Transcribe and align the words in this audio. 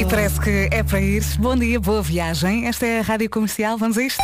E 0.00 0.04
parece 0.06 0.40
que 0.40 0.66
é 0.72 0.82
para 0.82 0.98
ir. 0.98 1.22
Bom 1.38 1.54
dia, 1.54 1.78
boa 1.78 2.00
viagem. 2.00 2.66
Esta 2.66 2.86
é 2.86 3.00
a 3.00 3.02
Rádio 3.02 3.28
Comercial. 3.28 3.76
Vamos 3.76 3.98
a 3.98 4.02
isto? 4.02 4.22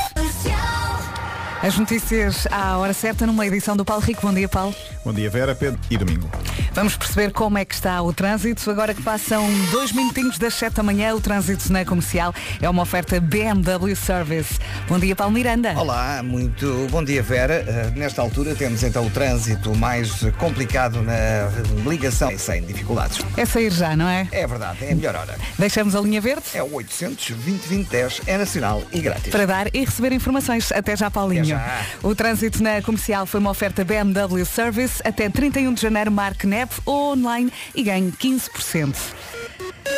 As 1.62 1.76
notícias 1.76 2.48
à 2.50 2.78
hora 2.78 2.94
certa 2.94 3.26
numa 3.26 3.46
edição 3.46 3.76
do 3.76 3.84
Paulo 3.84 4.02
Rico. 4.02 4.22
Bom 4.22 4.32
dia, 4.32 4.48
Paulo. 4.48 4.74
Bom 5.04 5.12
dia, 5.12 5.28
Vera, 5.28 5.54
Pedro 5.54 5.78
e 5.90 5.98
Domingo. 5.98 6.30
Vamos 6.76 6.94
perceber 6.94 7.32
como 7.32 7.56
é 7.56 7.64
que 7.64 7.74
está 7.74 8.02
o 8.02 8.12
trânsito. 8.12 8.70
Agora 8.70 8.92
que 8.92 9.02
passam 9.02 9.48
dois 9.70 9.92
minutinhos 9.92 10.36
das 10.36 10.52
7 10.52 10.74
da 10.74 10.82
manhã, 10.82 11.14
o 11.14 11.20
trânsito 11.22 11.72
na 11.72 11.86
comercial 11.86 12.34
é 12.60 12.68
uma 12.68 12.82
oferta 12.82 13.18
BMW 13.18 13.96
Service. 13.96 14.58
Bom 14.86 14.98
dia, 14.98 15.16
Paulo 15.16 15.32
Miranda. 15.32 15.72
Olá, 15.72 16.22
muito 16.22 16.86
bom 16.90 17.02
dia, 17.02 17.22
Vera. 17.22 17.64
Uh, 17.66 17.98
nesta 17.98 18.20
altura 18.20 18.54
temos 18.54 18.82
então 18.82 19.06
o 19.06 19.10
trânsito 19.10 19.74
mais 19.74 20.20
complicado 20.36 21.00
na 21.00 21.48
ligação 21.88 22.38
sem 22.38 22.60
dificuldades. 22.60 23.20
É 23.38 23.46
sair 23.46 23.72
já, 23.72 23.96
não 23.96 24.06
é? 24.06 24.28
É 24.30 24.46
verdade, 24.46 24.84
é 24.84 24.92
a 24.92 24.94
melhor 24.94 25.16
hora. 25.16 25.34
Deixamos 25.58 25.96
a 25.96 26.00
linha 26.02 26.20
verde? 26.20 26.44
É 26.52 26.62
o 26.62 26.74
800 26.74 27.30
2010 27.30 28.20
é 28.26 28.36
nacional 28.36 28.82
e 28.92 29.00
grátis. 29.00 29.30
Para 29.30 29.46
dar 29.46 29.74
e 29.74 29.82
receber 29.82 30.12
informações. 30.12 30.70
Até 30.70 30.94
já, 30.94 31.10
Paulinho. 31.10 31.56
Até 31.56 31.64
já. 31.64 31.86
O 32.02 32.14
trânsito 32.14 32.62
na 32.62 32.82
comercial 32.82 33.24
foi 33.24 33.40
uma 33.40 33.48
oferta 33.48 33.82
BMW 33.82 34.44
Service. 34.44 35.00
Até 35.02 35.30
31 35.30 35.72
de 35.72 35.80
janeiro, 35.80 36.12
marque 36.12 36.46
NEP 36.66 36.80
ou 36.84 37.12
online 37.12 37.52
e 37.74 37.82
ganhe 37.82 38.12
15%. 38.12 39.35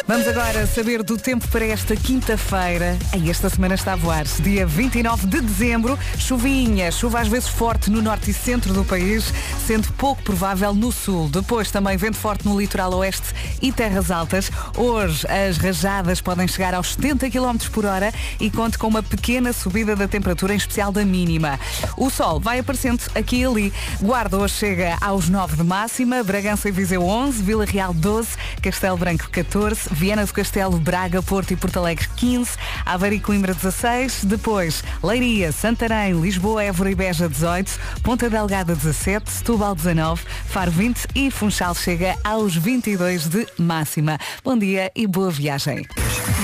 Vamos 0.09 0.27
agora 0.27 0.67
saber 0.67 1.03
do 1.03 1.19
tempo 1.19 1.47
para 1.49 1.67
esta 1.67 1.95
quinta-feira. 1.95 2.97
Esta 3.29 3.51
semana 3.51 3.75
está 3.75 3.93
a 3.93 3.97
voar. 3.97 4.25
Dia 4.41 4.67
29 4.67 5.27
de 5.27 5.39
dezembro, 5.43 5.99
chuvinha, 6.17 6.91
chuva 6.91 7.21
às 7.21 7.29
vezes 7.29 7.51
forte 7.51 7.91
no 7.91 8.01
norte 8.01 8.31
e 8.31 8.33
centro 8.33 8.73
do 8.73 8.87
país, 8.87 9.31
sendo 9.67 9.93
pouco 9.93 10.23
provável 10.23 10.73
no 10.73 10.91
sul. 10.91 11.29
Depois 11.29 11.71
também 11.71 11.99
vento 11.99 12.17
forte 12.17 12.47
no 12.47 12.59
litoral 12.59 12.95
oeste 12.95 13.35
e 13.61 13.71
terras 13.71 14.11
altas. 14.11 14.51
Hoje 14.75 15.27
as 15.29 15.59
rajadas 15.59 16.23
podem 16.23 16.49
chegar 16.49 16.73
aos 16.73 16.95
70 16.95 17.29
km 17.29 17.59
por 17.71 17.85
hora 17.85 18.11
e 18.41 18.51
conte 18.51 18.79
com 18.79 18.87
uma 18.87 19.03
pequena 19.03 19.53
subida 19.53 19.95
da 19.95 20.09
temperatura, 20.09 20.55
em 20.55 20.57
especial 20.57 20.91
da 20.91 21.05
mínima. 21.05 21.61
O 21.99 22.09
sol 22.09 22.41
vai 22.41 22.61
aparecendo 22.61 23.03
aqui 23.15 23.41
e 23.41 23.45
ali. 23.45 23.73
Guarda 24.01 24.39
hoje 24.39 24.55
chega 24.55 24.97
aos 25.03 25.29
9 25.29 25.57
de 25.57 25.65
máxima, 25.65 26.23
Bragança 26.23 26.67
e 26.67 26.73
Viseu 26.73 27.03
11, 27.05 27.43
Vila 27.43 27.67
Real 27.67 27.93
12, 27.93 28.31
Castelo 28.63 28.97
Branco 28.97 29.29
14, 29.29 29.48
Viana 29.91 30.27
do 30.27 30.33
Castelo, 30.33 30.79
Braga, 30.79 31.23
Porto 31.23 31.53
e 31.53 31.57
Porto 31.57 31.79
Alegre 31.79 32.07
15, 32.17 32.51
Aveiro 32.85 33.17
e 33.17 33.21
Coimbra 33.21 33.55
16, 33.55 34.27
depois 34.27 34.85
Leiria, 35.03 35.53
Santarém, 35.53 36.13
Lisboa, 36.21 36.63
Évora 36.63 36.91
e 36.91 36.95
Beja 36.95 37.29
18, 37.29 37.79
Ponta 38.03 38.29
Delgada 38.29 38.75
17, 38.75 39.31
Setúbal 39.31 39.75
19, 39.75 40.23
Faro 40.47 40.71
20 40.71 41.07
e 41.15 41.31
Funchal 41.31 41.75
chega 41.75 42.17
aos 42.23 42.55
22 42.55 43.29
de 43.29 43.47
máxima. 43.59 44.19
Bom 44.45 44.59
dia 44.59 44.93
e 44.95 45.07
boa 45.07 45.31
viagem. 45.31 45.87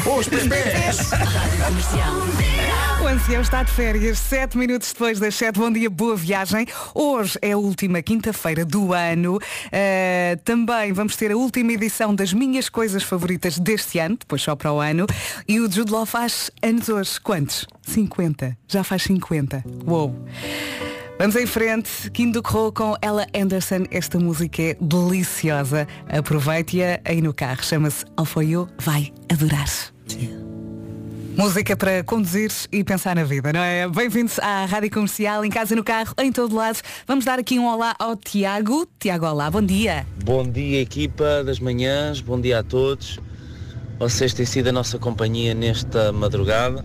Os 0.06 0.28
pés! 0.28 1.10
O 3.02 3.06
ancião 3.06 3.42
está 3.42 3.62
de 3.62 3.70
férias, 3.70 4.18
7 4.18 4.56
minutos 4.56 4.92
depois 4.92 5.18
das 5.18 5.34
7. 5.34 5.58
Bom 5.58 5.70
dia, 5.70 5.90
boa 5.90 6.16
viagem. 6.16 6.66
Hoje 6.94 7.38
é 7.42 7.52
a 7.52 7.58
última 7.58 8.00
quinta-feira 8.00 8.64
do 8.64 8.92
ano. 8.92 9.36
Uh, 9.36 10.36
também 10.42 10.92
vamos 10.92 11.16
ter 11.16 11.30
a 11.32 11.36
última 11.36 11.72
edição 11.72 12.14
das 12.14 12.32
minhas 12.32 12.68
coisas 12.68 13.02
favoritas 13.02 13.58
deste 13.58 13.98
ano, 13.98 14.16
depois 14.16 14.40
só 14.40 14.56
para 14.56 14.72
o 14.72 14.80
ano. 14.80 15.06
E 15.46 15.60
o 15.60 15.70
Jude 15.70 15.92
Law 15.92 16.06
faz 16.06 16.50
anos 16.62 16.88
hoje. 16.88 17.20
Quantos? 17.20 17.66
50. 17.82 18.56
Já 18.66 18.82
faz 18.82 19.02
50. 19.02 19.64
Uou! 19.86 20.14
Vamos 21.17 21.37
em 21.37 21.47
frente, 21.47 22.11
Kim 22.12 22.33
Crow 22.33 22.73
com 22.73 22.97
Ella 23.01 23.25
Anderson. 23.33 23.84
Esta 23.93 24.19
música 24.19 24.61
é 24.61 24.77
deliciosa. 24.81 25.87
Aproveite-a 26.09 27.01
aí 27.05 27.23
no 27.23 27.33
carro. 27.33 27.62
Chama-se 27.62 28.05
For 28.27 28.43
You. 28.43 28.69
Vai 28.81 29.12
adorar. 29.33 29.69
Música 31.37 31.77
para 31.77 32.03
conduzir 32.03 32.51
e 32.73 32.83
pensar 32.83 33.15
na 33.15 33.23
vida, 33.23 33.53
não 33.53 33.61
é? 33.61 33.89
Bem-vindos 33.89 34.41
à 34.41 34.65
Rádio 34.67 34.91
Comercial, 34.91 35.45
em 35.45 35.51
casa, 35.51 35.77
no 35.77 35.85
carro, 35.85 36.14
em 36.19 36.33
todo 36.33 36.55
lado. 36.55 36.80
Vamos 37.07 37.24
dar 37.24 37.39
aqui 37.39 37.61
um 37.61 37.67
olá 37.67 37.95
ao 37.97 38.17
Tiago. 38.17 38.86
Tiago, 38.98 39.27
olá, 39.27 39.48
bom 39.48 39.63
dia. 39.63 40.05
Bom 40.24 40.42
dia, 40.45 40.80
equipa 40.80 41.45
das 41.45 41.61
manhãs, 41.61 42.20
bom 42.20 42.41
dia 42.41 42.58
a 42.58 42.63
todos. 42.64 43.20
Vocês 44.01 44.35
têm 44.35 44.47
sido 44.47 44.69
a 44.69 44.73
nossa 44.73 44.98
companhia 44.98 45.55
nesta 45.55 46.13
madrugada. 46.13 46.85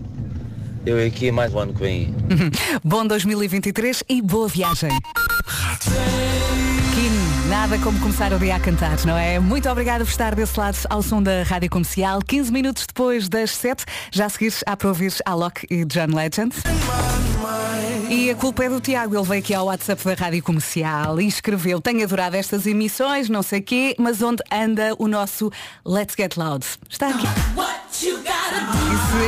Eu 0.84 1.04
aqui 1.06 1.30
mais 1.30 1.52
um 1.52 1.58
ano 1.58 1.74
que 1.74 1.80
vem. 1.80 2.14
Bom 2.82 3.06
2023 3.06 4.02
e 4.08 4.22
boa 4.22 4.48
viagem. 4.48 4.90
Kim, 6.94 7.48
nada 7.50 7.78
como 7.78 8.00
começar 8.00 8.32
o 8.32 8.38
dia 8.38 8.56
a 8.56 8.60
cantar, 8.60 8.96
não 9.04 9.16
é? 9.16 9.38
Muito 9.38 9.68
obrigada 9.68 10.04
por 10.04 10.10
estar 10.10 10.34
desse 10.34 10.58
lado 10.58 10.78
ao 10.88 11.02
som 11.02 11.22
da 11.22 11.42
Rádio 11.42 11.68
Comercial. 11.68 12.20
15 12.26 12.50
minutos 12.50 12.86
depois 12.86 13.28
das 13.28 13.50
7, 13.50 13.84
já 14.10 14.24
a 14.24 14.28
seguir 14.30 14.54
há 14.64 14.74
para 14.74 14.88
ouvir 14.88 15.12
Alok 15.26 15.66
e 15.70 15.84
John 15.84 16.14
Legend. 16.14 16.54
E 18.08 18.30
a 18.30 18.34
culpa 18.34 18.64
é 18.64 18.68
do 18.68 18.80
Tiago, 18.80 19.16
ele 19.16 19.24
veio 19.24 19.40
aqui 19.40 19.54
ao 19.54 19.66
WhatsApp 19.66 20.02
da 20.04 20.14
Rádio 20.14 20.42
Comercial 20.42 21.20
e 21.20 21.28
escreveu, 21.28 21.80
tenho 21.80 22.02
adorado 22.02 22.36
estas 22.36 22.66
emissões, 22.66 23.28
não 23.28 23.42
sei 23.42 23.60
quê, 23.60 23.94
mas 23.98 24.20
onde 24.22 24.42
anda 24.50 24.94
o 24.98 25.06
nosso 25.06 25.50
Let's 25.84 26.14
Get 26.18 26.36
Loud? 26.36 26.66
Está 26.88 27.08
aqui. 27.10 27.26
Isso 28.00 28.16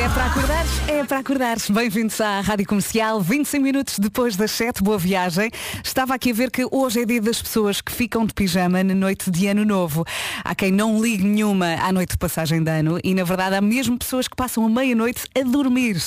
é 0.03 0.09
para 0.15 0.27
acordar, 0.29 0.65
é 0.89 1.05
para 1.05 1.19
acordar. 1.19 1.57
Bem-vindos 1.69 2.19
à 2.23 2.41
Rádio 2.41 2.67
Comercial, 2.67 3.21
25 3.21 3.63
minutos 3.63 3.99
depois 3.99 4.35
das 4.35 4.51
7, 4.53 4.83
boa 4.83 4.97
viagem. 4.97 5.51
Estava 5.85 6.15
aqui 6.15 6.31
a 6.31 6.35
ver 6.35 6.51
que 6.51 6.67
hoje 6.71 7.03
é 7.03 7.05
dia 7.05 7.21
das 7.21 7.43
pessoas 7.43 7.83
que 7.83 7.93
ficam 7.93 8.25
de 8.25 8.33
pijama 8.33 8.83
na 8.83 8.95
noite 8.95 9.31
de 9.31 9.47
ano 9.47 9.67
novo. 9.67 10.07
Há 10.43 10.55
quem 10.55 10.73
não 10.73 11.03
ligue 11.03 11.23
nenhuma 11.23 11.75
à 11.83 11.93
noite 11.93 12.13
de 12.13 12.17
passagem 12.17 12.65
de 12.65 12.71
ano 12.71 12.99
e 13.05 13.13
na 13.15 13.25
verdade 13.25 13.57
há 13.57 13.61
mesmo 13.61 13.99
pessoas 13.99 14.27
que 14.27 14.35
passam 14.35 14.65
a 14.65 14.71
meia-noite 14.71 15.25
a 15.39 15.43
dormir. 15.43 16.03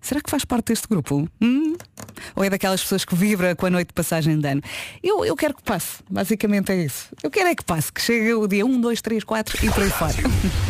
Será 0.00 0.20
que 0.20 0.30
faz 0.30 0.44
parte 0.44 0.66
deste 0.66 0.86
grupo? 0.86 1.28
Hum? 1.42 1.76
Ou 2.36 2.44
é 2.44 2.50
daquelas 2.50 2.80
pessoas 2.80 3.04
que 3.04 3.16
vibra 3.16 3.56
com 3.56 3.66
a 3.66 3.70
noite 3.70 3.88
de 3.88 3.94
passagem 3.94 4.38
de 4.38 4.46
ano? 4.46 4.62
Eu, 5.02 5.24
eu 5.24 5.34
quero 5.34 5.54
que 5.54 5.64
passe, 5.64 5.98
basicamente 6.08 6.70
é 6.70 6.76
isso. 6.76 7.08
Eu 7.24 7.30
quero 7.30 7.48
é 7.48 7.56
que 7.56 7.64
passe, 7.64 7.92
que 7.92 8.00
chegue 8.00 8.34
o 8.34 8.46
dia 8.46 8.64
1, 8.64 8.80
2, 8.80 9.02
3, 9.02 9.24
4 9.24 9.66
e 9.66 9.70
por 9.72 9.82
aí 9.82 9.90
fora. 9.90 10.14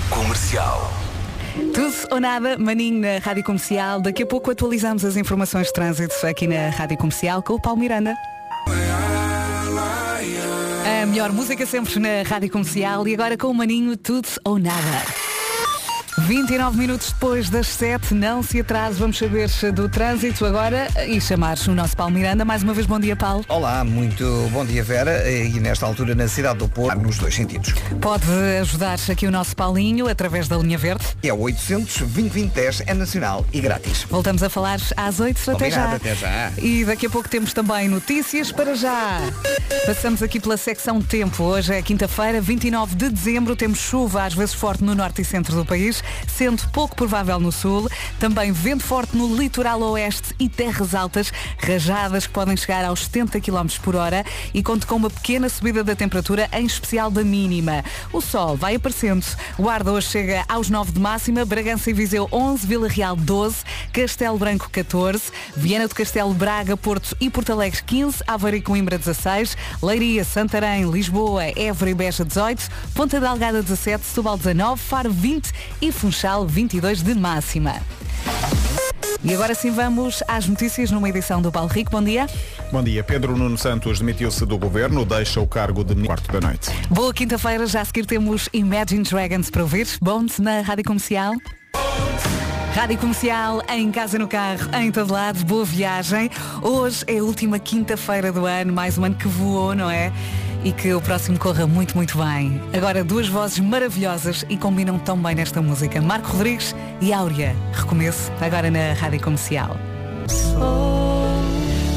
Comercial. 0.08 0.90
Tudo 1.72 1.94
ou 2.10 2.20
nada, 2.20 2.58
maninho 2.58 3.00
na 3.00 3.18
Rádio 3.18 3.44
Comercial. 3.44 4.00
Daqui 4.00 4.24
a 4.24 4.26
pouco 4.26 4.50
atualizamos 4.50 5.04
as 5.04 5.16
informações 5.16 5.68
de 5.68 5.72
trânsito 5.72 6.14
aqui 6.26 6.46
na 6.46 6.70
Rádio 6.70 6.98
Comercial 6.98 7.42
com 7.42 7.54
o 7.54 7.60
Paulo 7.60 7.78
Miranda. 7.78 8.14
A 11.02 11.06
melhor 11.06 11.32
música 11.32 11.64
sempre 11.64 11.98
na 12.00 12.22
Rádio 12.28 12.50
Comercial 12.50 13.06
e 13.06 13.14
agora 13.14 13.36
com 13.36 13.48
o 13.48 13.54
maninho 13.54 13.96
Tudo 13.96 14.28
ou 14.44 14.58
Nada. 14.58 15.33
29 16.18 16.78
minutos 16.78 17.12
depois 17.12 17.50
das 17.50 17.66
7, 17.66 18.14
não 18.14 18.42
se 18.42 18.60
atrase, 18.60 18.98
vamos 18.98 19.18
saber 19.18 19.48
do 19.72 19.88
trânsito 19.88 20.46
agora 20.46 20.88
e 21.08 21.20
chamar 21.20 21.56
o 21.66 21.74
nosso 21.74 21.96
Paulo 21.96 22.12
Miranda. 22.12 22.44
Mais 22.44 22.62
uma 22.62 22.72
vez, 22.72 22.86
bom 22.86 23.00
dia, 23.00 23.16
Paulo. 23.16 23.44
Olá, 23.48 23.82
muito 23.82 24.48
bom 24.52 24.64
dia, 24.64 24.82
Vera. 24.84 25.28
E 25.28 25.58
nesta 25.58 25.86
altura 25.86 26.14
na 26.14 26.28
cidade 26.28 26.60
do 26.60 26.68
Porto, 26.68 26.98
nos 27.00 27.18
dois 27.18 27.34
sentidos. 27.34 27.74
Pode 28.00 28.30
ajudar 28.60 28.96
aqui 29.10 29.26
o 29.26 29.30
nosso 29.30 29.56
Paulinho 29.56 30.08
através 30.08 30.46
da 30.46 30.56
linha 30.56 30.78
verde. 30.78 31.04
É 31.22 31.32
o 31.32 31.40
800 31.40 31.98
2010 31.98 32.82
é 32.86 32.94
nacional 32.94 33.44
e 33.52 33.60
grátis. 33.60 34.04
Voltamos 34.08 34.42
a 34.42 34.48
falar 34.48 34.78
às 34.96 35.18
8 35.18 35.50
até 35.50 35.70
já. 35.70 35.94
até 35.94 36.14
já. 36.14 36.52
E 36.58 36.84
daqui 36.84 37.06
a 37.06 37.10
pouco 37.10 37.28
temos 37.28 37.52
também 37.52 37.88
notícias 37.88 38.52
para 38.52 38.76
já. 38.76 39.20
Passamos 39.84 40.22
aqui 40.22 40.38
pela 40.38 40.56
secção 40.56 41.02
tempo. 41.02 41.42
Hoje 41.42 41.74
é 41.74 41.82
quinta-feira, 41.82 42.40
29 42.40 42.94
de 42.94 43.10
dezembro. 43.10 43.56
Temos 43.56 43.78
chuva, 43.78 44.24
às 44.24 44.34
vezes 44.34 44.54
forte 44.54 44.84
no 44.84 44.94
norte 44.94 45.22
e 45.22 45.24
centro 45.24 45.56
do 45.56 45.64
país, 45.64 46.03
sendo 46.26 46.66
pouco 46.70 46.96
provável 46.96 47.38
no 47.40 47.52
sul. 47.52 47.88
Também 48.18 48.52
vento 48.52 48.84
forte 48.84 49.16
no 49.16 49.34
litoral 49.36 49.80
oeste 49.82 50.34
e 50.38 50.48
terras 50.48 50.94
altas, 50.94 51.32
rajadas 51.58 52.26
que 52.26 52.32
podem 52.32 52.56
chegar 52.56 52.84
aos 52.84 53.04
70 53.04 53.40
km 53.40 53.66
por 53.82 53.96
hora 53.96 54.24
e 54.52 54.62
conto 54.62 54.86
com 54.86 54.96
uma 54.96 55.10
pequena 55.10 55.48
subida 55.48 55.84
da 55.84 55.94
temperatura, 55.94 56.48
em 56.52 56.66
especial 56.66 57.10
da 57.10 57.22
mínima. 57.22 57.84
O 58.12 58.20
sol 58.20 58.56
vai 58.56 58.74
aparecendo. 58.74 59.24
Guarda 59.58 59.92
hoje 59.92 60.08
chega 60.08 60.44
aos 60.48 60.70
9 60.70 60.92
de 60.92 61.00
máxima, 61.00 61.44
Bragança 61.44 61.90
e 61.90 61.92
Viseu 61.92 62.28
11, 62.32 62.66
Vila 62.66 62.88
Real 62.88 63.16
12, 63.16 63.56
Castelo 63.92 64.38
Branco 64.38 64.68
14, 64.70 65.22
Viana 65.56 65.88
do 65.88 65.94
Castelo, 65.94 66.34
Braga, 66.34 66.76
Porto 66.76 67.16
e 67.20 67.30
Porto 67.30 67.52
Alegre 67.52 67.82
15, 67.82 68.22
Aveiro 68.26 68.56
e 68.56 68.62
Coimbra 68.62 68.98
16, 68.98 69.56
Leiria, 69.82 70.24
Santarém, 70.24 70.90
Lisboa, 70.90 71.44
Évora 71.56 71.90
e 71.90 71.94
Beja 71.94 72.24
18, 72.24 72.68
Ponta 72.94 73.20
Delgada 73.20 73.62
17, 73.62 74.04
Setúbal 74.04 74.36
19, 74.36 74.80
Faro 74.80 75.10
20 75.10 75.52
e 75.80 75.92
Funchal 75.94 76.46
22 76.46 77.02
de 77.02 77.14
máxima. 77.14 77.80
E 79.22 79.32
agora 79.32 79.54
sim 79.54 79.70
vamos 79.70 80.22
às 80.28 80.46
notícias 80.46 80.90
numa 80.90 81.08
edição 81.08 81.40
do 81.40 81.50
Paulo 81.50 81.70
Rico. 81.70 81.90
Bom 81.90 82.02
dia. 82.02 82.26
Bom 82.70 82.82
dia. 82.82 83.02
Pedro 83.02 83.36
Nuno 83.36 83.56
Santos 83.56 83.98
demitiu-se 83.98 84.44
do 84.44 84.58
governo, 84.58 85.02
deixa 85.06 85.40
o 85.40 85.46
cargo 85.46 85.82
de 85.82 85.94
quarto 86.04 86.30
da 86.30 86.46
noite. 86.46 86.70
Boa 86.90 87.14
quinta-feira, 87.14 87.66
já 87.66 87.80
a 87.80 87.84
seguir 87.86 88.04
temos 88.04 88.50
Imagine 88.52 89.02
Dragons 89.02 89.48
para 89.48 89.62
ouvir. 89.62 89.88
Bons 90.02 90.38
na 90.38 90.60
Rádio 90.60 90.84
Comercial. 90.84 91.32
Rádio 92.74 92.98
Comercial, 92.98 93.62
em 93.70 93.90
casa, 93.90 94.18
no 94.18 94.26
carro, 94.26 94.68
em 94.76 94.90
todo 94.90 95.12
lado, 95.12 95.42
boa 95.44 95.64
viagem. 95.64 96.28
Hoje 96.60 97.04
é 97.06 97.18
a 97.18 97.22
última 97.22 97.58
quinta-feira 97.58 98.32
do 98.32 98.44
ano, 98.44 98.72
mais 98.72 98.98
um 98.98 99.04
ano 99.04 99.14
que 99.14 99.28
voou, 99.28 99.74
não 99.74 99.88
é? 99.88 100.12
E 100.64 100.72
que 100.72 100.92
o 100.94 101.00
próximo 101.00 101.38
corra 101.38 101.66
muito, 101.66 101.94
muito 101.94 102.16
bem. 102.18 102.60
Agora, 102.72 103.04
duas 103.04 103.28
vozes 103.28 103.60
maravilhosas 103.60 104.44
e 104.48 104.56
combinam 104.56 104.98
tão 104.98 105.16
bem 105.16 105.34
nesta 105.34 105.60
música. 105.60 106.00
Marco 106.00 106.28
Rodrigues 106.28 106.74
e 107.00 107.12
Áurea. 107.12 107.54
Recomeço 107.72 108.32
agora 108.40 108.70
na 108.70 108.94
Rádio 108.94 109.20
Comercial. 109.20 109.76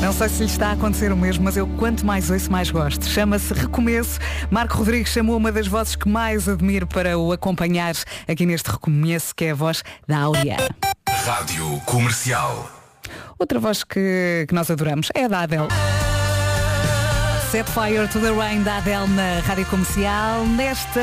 Não 0.02 0.14
sei 0.14 0.30
se 0.30 0.40
lhe 0.40 0.46
está 0.46 0.70
a 0.70 0.72
acontecer 0.74 1.12
o 1.12 1.18
mesmo, 1.18 1.44
mas 1.44 1.58
eu 1.58 1.66
quanto 1.66 2.06
mais 2.06 2.30
ouço, 2.30 2.52
mais 2.52 2.70
gosto. 2.70 3.06
Chama-se 3.06 3.54
Recomeço. 3.54 4.20
Marco 4.52 4.78
Rodrigues 4.78 5.12
chamou 5.12 5.38
uma 5.38 5.52
das 5.52 5.68
vozes 5.68 5.96
que 5.96 6.08
mais 6.08 6.48
admiro 6.48 6.86
para 6.86 7.18
o 7.18 7.32
acompanhar 7.32 7.96
aqui 8.28 8.46
neste 8.46 8.70
Recomeço, 8.70 9.34
que 9.34 9.46
é 9.46 9.52
a 9.52 9.56
voz 9.56 9.84
da 10.08 10.20
Áurea. 10.20 10.58
Rádio 11.26 11.82
Comercial. 11.86 12.70
Outra 13.40 13.60
voz 13.60 13.84
que, 13.84 14.46
que 14.48 14.54
nós 14.54 14.70
adoramos 14.70 15.10
é 15.14 15.26
a 15.26 15.28
da 15.28 15.42
Adele. 15.42 15.68
Set 17.52 17.70
Fire 17.70 18.08
to 18.10 18.20
the 18.20 18.32
Rain 18.32 18.62
da 18.64 18.78
Adele 18.78 19.08
na 19.08 19.40
Rádio 19.40 19.66
Comercial 19.68 20.46
nesta 20.48 21.00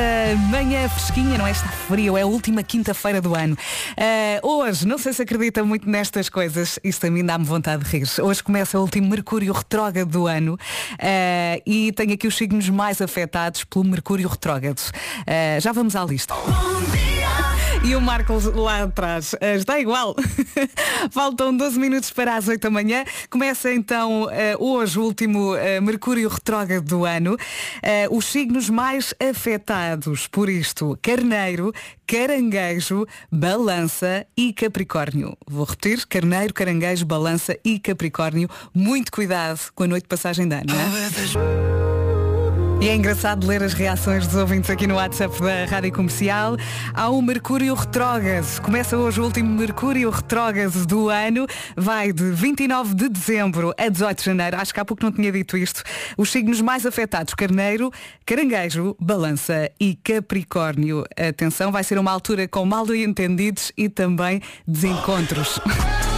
manhã 0.51 0.87
fresquinha, 0.91 1.39
não 1.39 1.47
é? 1.47 1.53
Está 1.53 1.69
frio, 1.69 2.19
é 2.19 2.23
a 2.23 2.27
última 2.27 2.63
quinta-feira 2.63 3.19
do 3.19 3.35
ano. 3.35 3.57
Uh, 3.93 4.47
hoje, 4.47 4.87
não 4.87 4.99
sei 4.99 5.15
se 5.15 5.23
acredita 5.23 5.65
muito 5.65 5.89
nestas 5.89 6.29
coisas, 6.29 6.79
isto 6.85 7.01
também 7.01 7.25
dá-me 7.25 7.47
vontade 7.47 7.83
de 7.85 7.91
rir. 7.91 8.07
Hoje 8.21 8.43
começa 8.43 8.79
o 8.79 8.83
último 8.83 9.09
Mercúrio 9.09 9.55
retrógrado 9.55 10.11
do 10.11 10.27
ano 10.27 10.55
uh, 10.55 11.63
e 11.65 11.93
tenho 11.93 12.13
aqui 12.13 12.27
os 12.27 12.37
signos 12.37 12.69
mais 12.69 13.01
afetados 13.01 13.65
pelo 13.65 13.85
Mercúrio 13.87 14.29
retrógrado. 14.29 14.81
Uh, 14.81 15.61
já 15.61 15.73
vamos 15.73 15.97
à 15.97 16.05
lista. 16.05 16.35
E 17.85 17.95
o 17.95 18.01
Marcos 18.01 18.47
lá 18.47 18.85
atrás 18.85 19.35
está 19.41 19.79
igual. 19.79 20.17
Faltam 21.13 21.55
12 21.55 21.79
minutos 21.79 22.11
para 22.11 22.35
as 22.37 22.49
8 22.49 22.63
da 22.63 22.71
manhã. 22.71 23.05
Começa 23.29 23.71
então 23.73 24.27
hoje 24.59 24.99
o 24.99 25.03
último 25.03 25.53
Mercúrio 25.83 26.29
retrógrado 26.31 26.85
do 26.85 27.05
ano. 27.05 27.37
Os 28.11 28.25
signos 28.25 28.71
mais 28.71 29.15
afetados 29.21 30.27
por 30.27 30.49
isto: 30.49 30.99
Carneiro, 31.03 31.75
Caranguejo, 32.07 33.07
Balança 33.31 34.27
e 34.35 34.55
Capricórnio. 34.55 35.37
Vou 35.47 35.67
repetir: 35.67 36.07
Carneiro, 36.07 36.55
Caranguejo, 36.55 37.05
Balança 37.05 37.59
e 37.63 37.79
Capricórnio. 37.79 38.49
Muito 38.73 39.13
cuidado 39.13 39.61
com 39.75 39.85
a 39.85 39.87
noite 39.87 40.05
de 40.05 40.09
passagem 40.09 40.49
de 40.49 40.55
ano. 40.55 40.65
Não 40.69 40.75
é? 40.81 42.04
E 42.85 42.89
é 42.91 42.95
engraçado 42.95 43.47
ler 43.47 43.63
as 43.63 43.73
reações 43.73 44.27
dos 44.27 44.37
ouvintes 44.37 44.69
aqui 44.69 44.87
no 44.87 44.97
WhatsApp 44.97 45.41
da 45.41 45.65
Rádio 45.65 45.91
Comercial. 45.91 46.55
Há 46.93 47.09
um 47.09 47.23
Mercúrio 47.23 47.73
retrógrado. 47.73 48.61
Começa 48.61 48.95
hoje 48.99 49.23
o 49.23 49.25
último 49.25 49.59
Mercúrio 49.59 50.11
retrógrado 50.11 50.85
do 50.85 51.09
ano. 51.09 51.47
Vai 51.75 52.13
de 52.13 52.31
29 52.31 52.95
de 52.95 53.09
dezembro 53.09 53.73
a 53.79 53.89
18 53.89 54.19
de 54.19 54.25
janeiro. 54.27 54.59
Acho 54.59 54.75
que 54.75 54.81
há 54.81 54.85
pouco 54.85 55.03
não 55.03 55.11
tinha 55.11 55.33
dito 55.33 55.57
isto. 55.57 55.83
Os 56.19 56.31
signos 56.31 56.61
mais 56.61 56.85
afetados, 56.85 57.33
Carneiro, 57.33 57.91
Caranguejo, 58.27 58.95
Balança 59.01 59.71
e 59.81 59.95
Capricórnio. 59.95 61.05
Atenção, 61.17 61.73
vai 61.73 61.85
ser 61.85 61.99
uma 61.99 62.13
altura 62.13 62.47
com 62.47 62.67
mal 62.67 62.85
entendidos 62.95 63.73
e 63.79 63.89
também 63.89 64.43
desencontros. 64.69 65.59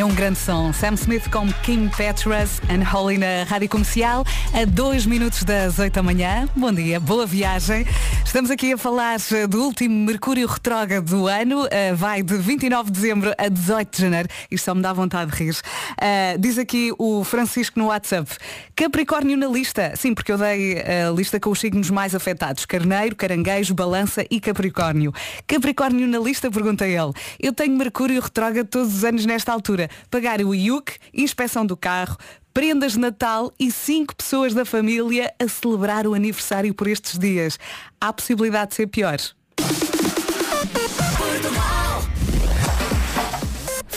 É 0.00 0.04
um 0.04 0.14
grande 0.14 0.38
som. 0.38 0.72
Sam 0.72 0.94
Smith 0.94 1.28
com 1.28 1.46
King 1.62 1.94
Petras 1.94 2.58
and 2.70 2.82
Holly 2.82 3.18
na 3.18 3.44
Rádio 3.46 3.68
Comercial, 3.68 4.24
a 4.54 4.64
dois 4.64 5.04
minutos 5.04 5.44
das 5.44 5.78
8 5.78 5.92
da 5.92 6.02
manhã. 6.02 6.48
Bom 6.56 6.72
dia, 6.72 6.98
boa 6.98 7.26
viagem. 7.26 7.86
Estamos 8.24 8.50
aqui 8.50 8.72
a 8.72 8.78
falar 8.78 9.18
do 9.46 9.62
último 9.62 10.06
Mercúrio 10.06 10.46
retrógrado 10.46 11.04
do 11.04 11.26
ano. 11.26 11.64
Uh, 11.64 11.94
vai 11.96 12.22
de 12.22 12.34
29 12.34 12.90
de 12.90 12.98
dezembro 12.98 13.34
a 13.36 13.48
18 13.48 13.94
de 13.94 14.02
janeiro. 14.02 14.28
Isto 14.50 14.64
só 14.64 14.74
me 14.74 14.80
dá 14.80 14.90
vontade 14.90 15.32
de 15.32 15.36
rir. 15.36 15.50
Uh, 15.50 16.38
diz 16.38 16.56
aqui 16.56 16.94
o 16.98 17.22
Francisco 17.22 17.78
no 17.78 17.88
WhatsApp. 17.88 18.30
Capricórnio 18.74 19.36
na 19.36 19.48
lista. 19.48 19.92
Sim, 19.96 20.14
porque 20.14 20.32
eu 20.32 20.38
dei 20.38 20.78
a 20.80 21.10
lista 21.10 21.38
com 21.38 21.50
os 21.50 21.60
signos 21.60 21.90
mais 21.90 22.14
afetados. 22.14 22.64
Carneiro, 22.64 23.14
Caranguejo, 23.14 23.74
Balança 23.74 24.24
e 24.30 24.40
Capricórnio. 24.40 25.12
Capricórnio 25.46 26.08
na 26.08 26.18
lista, 26.18 26.50
pergunta 26.50 26.86
ele. 26.86 27.12
Eu 27.38 27.52
tenho 27.52 27.76
Mercúrio 27.76 28.18
retrógrado 28.22 28.66
todos 28.66 28.94
os 28.94 29.04
anos 29.04 29.26
nesta 29.26 29.52
altura 29.52 29.89
pagar 30.10 30.40
o 30.40 30.54
IUC, 30.54 30.98
inspeção 31.12 31.64
do 31.64 31.76
carro, 31.76 32.16
prendas 32.52 32.92
de 32.92 32.98
Natal 32.98 33.52
e 33.58 33.70
cinco 33.70 34.14
pessoas 34.14 34.54
da 34.54 34.64
família 34.64 35.32
a 35.38 35.48
celebrar 35.48 36.06
o 36.06 36.14
aniversário 36.14 36.74
por 36.74 36.86
estes 36.86 37.18
dias. 37.18 37.58
Há 38.00 38.12
possibilidade 38.12 38.70
de 38.70 38.76
ser 38.76 38.86
pior. 38.86 39.18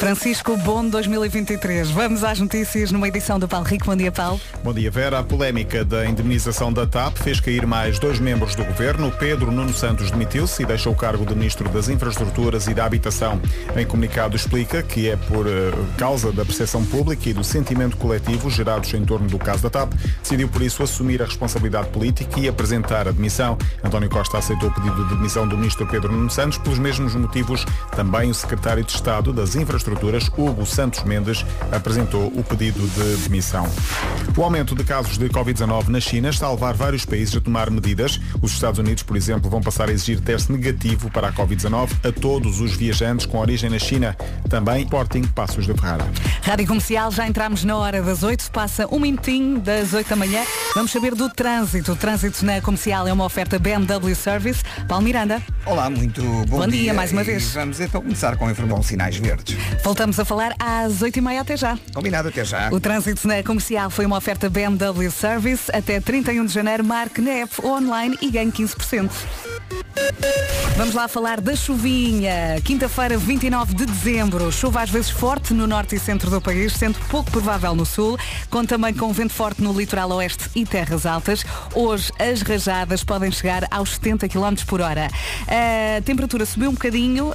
Francisco, 0.03 0.57
bom 0.57 0.85
2023. 0.85 1.89
Vamos 1.91 2.25
às 2.25 2.38
notícias 2.38 2.91
numa 2.91 3.07
edição 3.07 3.39
do 3.39 3.47
Paulo 3.47 3.65
Rico. 3.65 3.85
Bom 3.85 3.95
dia, 3.95 4.11
Paulo. 4.11 4.38
Bom 4.61 4.73
dia, 4.73 4.91
Vera. 4.91 5.19
A 5.19 5.23
polémica 5.23 5.85
da 5.85 6.05
indemnização 6.05 6.73
da 6.73 6.85
TAP 6.85 7.19
fez 7.19 7.39
cair 7.39 7.65
mais 7.65 8.00
dois 8.00 8.19
membros 8.19 8.53
do 8.53 8.65
governo. 8.65 9.09
Pedro 9.13 9.50
Nuno 9.50 9.73
Santos 9.73 10.11
demitiu-se 10.11 10.61
e 10.61 10.65
deixou 10.65 10.91
o 10.91 10.95
cargo 10.95 11.25
de 11.25 11.33
Ministro 11.33 11.69
das 11.69 11.88
Infraestruturas 11.88 12.67
e 12.67 12.73
da 12.73 12.83
Habitação. 12.83 13.41
Em 13.77 13.85
comunicado 13.85 14.35
explica 14.35 14.83
que 14.83 15.09
é 15.09 15.15
por 15.15 15.47
uh, 15.47 15.51
causa 15.97 16.33
da 16.33 16.44
percepção 16.44 16.83
pública 16.83 17.29
e 17.29 17.33
do 17.33 17.41
sentimento 17.41 17.95
coletivo 17.95 18.50
gerados 18.50 18.94
em 18.94 19.05
torno 19.05 19.29
do 19.29 19.39
caso 19.39 19.63
da 19.63 19.69
TAP, 19.69 19.94
decidiu 20.21 20.50
por 20.50 20.61
isso 20.61 20.83
assumir 20.83 21.21
a 21.21 21.25
responsabilidade 21.25 21.88
política 21.88 22.41
e 22.41 22.50
apresentar 22.50 23.07
a 23.07 23.11
demissão. 23.11 23.57
António 23.81 24.09
Costa 24.09 24.38
aceitou 24.38 24.67
o 24.67 24.73
pedido 24.73 25.07
de 25.07 25.15
demissão 25.15 25.47
do 25.47 25.55
Ministro 25.57 25.88
Pedro 25.88 26.11
Nuno 26.11 26.29
Santos 26.29 26.57
pelos 26.57 26.77
mesmos 26.77 27.15
motivos. 27.15 27.65
Também 27.95 28.29
o 28.29 28.33
Secretário 28.33 28.83
de 28.83 28.91
Estado 28.91 29.31
das 29.31 29.55
Infraestruturas 29.55 29.92
Hugo 30.37 30.65
Santos 30.65 31.03
Mendes, 31.03 31.45
apresentou 31.71 32.27
o 32.27 32.43
pedido 32.43 32.79
de 32.87 33.23
demissão. 33.23 33.67
O 34.35 34.43
aumento 34.43 34.75
de 34.75 34.83
casos 34.83 35.17
de 35.17 35.29
Covid-19 35.29 35.87
na 35.89 35.99
China 35.99 36.29
está 36.29 36.47
a 36.47 36.51
levar 36.51 36.73
vários 36.73 37.05
países 37.05 37.35
a 37.35 37.41
tomar 37.41 37.69
medidas. 37.69 38.19
Os 38.41 38.51
Estados 38.51 38.79
Unidos, 38.79 39.03
por 39.03 39.15
exemplo, 39.15 39.49
vão 39.49 39.61
passar 39.61 39.89
a 39.89 39.91
exigir 39.91 40.19
teste 40.21 40.51
negativo 40.51 41.09
para 41.11 41.29
a 41.29 41.33
Covid-19 41.33 41.89
a 42.03 42.11
todos 42.11 42.59
os 42.59 42.75
viajantes 42.75 43.25
com 43.25 43.37
origem 43.37 43.69
na 43.69 43.79
China. 43.79 44.15
Também 44.49 44.87
Porting 44.87 45.23
Passos 45.23 45.65
de 45.65 45.73
Ferrara. 45.73 46.05
Rádio 46.41 46.67
Comercial, 46.67 47.11
já 47.11 47.27
entramos 47.27 47.63
na 47.63 47.77
hora 47.77 48.01
das 48.01 48.23
8, 48.23 48.51
passa 48.51 48.87
um 48.91 48.99
minutinho 48.99 49.59
das 49.59 49.93
8 49.93 50.09
da 50.09 50.15
manhã. 50.15 50.43
Vamos 50.73 50.91
saber 50.91 51.15
do 51.15 51.29
trânsito. 51.29 51.91
O 51.91 51.95
trânsito 51.95 52.45
na 52.45 52.61
comercial 52.61 53.07
é 53.07 53.13
uma 53.13 53.25
oferta 53.25 53.59
BMW 53.59 54.15
Service. 54.15 54.63
Paulo 54.87 55.03
Miranda. 55.03 55.41
Olá, 55.65 55.89
muito 55.89 56.21
bom, 56.21 56.59
bom 56.59 56.67
dia. 56.67 56.81
dia. 56.81 56.93
mais 56.93 57.11
uma 57.11 57.21
e 57.21 57.25
vez. 57.25 57.53
Vamos 57.53 57.79
então 57.79 58.01
começar 58.01 58.35
com 58.35 58.47
a 58.47 58.51
informação 58.51 58.83
sinais 58.83 59.17
verdes. 59.17 59.55
Voltamos 59.83 60.19
a 60.19 60.25
falar 60.25 60.53
às 60.59 60.99
8h30 60.99 61.39
até 61.39 61.57
já. 61.57 61.77
Combinado 61.93 62.27
até 62.27 62.43
já. 62.43 62.69
O 62.71 62.79
trânsito 62.79 63.27
na 63.27 63.41
comercial 63.43 63.89
foi 63.89 64.05
uma 64.05 64.17
oferta 64.17 64.49
BMW 64.49 65.09
Service. 65.11 65.71
Até 65.73 65.99
31 65.99 66.45
de 66.45 66.53
janeiro, 66.53 66.83
marque 66.83 67.21
na 67.21 67.31
app 67.31 67.65
online 67.65 68.17
e 68.21 68.29
ganhe 68.29 68.51
15%. 68.51 69.09
Vamos 70.75 70.96
lá 70.96 71.08
falar 71.08 71.39
da 71.39 71.55
chuvinha. 71.55 72.60
Quinta-feira, 72.63 73.15
29 73.15 73.75
de 73.75 73.86
dezembro. 73.86 74.51
Chuva 74.51 74.82
às 74.82 74.89
vezes 74.89 75.10
forte 75.12 75.53
no 75.53 75.67
norte 75.67 75.96
e 75.96 76.00
centro 76.00 76.32
do 76.32 76.41
país, 76.41 76.74
sendo 76.74 76.98
pouco 77.10 77.29
provável 77.29 77.75
no 77.75 77.86
sul. 77.86 78.17
Conta 78.50 78.75
também 78.75 78.91
com 78.91 79.13
vento 79.13 79.34
forte 79.34 79.62
no 79.62 79.72
litoral 79.72 80.10
oeste 80.13 80.50
e 80.55 80.65
terras 80.65 81.05
altas. 81.05 81.46
Hoje 81.75 82.12
as 82.17 82.41
rajadas 82.41 83.03
podem 83.03 83.32
chegar 83.32 83.67
aos 83.70 83.91
70 83.93 84.27
km 84.27 84.55
por 84.65 84.82
hora. 84.82 85.10
A 85.48 86.01
temperatura 86.01 86.43
subiu 86.43 86.72
um 86.72 86.74
bocadinho 86.74 87.27
uh, 87.27 87.34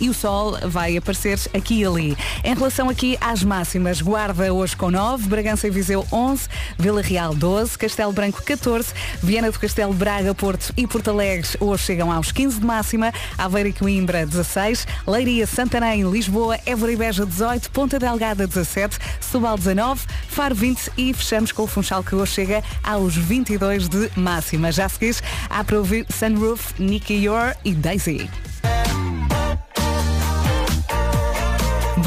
e 0.00 0.08
o 0.08 0.14
sol 0.14 0.56
vai 0.68 0.96
aparecer 0.96 1.38
aqui 1.52 1.80
e 1.80 1.84
ali. 1.84 2.16
Em 2.44 2.54
relação 2.54 2.88
aqui 2.88 3.18
às 3.20 3.42
máximas, 3.42 4.00
Guarda 4.00 4.54
hoje 4.54 4.76
com 4.76 4.88
9, 4.88 5.28
Bragança 5.28 5.66
e 5.66 5.70
Viseu 5.70 6.06
11, 6.12 6.48
Vila 6.78 7.02
Real 7.02 7.34
12, 7.34 7.76
Castelo 7.76 8.12
Branco 8.12 8.40
14, 8.42 8.94
Viana 9.20 9.50
do 9.50 9.58
Castelo, 9.58 9.92
Braga, 9.92 10.32
Porto 10.32 10.72
e 10.76 10.86
Porto 10.86 11.10
Alegre 11.10 11.48
hoje 11.68 11.84
chegam 11.84 12.10
aos 12.10 12.32
15 12.32 12.60
de 12.60 12.66
máxima, 12.66 13.12
Aveiro 13.36 13.68
e 13.68 13.72
Coimbra 13.72 14.26
16, 14.26 14.86
Leiria, 15.06 15.46
Santarém, 15.46 16.08
Lisboa, 16.10 16.58
Évora 16.66 16.92
e 16.92 16.96
Beja 16.96 17.24
18, 17.24 17.70
Ponta 17.70 17.98
Delgada 17.98 18.46
17, 18.46 18.98
Subal 19.20 19.56
19, 19.56 20.06
Faro 20.28 20.54
20 20.54 20.92
e 20.96 21.12
fechamos 21.12 21.52
com 21.52 21.62
o 21.62 21.66
Funchal 21.66 22.02
que 22.02 22.14
hoje 22.14 22.32
chega 22.32 22.64
aos 22.82 23.14
22 23.14 23.88
de 23.88 24.10
máxima. 24.16 24.72
Já 24.72 24.88
seguis, 24.88 25.22
há 25.48 25.62
para 25.62 25.78
ouvir 25.78 26.06
Sunroof, 26.12 26.74
Nicky 26.78 27.14
Yor 27.14 27.54
e 27.64 27.74
Daisy. 27.74 28.28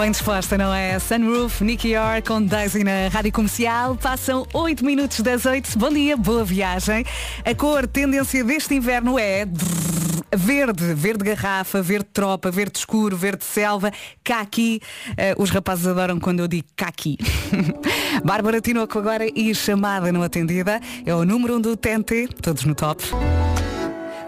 Bem 0.02 0.10
disposta, 0.10 0.58
não 0.58 0.74
é? 0.74 0.98
Sunroof, 0.98 1.64
Nicky 1.64 1.90
Yor 1.90 2.24
com 2.26 2.42
Daisy 2.42 2.84
na 2.84 3.08
Rádio 3.08 3.32
Comercial. 3.32 3.96
Passam 3.96 4.48
8 4.52 4.84
minutos 4.84 5.20
das 5.20 5.46
8. 5.46 5.78
Bom 5.78 5.92
dia, 5.92 6.18
boa 6.18 6.44
viagem. 6.44 7.06
A 7.46 7.54
cor 7.54 7.86
tendência 7.86 8.44
deste 8.44 8.74
inverno 8.74 9.20
é 9.20 9.46
verde, 10.36 10.96
verde 10.96 11.24
garrafa, 11.24 11.84
verde 11.84 12.08
tropa, 12.12 12.50
verde 12.50 12.80
escuro, 12.80 13.16
verde 13.16 13.46
selva, 13.46 13.92
caqui. 14.24 14.82
Uh, 15.10 15.40
os 15.40 15.52
rapazes 15.52 15.86
adoram 15.86 16.20
quando 16.20 16.40
eu 16.40 16.48
digo 16.48 16.68
caqui. 16.76 17.20
Bárbara 18.26 18.60
Tinoco 18.60 18.98
agora 18.98 19.28
e 19.28 19.54
chamada 19.54 20.12
não 20.12 20.24
atendida. 20.24 20.82
É 21.06 21.14
o 21.14 21.24
número 21.24 21.54
1 21.54 21.58
um 21.58 21.62
do 21.62 21.78
TNT, 21.78 22.28
todos 22.42 22.64
no 22.64 22.74
top. 22.74 23.04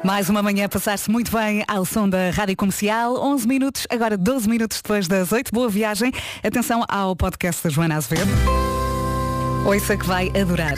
Mais 0.04 0.30
uma 0.30 0.44
manhã 0.44 0.68
passar-se 0.68 1.10
muito 1.10 1.32
bem 1.32 1.64
ao 1.66 1.86
som 1.86 2.10
da 2.10 2.30
Rádio 2.30 2.58
Comercial. 2.58 3.16
11 3.16 3.48
minutos, 3.48 3.88
agora 3.90 4.18
12 4.18 4.50
minutos 4.50 4.82
depois 4.82 5.08
das 5.08 5.32
8. 5.32 5.50
Boa 5.54 5.70
viagem. 5.70 6.12
Atenção 6.44 6.84
ao 6.90 7.16
podcast 7.16 7.64
da 7.64 7.70
Joana 7.70 7.96
Azevedo. 7.96 8.30
Ouça 9.66 9.96
que 9.96 10.06
vai 10.06 10.30
adorar. 10.30 10.76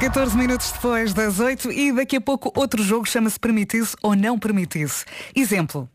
14 0.00 0.36
minutos 0.38 0.72
depois 0.72 1.12
das 1.12 1.38
8 1.38 1.70
e 1.70 1.92
daqui 1.92 2.16
a 2.16 2.20
pouco 2.20 2.50
outro 2.58 2.82
jogo 2.82 3.06
chama-se 3.06 3.38
Permitido 3.38 3.88
ou 4.02 4.16
Não 4.16 4.38
Permitido. 4.38 4.92
Exemplo. 5.34 5.86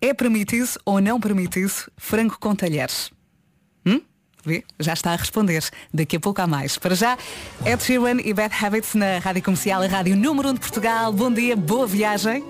É 0.00 0.12
permitido 0.12 0.68
ou 0.84 1.00
não 1.00 1.20
permitido 1.20 1.72
frango 1.96 2.36
com 2.38 2.54
talheres? 2.56 3.10
Vê? 4.44 4.62
Já 4.78 4.92
está 4.92 5.12
a 5.12 5.16
responder. 5.16 5.64
Daqui 5.92 6.16
a 6.16 6.20
pouco 6.20 6.40
há 6.42 6.46
mais. 6.46 6.76
Para 6.78 6.94
já, 6.94 7.16
Ed 7.64 7.82
Sheeran 7.82 8.20
e 8.22 8.32
Bad 8.34 8.54
Habits 8.62 8.94
na 8.94 9.18
Rádio 9.18 9.42
Comercial, 9.42 9.82
a 9.82 9.86
Rádio 9.86 10.16
Número 10.16 10.48
1 10.50 10.54
de 10.54 10.60
Portugal. 10.60 11.12
Bom 11.12 11.32
dia, 11.32 11.56
boa 11.56 11.86
viagem. 11.86 12.44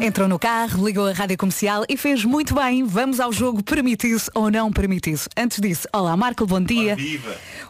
Entrou 0.00 0.26
no 0.26 0.36
carro, 0.36 0.84
ligou 0.84 1.06
a 1.06 1.12
rádio 1.12 1.38
comercial 1.38 1.84
e 1.88 1.96
fez 1.96 2.24
muito 2.24 2.54
bem. 2.56 2.82
Vamos 2.84 3.20
ao 3.20 3.32
jogo 3.32 3.62
permitido 3.62 4.20
ou 4.34 4.50
não 4.50 4.72
permitido. 4.72 5.20
Antes 5.36 5.60
disso, 5.60 5.86
olá 5.92 6.16
Marco, 6.16 6.44
bom 6.44 6.60
dia. 6.60 6.96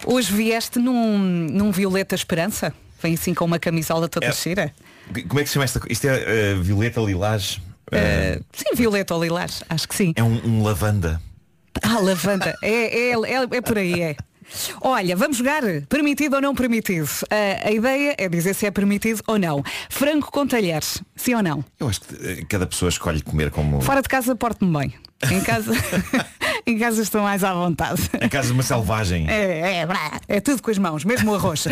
Hoje 0.06 0.32
vieste 0.32 0.78
num, 0.78 1.18
num 1.18 1.70
Violeta 1.70 2.14
Esperança? 2.14 2.72
Vem 3.02 3.14
assim 3.14 3.34
com 3.34 3.44
uma 3.44 3.58
camisola 3.58 4.08
toda 4.08 4.26
É. 4.26 4.32
cheira? 4.32 4.72
Como 5.28 5.40
é 5.40 5.42
que 5.42 5.48
se 5.48 5.54
chama 5.54 5.64
esta 5.64 5.78
coisa? 5.78 5.92
Isto 5.92 6.06
é 6.06 6.52
eh, 6.52 6.54
violeta 6.54 7.00
lilás? 7.02 7.60
Eh, 7.92 8.40
Sim, 8.52 8.74
Violeta 8.74 9.14
ou 9.14 9.22
Lilás, 9.22 9.62
acho 9.68 9.86
que 9.88 9.94
sim. 9.94 10.12
é 10.16 10.22
um, 10.22 10.40
um 10.44 10.62
lavanda. 10.62 11.20
Ah, 11.82 11.98
lavanda. 12.00 12.56
É, 12.62 13.10
é, 13.10 13.12
é, 13.12 13.56
é 13.56 13.60
por 13.60 13.78
aí, 13.78 14.00
é. 14.00 14.16
Olha, 14.82 15.16
vamos 15.16 15.38
jogar 15.38 15.62
permitido 15.88 16.34
ou 16.34 16.40
não 16.42 16.54
permitido. 16.54 17.08
Ah, 17.30 17.68
a 17.68 17.70
ideia 17.70 18.14
é 18.18 18.28
dizer 18.28 18.54
se 18.54 18.66
é 18.66 18.70
permitido 18.70 19.22
ou 19.26 19.38
não. 19.38 19.62
Frango 19.88 20.30
com 20.30 20.46
talheres, 20.46 21.02
sim 21.16 21.34
ou 21.34 21.42
não? 21.42 21.64
Eu 21.78 21.88
acho 21.88 22.00
que 22.00 22.14
eh, 22.26 22.44
cada 22.48 22.66
pessoa 22.66 22.88
escolhe 22.88 23.22
comer 23.22 23.50
como. 23.50 23.80
Fora 23.80 24.02
de 24.02 24.08
casa 24.08 24.34
porto-me 24.34 24.78
bem. 24.78 24.94
Em 25.30 25.40
casa, 25.40 25.72
em 26.66 26.78
casa 26.78 27.00
estou 27.02 27.22
mais 27.22 27.44
à 27.44 27.54
vontade. 27.54 28.02
A 28.20 28.28
casa 28.28 28.48
de 28.48 28.54
uma 28.54 28.62
selvagem. 28.62 29.28
É, 29.30 29.82
é, 29.82 29.88
é 30.28 30.40
tudo 30.40 30.60
com 30.60 30.70
as 30.70 30.78
mãos, 30.78 31.04
mesmo 31.04 31.30
o 31.30 31.34
arroz. 31.34 31.66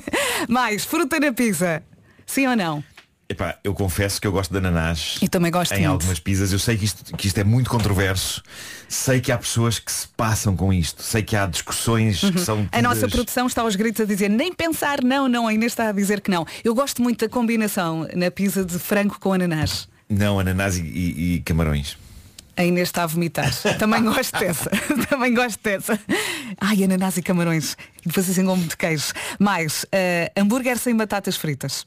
Mais, 0.48 0.84
fruta 0.84 1.20
na 1.20 1.32
pizza. 1.32 1.82
Sim 2.26 2.48
ou 2.48 2.56
não? 2.56 2.82
Epá, 3.28 3.58
eu 3.64 3.74
confesso 3.74 4.20
que 4.20 4.26
eu 4.26 4.30
gosto 4.30 4.52
de 4.52 4.58
ananás 4.58 5.18
Eu 5.20 5.28
também 5.28 5.50
gosto 5.50 5.72
em 5.72 5.78
muito. 5.80 5.90
algumas 5.90 6.20
pizzas. 6.20 6.52
Eu 6.52 6.60
sei 6.60 6.76
que 6.76 6.84
isto, 6.84 7.16
que 7.16 7.26
isto 7.26 7.36
é 7.38 7.42
muito 7.44 7.68
controverso. 7.68 8.40
Sei 8.88 9.20
que 9.20 9.32
há 9.32 9.38
pessoas 9.38 9.80
que 9.80 9.90
se 9.90 10.06
passam 10.16 10.54
com 10.54 10.72
isto. 10.72 11.02
Sei 11.02 11.24
que 11.24 11.34
há 11.34 11.44
discussões 11.46 12.20
que 12.20 12.38
são. 12.38 12.58
Uhum. 12.58 12.68
A 12.70 12.80
nossa 12.80 12.96
tidas- 13.00 13.12
produção 13.12 13.48
está 13.48 13.62
aos 13.62 13.74
gritos 13.74 14.00
a 14.00 14.04
dizer 14.04 14.28
nem 14.30 14.52
pensar, 14.54 15.02
não, 15.02 15.28
não, 15.28 15.48
a 15.48 15.52
Inês 15.52 15.72
está 15.72 15.88
a 15.88 15.92
dizer 15.92 16.20
que 16.20 16.30
não. 16.30 16.46
Eu 16.62 16.72
gosto 16.72 17.02
muito 17.02 17.24
da 17.24 17.28
combinação 17.28 18.06
na 18.14 18.30
pizza 18.30 18.64
de 18.64 18.78
frango 18.78 19.18
com 19.18 19.32
ananás. 19.32 19.88
Não, 20.08 20.38
ananás 20.38 20.76
e, 20.78 20.82
e- 20.82 21.34
e 21.34 21.40
camarões. 21.40 21.96
A 22.56 22.64
Inês 22.64 22.88
está 22.88 23.02
a 23.02 23.06
vomitar. 23.06 23.52
Também 23.76 24.02
gosto 24.06 24.38
dessa. 24.38 24.70
Também 25.10 25.34
gosto 25.34 25.58
dessa. 25.64 25.98
Ai, 26.60 26.84
ananás 26.84 27.16
e 27.16 27.22
camarões. 27.22 27.76
E 28.04 28.08
depois 28.08 28.30
assim 28.30 28.44
com 28.46 28.54
muito 28.54 28.78
queijo. 28.78 29.12
Mais, 29.40 29.84
eh, 29.90 30.30
hambúrguer 30.36 30.78
sem 30.78 30.96
batatas 30.96 31.36
fritas. 31.36 31.84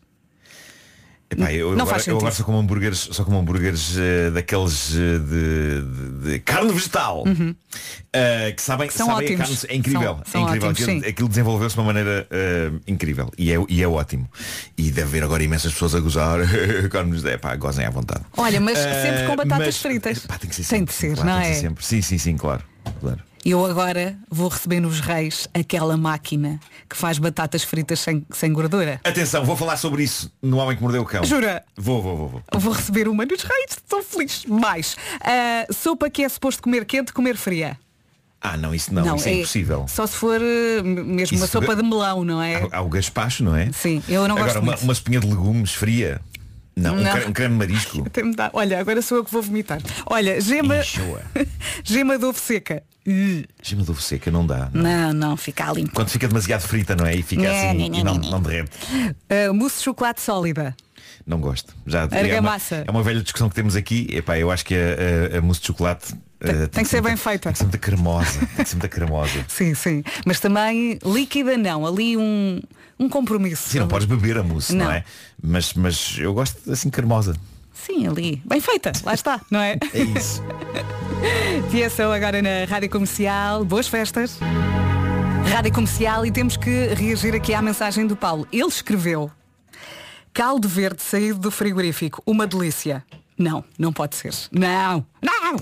Epá, 1.31 1.53
eu, 1.53 1.67
Não 1.67 1.81
agora, 1.83 1.89
faz 1.91 2.07
eu 2.07 2.17
agora 2.17 2.33
só 2.33 2.43
como 2.43 2.57
hambúrgueres, 2.57 3.07
só 3.11 3.23
como 3.23 3.37
hambúrgueres 3.37 3.95
eh, 3.99 4.31
daqueles 4.31 4.95
eh, 4.95 5.19
de, 5.19 5.81
de- 5.81 6.31
de 6.31 6.39
carne 6.39 6.71
vegetal 6.73 7.23
eh, 8.11 8.51
que 8.51 8.61
sabem, 8.63 8.87
Uhum. 8.87 8.91
São 8.95 9.07
sabem 9.07 9.37
carne, 9.37 9.55
é 9.69 9.75
incrível, 9.75 10.15
São- 10.15 10.23
são 10.25 10.41
é 10.41 10.43
incrível. 10.45 10.69
ótimos, 10.69 10.89
aquilo 10.89 11.07
aquilo 11.09 11.29
desenvolveu-se 11.29 11.75
de 11.75 11.79
uma 11.81 11.85
maneira 11.85 12.27
incrível 12.87 13.31
e 13.37 13.51
é, 13.51 13.63
e 13.69 13.83
é 13.83 13.87
ótimo. 13.87 14.27
E 14.75 14.89
deve 14.89 15.01
haver 15.03 15.23
agora 15.23 15.43
imensas 15.43 15.71
pessoas 15.71 15.93
a 15.93 15.99
gozar 15.99 16.39
carne 16.89 17.11
vegetal. 17.11 17.33
Epá, 17.33 17.55
gozem 17.55 17.85
à 17.85 17.91
vontade. 17.91 18.25
Olha, 18.35 18.59
mas 18.59 18.77
sempre 18.79 19.27
com 19.27 19.35
batatas 19.35 19.65
mas- 19.67 19.77
fritas. 19.77 20.25
Epá, 20.25 20.37
tem 20.39 20.49
que 20.49 20.55
ser 20.55 20.63
Tem 20.63 20.79
sempre, 20.79 20.93
de 20.95 20.99
ser, 20.99 21.13
claro, 21.15 21.29
não 21.29 21.35
tem 21.35 21.43
que 21.45 21.51
é? 21.51 21.53
ser 21.53 21.61
sempre. 21.61 21.85
Sim, 21.85 22.01
sim, 22.01 22.17
sim, 22.17 22.37
claro. 22.37 22.63
claro. 22.99 23.19
Eu 23.45 23.65
agora 23.65 24.17
vou 24.29 24.49
receber 24.49 24.79
nos 24.79 24.99
reis 24.99 25.47
aquela 25.53 25.95
máquina 25.95 26.59
que 26.89 26.95
faz 26.95 27.17
batatas 27.17 27.63
fritas 27.63 27.99
sem, 27.99 28.25
sem 28.31 28.51
gordura. 28.51 28.99
Atenção, 29.03 29.45
vou 29.45 29.55
falar 29.55 29.77
sobre 29.77 30.03
isso 30.03 30.31
no 30.41 30.57
Homem 30.57 30.75
que 30.75 30.83
Mordeu 30.83 31.01
o 31.01 31.05
Cão. 31.05 31.23
Jura? 31.23 31.63
Vou, 31.75 32.01
vou, 32.01 32.17
vou, 32.17 32.27
vou. 32.29 32.43
Vou 32.59 32.73
receber 32.73 33.07
uma 33.07 33.25
nos 33.25 33.41
reis, 33.43 33.71
estou 33.71 34.03
feliz. 34.03 34.45
Mais, 34.45 34.97
ah, 35.21 35.65
sopa 35.73 36.09
que 36.09 36.23
é 36.23 36.29
suposto 36.29 36.61
comer 36.61 36.85
quente, 36.85 37.13
comer 37.13 37.37
fria. 37.37 37.77
Ah, 38.41 38.55
não, 38.55 38.73
isso 38.73 38.93
não, 38.93 39.15
isso 39.17 39.27
é, 39.27 39.33
impossível. 39.33 39.85
Só 39.89 40.07
se 40.07 40.15
for 40.15 40.39
eh, 40.41 40.81
mesmo 40.81 41.37
uma 41.37 41.43
Isso- 41.45 41.47
sopa 41.47 41.75
de 41.75 41.83
melão, 41.83 42.23
não 42.23 42.41
é? 42.41 42.55
Há, 42.71 42.77
há 42.77 42.81
o 42.81 42.87
gaspacho, 42.87 43.43
não 43.43 43.53
é? 43.53 43.69
Sim, 43.73 44.01
eu 44.07 44.25
não 44.29 44.35
gosto 44.35 44.57
Agora, 44.57 44.77
uma, 44.77 44.83
uma 44.83 44.93
espinha 44.93 45.19
de 45.19 45.27
legumes 45.27 45.73
fria. 45.73 46.21
Não, 46.75 46.95
Um, 46.95 47.01
Não. 47.01 47.11
creme, 47.11 47.25
um 47.27 47.33
creme 47.33 47.53
de 47.53 47.57
marisco. 47.57 48.05
Olha, 48.53 48.79
agora 48.79 49.01
sou 49.01 49.17
eu 49.17 49.25
que 49.25 49.31
vou 49.31 49.41
vomitar. 49.41 49.79
Olha, 50.05 50.39
gema, 50.39 50.77
Enjoa. 50.77 51.21
gema 51.83 52.17
de 52.17 52.25
ovo 52.25 52.39
seca. 52.39 52.83
Gema 53.61 53.83
de 53.83 53.91
ovo 53.91 54.01
seca 54.01 54.29
não 54.31 54.45
dá. 54.45 54.69
não. 54.73 54.83
Não, 54.83 55.13
não, 55.13 55.37
fica 55.37 55.71
limpo. 55.73 55.91
Quando 55.93 56.09
fica 56.09 56.27
demasiado 56.27 56.61
frita, 56.61 56.95
não 56.95 57.05
é? 57.05 57.15
E 57.15 57.23
fica 57.23 57.49
assim 57.51 57.85
e 57.93 58.03
não, 58.03 58.15
não 58.15 58.41
derrete. 58.41 58.71
Uh, 59.49 59.53
mousse 59.53 59.77
de 59.79 59.83
chocolate 59.83 60.21
sólida. 60.21 60.75
Não 61.25 61.39
gosto. 61.39 61.75
Já, 61.85 62.03
é, 62.03 62.05
uma, 62.05 62.17
Argamassa. 62.17 62.83
é 62.87 62.91
uma 62.91 63.03
velha 63.03 63.21
discussão 63.21 63.49
que 63.49 63.55
temos 63.55 63.75
aqui. 63.75 64.07
Epá, 64.11 64.37
eu 64.37 64.49
acho 64.49 64.65
que 64.65 64.73
a, 64.75 65.35
a, 65.35 65.37
a 65.39 65.41
mousse 65.41 65.61
de 65.61 65.67
chocolate 65.67 66.13
eh, 66.39 66.67
tem 66.67 66.83
que 66.83 66.89
ser 66.89 67.01
bem 67.01 67.15
feita. 67.15 67.43
Tem 67.43 67.51
que 67.53 67.57
ser 67.59 67.63
muito 67.65 67.79
cremosa. 67.79 68.39
Tem 68.39 68.63
que 68.63 68.69
ser 68.69 68.75
muito 68.77 68.89
cremosa. 68.89 69.45
Sim, 69.49 69.73
sim. 69.75 70.03
Mas 70.25 70.39
também 70.39 70.97
líquida 71.05 71.57
não. 71.57 71.85
Ali 71.85 72.15
um, 72.17 72.59
um 72.99 73.07
compromisso. 73.07 73.69
Sim, 73.69 73.79
não 73.79 73.87
podes 73.87 74.05
beber 74.07 74.37
a 74.37 74.43
mousse, 74.43 74.75
não, 74.75 74.85
Não. 74.85 74.91
é? 74.91 75.03
Mas, 75.41 75.73
mas 75.73 76.15
eu 76.19 76.33
gosto 76.33 76.71
assim 76.71 76.89
cremosa. 76.89 77.35
Sim, 77.73 78.07
ali. 78.07 78.41
Bem 78.45 78.59
feita. 78.59 78.91
Lá 79.05 79.13
está, 79.13 79.39
não 79.49 79.59
é? 79.61 79.77
É 79.93 79.99
isso. 80.01 80.43
Fiação 81.71 82.11
agora 82.11 82.41
na 82.41 82.65
Rádio 82.69 82.89
Comercial. 82.89 83.63
Boas 83.63 83.87
festas. 83.87 84.37
Rádio 85.49 85.71
Comercial 85.73 86.25
e 86.25 86.31
temos 86.31 86.57
que 86.57 86.87
reagir 86.93 87.33
aqui 87.33 87.53
à 87.53 87.61
mensagem 87.61 88.05
do 88.05 88.15
Paulo. 88.15 88.47
Ele 88.51 88.67
escreveu 88.67 89.31
caldo 90.33 90.67
verde 90.67 91.01
saído 91.01 91.39
do 91.39 91.49
frigorífico. 91.51 92.21
Uma 92.25 92.45
delícia. 92.45 93.03
Não, 93.37 93.63
não 93.77 93.93
pode 93.93 94.15
ser. 94.17 94.33
Não, 94.51 95.05
não! 95.21 95.55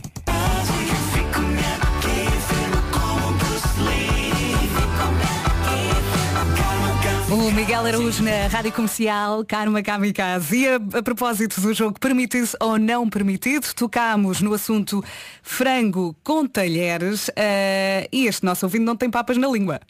O 7.29 7.51
Miguel 7.51 7.86
Araújo 7.86 8.24
na 8.24 8.48
Rádio 8.48 8.72
Comercial, 8.72 9.43
Karma 9.46 9.84
Kamikaze. 9.84 10.55
E 10.55 10.67
a, 10.67 10.75
a 11.00 11.03
propósito 11.03 11.60
do 11.60 11.74
jogo 11.74 12.00
permitido 12.00 12.50
ou 12.62 12.79
não 12.79 13.10
permitido, 13.10 13.74
tocámos 13.74 14.41
no 14.41 14.53
assunto 14.53 15.03
frango 15.43 16.15
com 16.24 16.48
talheres 16.48 17.29
eh, 17.36 18.07
e 18.13 18.27
este 18.27 18.46
nosso 18.46 18.65
ouvinte 18.65 18.86
não 18.86 18.96
tem 18.96 19.10
papas 19.10 19.36
na 19.36 19.48
língua. 19.48 19.81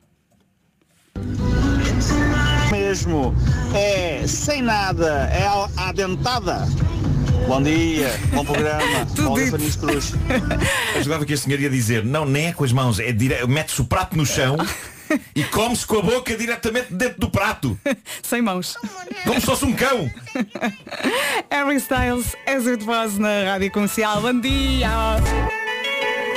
mesmo. 2.71 3.35
É 3.75 4.25
sem 4.25 4.63
nada, 4.63 5.29
é 5.31 5.45
à 5.77 5.91
dentada. 5.91 6.67
Bom 7.47 7.61
dia, 7.61 8.09
bom 8.33 8.43
programa. 8.43 9.05
Tudo 9.15 9.23
Paulo 9.25 9.43
dito. 9.43 9.51
Fanis 9.51 9.75
Cruz. 9.75 10.13
Eu 10.95 11.03
jogava 11.03 11.25
que 11.25 11.33
a 11.33 11.37
senhora 11.37 11.61
ia 11.61 11.69
dizer, 11.69 12.03
não, 12.03 12.25
nem 12.25 12.47
é 12.47 12.53
com 12.53 12.63
as 12.63 12.71
mãos, 12.71 12.99
é 12.99 13.11
dire... 13.11 13.45
mete-se 13.47 13.79
o 13.81 13.85
prato 13.85 14.17
no 14.17 14.25
chão 14.25 14.57
e 15.35 15.43
come-se 15.45 15.85
com 15.85 15.99
a 15.99 16.01
boca 16.01 16.35
diretamente 16.35 16.93
dentro 16.93 17.19
do 17.19 17.29
prato. 17.29 17.77
Sem 18.23 18.41
mãos. 18.41 18.75
Como 19.23 19.39
se 19.39 19.45
fosse 19.45 19.65
um 19.65 19.73
cão. 19.73 20.09
Harry 21.51 21.77
Styles, 21.77 22.35
as 22.45 22.67
it 22.67 22.83
was 22.85 23.17
na 23.17 23.43
Rádio 23.45 23.71
Comercial. 23.71 24.21
Bom 24.21 24.39
dia! 24.39 24.89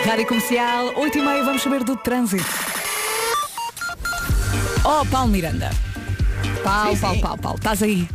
Rádio 0.05 0.27
Comercial, 0.27 0.93
8 0.97 1.19
e 1.19 1.23
meia, 1.23 1.45
vamos 1.45 1.62
saber 1.62 1.85
do 1.85 1.97
trânsito. 1.97 2.45
Oh, 4.85 5.05
Paulo 5.07 5.29
Miranda. 5.29 5.71
Paulo, 6.65 6.95
Sim, 6.95 7.00
Paulo, 7.00 7.17
sim. 7.17 7.23
Paulo, 7.23 7.39
Paulo, 7.39 7.59
estás 7.59 7.83
aí? 7.83 8.09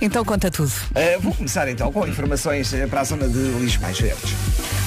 Então 0.00 0.24
conta 0.24 0.50
tudo. 0.50 0.72
Uh, 0.90 1.20
vou 1.20 1.34
começar 1.34 1.68
então 1.68 1.92
com 1.92 2.06
informações 2.06 2.72
uh, 2.72 2.88
para 2.88 3.00
a 3.02 3.04
zona 3.04 3.28
de 3.28 3.38
Lisboa 3.38 3.92
Verdes. 3.92 4.32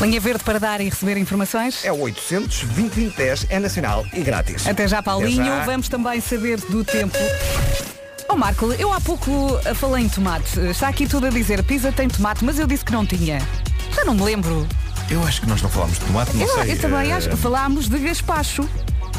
Linha 0.01 0.20
verde 0.20 0.43
para 0.43 0.60
dar 0.60 0.82
e 0.82 0.86
receber 0.89 1.17
informações. 1.17 1.86
É 1.86 1.91
o 1.91 2.00
800 2.00 2.63
2010 2.63 3.46
é 3.50 3.60
nacional 3.60 4.05
e 4.13 4.22
grátis. 4.22 4.65
Até 4.67 4.88
já, 4.88 5.01
Paulinho. 5.03 5.41
Até 5.41 5.51
já. 5.60 5.65
Vamos 5.65 5.88
também 5.88 6.20
saber 6.20 6.60
do 6.62 6.84
tempo. 6.84 7.17
Oh 8.27 8.36
Marco, 8.36 8.72
eu 8.74 8.91
há 8.91 9.00
pouco 9.00 9.60
eh, 9.63 9.74
falei 9.74 10.05
em 10.05 10.10
tomate. 10.10 10.60
Está 10.62 10.88
aqui 10.88 11.08
tudo 11.08 11.27
a 11.27 11.29
dizer, 11.29 11.63
pizza 11.63 11.91
tem 11.91 12.08
tomate, 12.08 12.43
mas 12.43 12.58
eu 12.58 12.65
disse 12.65 12.84
que 12.84 12.91
não 12.91 13.05
tinha. 13.05 13.39
Já 13.96 14.03
não 14.03 14.15
me 14.15 14.24
lembro. 14.24 14.67
Eu 15.10 15.24
acho 15.24 15.41
que 15.41 15.48
nós 15.48 15.62
não 15.62 15.70
falámos 15.70 16.00
de 16.00 16.05
tomate, 16.05 16.36
não 16.36 16.41
Eu, 16.41 16.53
sei. 16.55 16.72
eu 16.72 16.79
também 16.79 17.12
eh, 17.12 17.13
acho. 17.13 17.38
Falámos 17.38 17.88
de 17.88 18.00
gaspacho. 18.00 18.67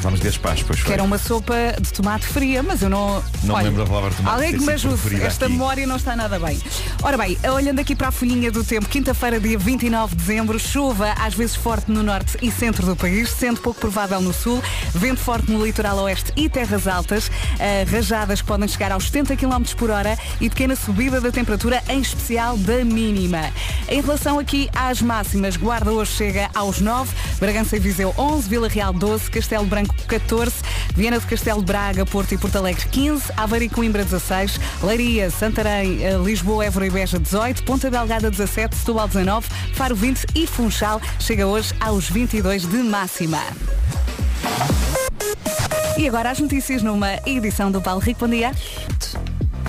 Vamos 0.04 0.20
de 0.20 0.38
pois 0.38 0.60
Que 0.60 0.74
foi. 0.82 0.92
era 0.92 1.02
uma 1.02 1.16
sopa 1.16 1.54
de 1.80 1.90
tomate 1.90 2.26
fria, 2.26 2.62
mas 2.62 2.82
eu 2.82 2.90
não. 2.90 3.24
Não 3.42 3.54
Olha, 3.54 3.64
lembro 3.64 3.84
da 3.84 3.88
palavra 3.88 4.10
tomate 4.14 4.34
Alguém 4.34 4.58
que 4.58 4.66
me 4.66 4.72
ajude. 4.74 5.22
Esta 5.22 5.46
aqui. 5.46 5.54
memória 5.54 5.86
não 5.86 5.96
está 5.96 6.14
nada 6.14 6.38
bem. 6.38 6.60
Ora 7.02 7.16
bem, 7.16 7.38
olhando 7.50 7.78
aqui 7.78 7.96
para 7.96 8.08
a 8.08 8.10
folhinha 8.10 8.52
do 8.52 8.62
tempo, 8.62 8.86
quinta-feira, 8.86 9.40
dia 9.40 9.58
29 9.58 10.14
de 10.14 10.20
dezembro, 10.20 10.58
chuva 10.58 11.14
às 11.18 11.32
vezes 11.32 11.56
forte 11.56 11.90
no 11.90 12.02
norte 12.02 12.36
e 12.42 12.50
centro 12.50 12.84
do 12.84 12.94
país, 12.94 13.30
sendo 13.30 13.60
pouco 13.62 13.80
provável 13.80 14.20
no 14.20 14.34
sul, 14.34 14.62
vento 14.94 15.20
forte 15.20 15.50
no 15.50 15.64
litoral 15.64 15.96
oeste 16.00 16.34
e 16.36 16.50
terras 16.50 16.86
altas, 16.86 17.30
eh, 17.58 17.86
rajadas 17.90 18.42
que 18.42 18.46
podem 18.46 18.68
chegar 18.68 18.92
aos 18.92 19.06
70 19.06 19.36
km 19.36 19.62
por 19.74 19.88
hora 19.88 20.18
e 20.38 20.50
pequena 20.50 20.76
subida 20.76 21.18
da 21.18 21.32
temperatura, 21.32 21.82
em 21.88 22.00
especial 22.00 22.58
da 22.58 22.84
mínima. 22.84 23.50
Em 23.88 24.02
relação 24.02 24.38
aqui 24.38 24.68
às 24.74 25.00
máximas, 25.00 25.56
Guarda 25.56 25.90
hoje 25.90 26.12
chega 26.12 26.50
aos 26.54 26.78
9, 26.78 27.10
Bragança 27.40 27.76
e 27.76 27.80
Viseu 27.80 28.14
11, 28.18 28.46
Vila 28.50 28.68
Real 28.68 28.92
12, 28.92 29.30
Castelo 29.30 29.64
Branco 29.64 29.93
14, 30.06 30.54
Viana 30.94 31.18
do 31.18 31.26
Castelo, 31.26 31.62
Braga, 31.62 32.04
Porto 32.06 32.32
e 32.32 32.38
Porto 32.38 32.56
Alegre 32.56 32.86
15, 32.88 33.32
Aveiro 33.36 33.64
e 33.64 33.68
Coimbra 33.68 34.04
16, 34.04 34.60
Leiria, 34.82 35.30
Santarém, 35.30 36.04
eh, 36.04 36.16
Lisboa, 36.16 36.64
Évora 36.64 36.86
e 36.86 36.90
Beja 36.90 37.18
18, 37.18 37.62
Ponta 37.64 37.90
Delgada 37.90 38.30
17, 38.30 38.76
Setúbal 38.76 39.08
19, 39.08 39.48
Faro 39.74 39.96
20 39.96 40.26
e 40.34 40.46
Funchal 40.46 41.00
chega 41.18 41.46
hoje 41.46 41.74
aos 41.80 42.08
22 42.08 42.66
de 42.66 42.78
máxima. 42.78 43.40
E 45.96 46.08
agora 46.08 46.30
as 46.30 46.40
notícias 46.40 46.82
numa 46.82 47.20
edição 47.24 47.70
do 47.70 47.80
Paulo 47.80 48.00
Rico. 48.00 48.20
Bom 48.20 48.28
dia. 48.28 48.52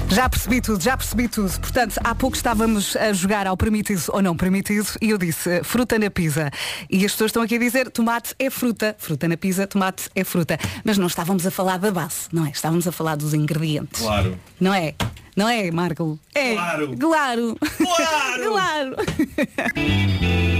Já 0.09 0.29
percebi 0.29 0.61
tudo, 0.61 0.81
já 0.81 0.95
percebi 0.95 1.27
tudo. 1.27 1.51
Portanto, 1.59 1.99
há 2.03 2.15
pouco 2.15 2.35
estávamos 2.35 2.95
a 2.95 3.11
jogar 3.13 3.47
ao 3.47 3.57
permitido 3.57 4.03
ou 4.09 4.21
não 4.21 4.35
permitido 4.35 4.87
e 5.01 5.09
eu 5.09 5.17
disse 5.17 5.49
eh, 5.49 5.63
fruta 5.63 5.99
na 5.99 6.09
pizza. 6.09 6.49
E 6.89 7.05
as 7.05 7.11
pessoas 7.11 7.29
estão 7.29 7.43
aqui 7.43 7.55
a 7.55 7.59
dizer 7.59 7.89
tomate 7.89 8.33
é 8.39 8.49
fruta, 8.49 8.95
fruta 8.97 9.27
na 9.27 9.35
pizza, 9.35 9.67
tomate 9.67 10.09
é 10.15 10.23
fruta. 10.23 10.57
Mas 10.83 10.97
não 10.97 11.07
estávamos 11.07 11.45
a 11.45 11.51
falar 11.51 11.77
da 11.77 11.91
base, 11.91 12.27
não 12.31 12.45
é? 12.45 12.49
Estávamos 12.49 12.87
a 12.87 12.91
falar 12.91 13.15
dos 13.15 13.33
ingredientes. 13.33 14.01
Claro. 14.01 14.37
Não 14.59 14.73
é? 14.73 14.93
Não 15.35 15.49
é, 15.49 15.69
Marco? 15.69 16.17
É. 16.33 16.53
Claro. 16.53 16.97
Claro. 16.97 17.57
Claro. 17.59 18.95
claro. 18.95 18.95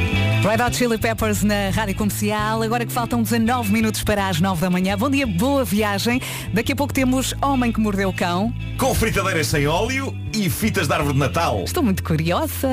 Red 0.45 0.61
Hot 0.61 0.77
Chili 0.77 0.99
Peppers 0.99 1.41
na 1.41 1.71
Rádio 1.73 1.95
Comercial. 1.95 2.61
Agora 2.61 2.85
que 2.85 2.91
faltam 2.91 3.23
19 3.23 3.73
minutos 3.73 4.03
para 4.03 4.27
as 4.27 4.39
9 4.39 4.61
da 4.61 4.69
manhã. 4.69 4.95
Bom 4.95 5.09
dia, 5.09 5.25
boa 5.25 5.65
viagem. 5.65 6.21
Daqui 6.53 6.73
a 6.73 6.75
pouco 6.75 6.93
temos 6.93 7.33
Homem 7.41 7.71
que 7.71 7.79
Mordeu 7.79 8.09
o 8.09 8.13
Cão. 8.13 8.53
Com 8.77 8.93
fritadeiras 8.93 9.47
sem 9.47 9.65
óleo 9.65 10.15
e 10.31 10.47
fitas 10.47 10.87
de 10.87 10.93
árvore 10.93 11.13
de 11.13 11.19
Natal. 11.19 11.63
Estou 11.63 11.81
muito 11.81 12.03
curiosa. 12.03 12.67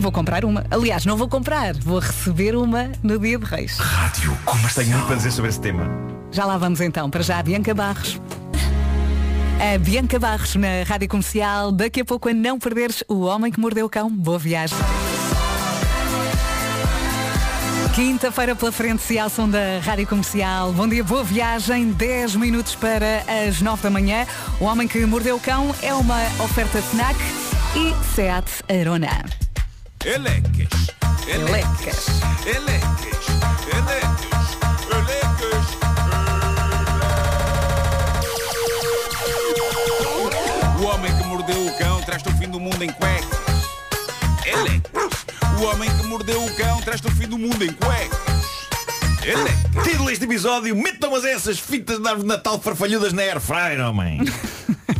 Vou 0.00 0.12
comprar 0.12 0.44
uma. 0.44 0.66
Aliás, 0.70 1.06
não 1.06 1.16
vou 1.16 1.28
comprar. 1.28 1.72
Vou 1.76 1.98
receber 1.98 2.54
uma 2.54 2.92
no 3.02 3.18
dia 3.18 3.38
de 3.38 3.44
Reis. 3.46 3.78
Rádio 3.78 4.36
Comercial. 4.44 4.84
Tenho 4.84 4.96
muito 4.98 5.06
para 5.06 5.16
dizer 5.16 5.30
sobre 5.30 5.48
esse 5.48 5.60
tema. 5.62 5.88
Já 6.30 6.44
lá 6.44 6.58
vamos 6.58 6.82
então. 6.82 7.08
Para 7.08 7.22
já, 7.22 7.38
a 7.38 7.42
Bianca 7.42 7.72
Barros. 7.74 8.20
A 9.74 9.78
Bianca 9.78 10.18
Barros 10.18 10.54
na 10.56 10.82
Rádio 10.86 11.08
Comercial. 11.08 11.72
Daqui 11.72 12.02
a 12.02 12.04
pouco 12.04 12.28
a 12.28 12.34
não 12.34 12.58
perderes 12.58 13.02
o 13.08 13.20
Homem 13.22 13.50
que 13.50 13.58
Mordeu 13.58 13.86
o 13.86 13.88
Cão. 13.88 14.10
Boa 14.10 14.38
viagem. 14.38 14.76
Quinta-feira 17.94 18.54
pela 18.54 18.70
frente, 18.70 19.02
se 19.02 19.18
ao 19.18 19.28
som 19.28 19.48
da 19.48 19.80
Rádio 19.82 20.06
Comercial. 20.06 20.72
Bom 20.72 20.88
dia, 20.88 21.02
boa 21.02 21.24
viagem. 21.24 21.92
10 21.92 22.36
minutos 22.36 22.74
para 22.74 23.24
as 23.48 23.60
9 23.60 23.82
da 23.82 23.90
manhã. 23.90 24.26
O 24.60 24.64
Homem 24.64 24.86
que 24.86 25.04
Mordeu 25.04 25.36
o 25.36 25.40
Cão 25.40 25.74
é 25.82 25.92
uma 25.92 26.20
oferta 26.42 26.80
FNAC 26.80 27.18
e 27.74 27.94
SEAT 28.14 28.46
Arona. 28.68 29.24
Elecas. 30.04 30.88
Elecas. 31.26 32.06
Elecas. 32.46 33.26
Elecas. 33.74 34.18
Elecas. 34.90 35.48
O 40.80 40.84
homem 40.84 41.14
que 41.16 41.24
mordeu 41.24 41.66
o 41.66 41.78
cão 41.78 42.00
traz-te 42.02 42.28
o 42.28 42.32
fim 42.38 42.48
do 42.48 42.60
mundo 42.60 42.82
em 42.82 42.90
cuecas. 42.92 43.38
Elecas. 44.46 45.17
O 45.58 45.64
homem 45.64 45.90
que 45.90 46.06
mordeu 46.06 46.44
o 46.44 46.54
cão 46.54 46.80
traz-te 46.82 47.08
o 47.08 47.10
fim 47.10 47.26
do 47.26 47.36
mundo 47.36 47.64
em 47.64 47.72
cuecas. 47.72 48.18
Elecas. 49.24 49.84
Título 49.84 50.06
deste 50.08 50.24
episódio, 50.24 50.76
metam 50.76 51.10
mas 51.10 51.24
essas 51.24 51.58
fitas 51.58 51.98
de 51.98 52.06
árvore 52.06 52.22
de 52.22 52.28
Natal 52.28 52.60
farfalhudas 52.60 53.12
na 53.12 53.22
Air 53.22 53.40
Fryer, 53.40 53.80
homem. 53.80 54.20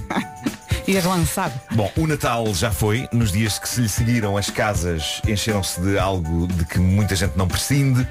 Ias 0.88 1.04
lançar. 1.04 1.52
Bom, 1.70 1.92
o 1.96 2.06
Natal 2.08 2.52
já 2.54 2.72
foi. 2.72 3.08
Nos 3.12 3.30
dias 3.30 3.58
que 3.58 3.68
se 3.68 3.82
lhe 3.82 3.88
seguiram, 3.88 4.36
as 4.36 4.50
casas 4.50 5.22
encheram-se 5.28 5.80
de 5.80 5.96
algo 5.96 6.48
de 6.48 6.64
que 6.64 6.80
muita 6.80 7.14
gente 7.14 7.36
não 7.36 7.46
prescinde. 7.46 8.04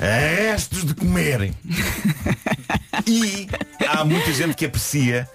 Restos 0.00 0.84
de 0.84 0.94
comerem. 0.94 1.54
E 3.06 3.48
há 3.88 4.04
muita 4.04 4.32
gente 4.32 4.54
que 4.54 4.64
aprecia 4.64 5.28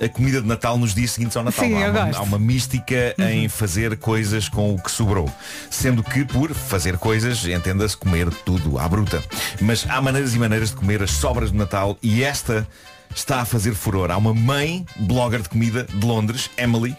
a 0.00 0.08
comida 0.08 0.40
de 0.40 0.46
Natal 0.46 0.76
nos 0.78 0.94
dias 0.94 1.12
seguintes 1.12 1.36
ao 1.36 1.44
Natal. 1.44 1.64
Sim, 1.64 1.82
há, 1.82 1.90
uma, 1.90 2.16
há 2.16 2.22
uma 2.22 2.38
mística 2.38 3.14
em 3.18 3.48
fazer 3.48 3.96
coisas 3.96 4.48
com 4.48 4.74
o 4.74 4.82
que 4.82 4.90
sobrou. 4.90 5.30
Sendo 5.70 6.02
que 6.02 6.24
por 6.24 6.52
fazer 6.52 6.98
coisas, 6.98 7.44
entenda-se 7.44 7.96
comer 7.96 8.30
tudo 8.44 8.78
à 8.78 8.88
bruta. 8.88 9.22
Mas 9.60 9.86
há 9.88 10.00
maneiras 10.00 10.34
e 10.34 10.38
maneiras 10.38 10.70
de 10.70 10.76
comer 10.76 11.02
as 11.02 11.10
sobras 11.10 11.52
de 11.52 11.58
Natal 11.58 11.98
e 12.02 12.22
esta 12.22 12.66
está 13.14 13.40
a 13.40 13.44
fazer 13.44 13.74
furor. 13.74 14.10
Há 14.10 14.16
uma 14.16 14.34
mãe, 14.34 14.84
blogger 14.96 15.42
de 15.42 15.48
comida 15.48 15.84
de 15.84 16.04
Londres, 16.04 16.50
Emily, 16.56 16.96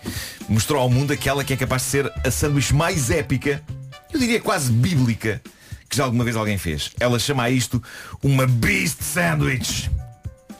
mostrou 0.48 0.82
ao 0.82 0.90
mundo 0.90 1.12
aquela 1.12 1.44
que 1.44 1.54
é 1.54 1.58
capaz 1.58 1.84
de 1.84 1.90
ser 1.90 2.12
a 2.26 2.32
sanduíche 2.32 2.74
mais 2.74 3.10
épica, 3.10 3.62
eu 4.14 4.20
diria 4.20 4.40
quase 4.40 4.72
bíblica, 4.72 5.42
que 5.90 5.98
já 5.98 6.06
alguma 6.06 6.24
vez 6.24 6.36
alguém 6.36 6.58
fez. 6.58 6.92
Ela 7.00 7.20
chama 7.20 7.44
a 7.44 7.50
isto 7.50 7.84
uma 8.24 8.48
Beast 8.48 9.02
Sandwich. 9.02 9.90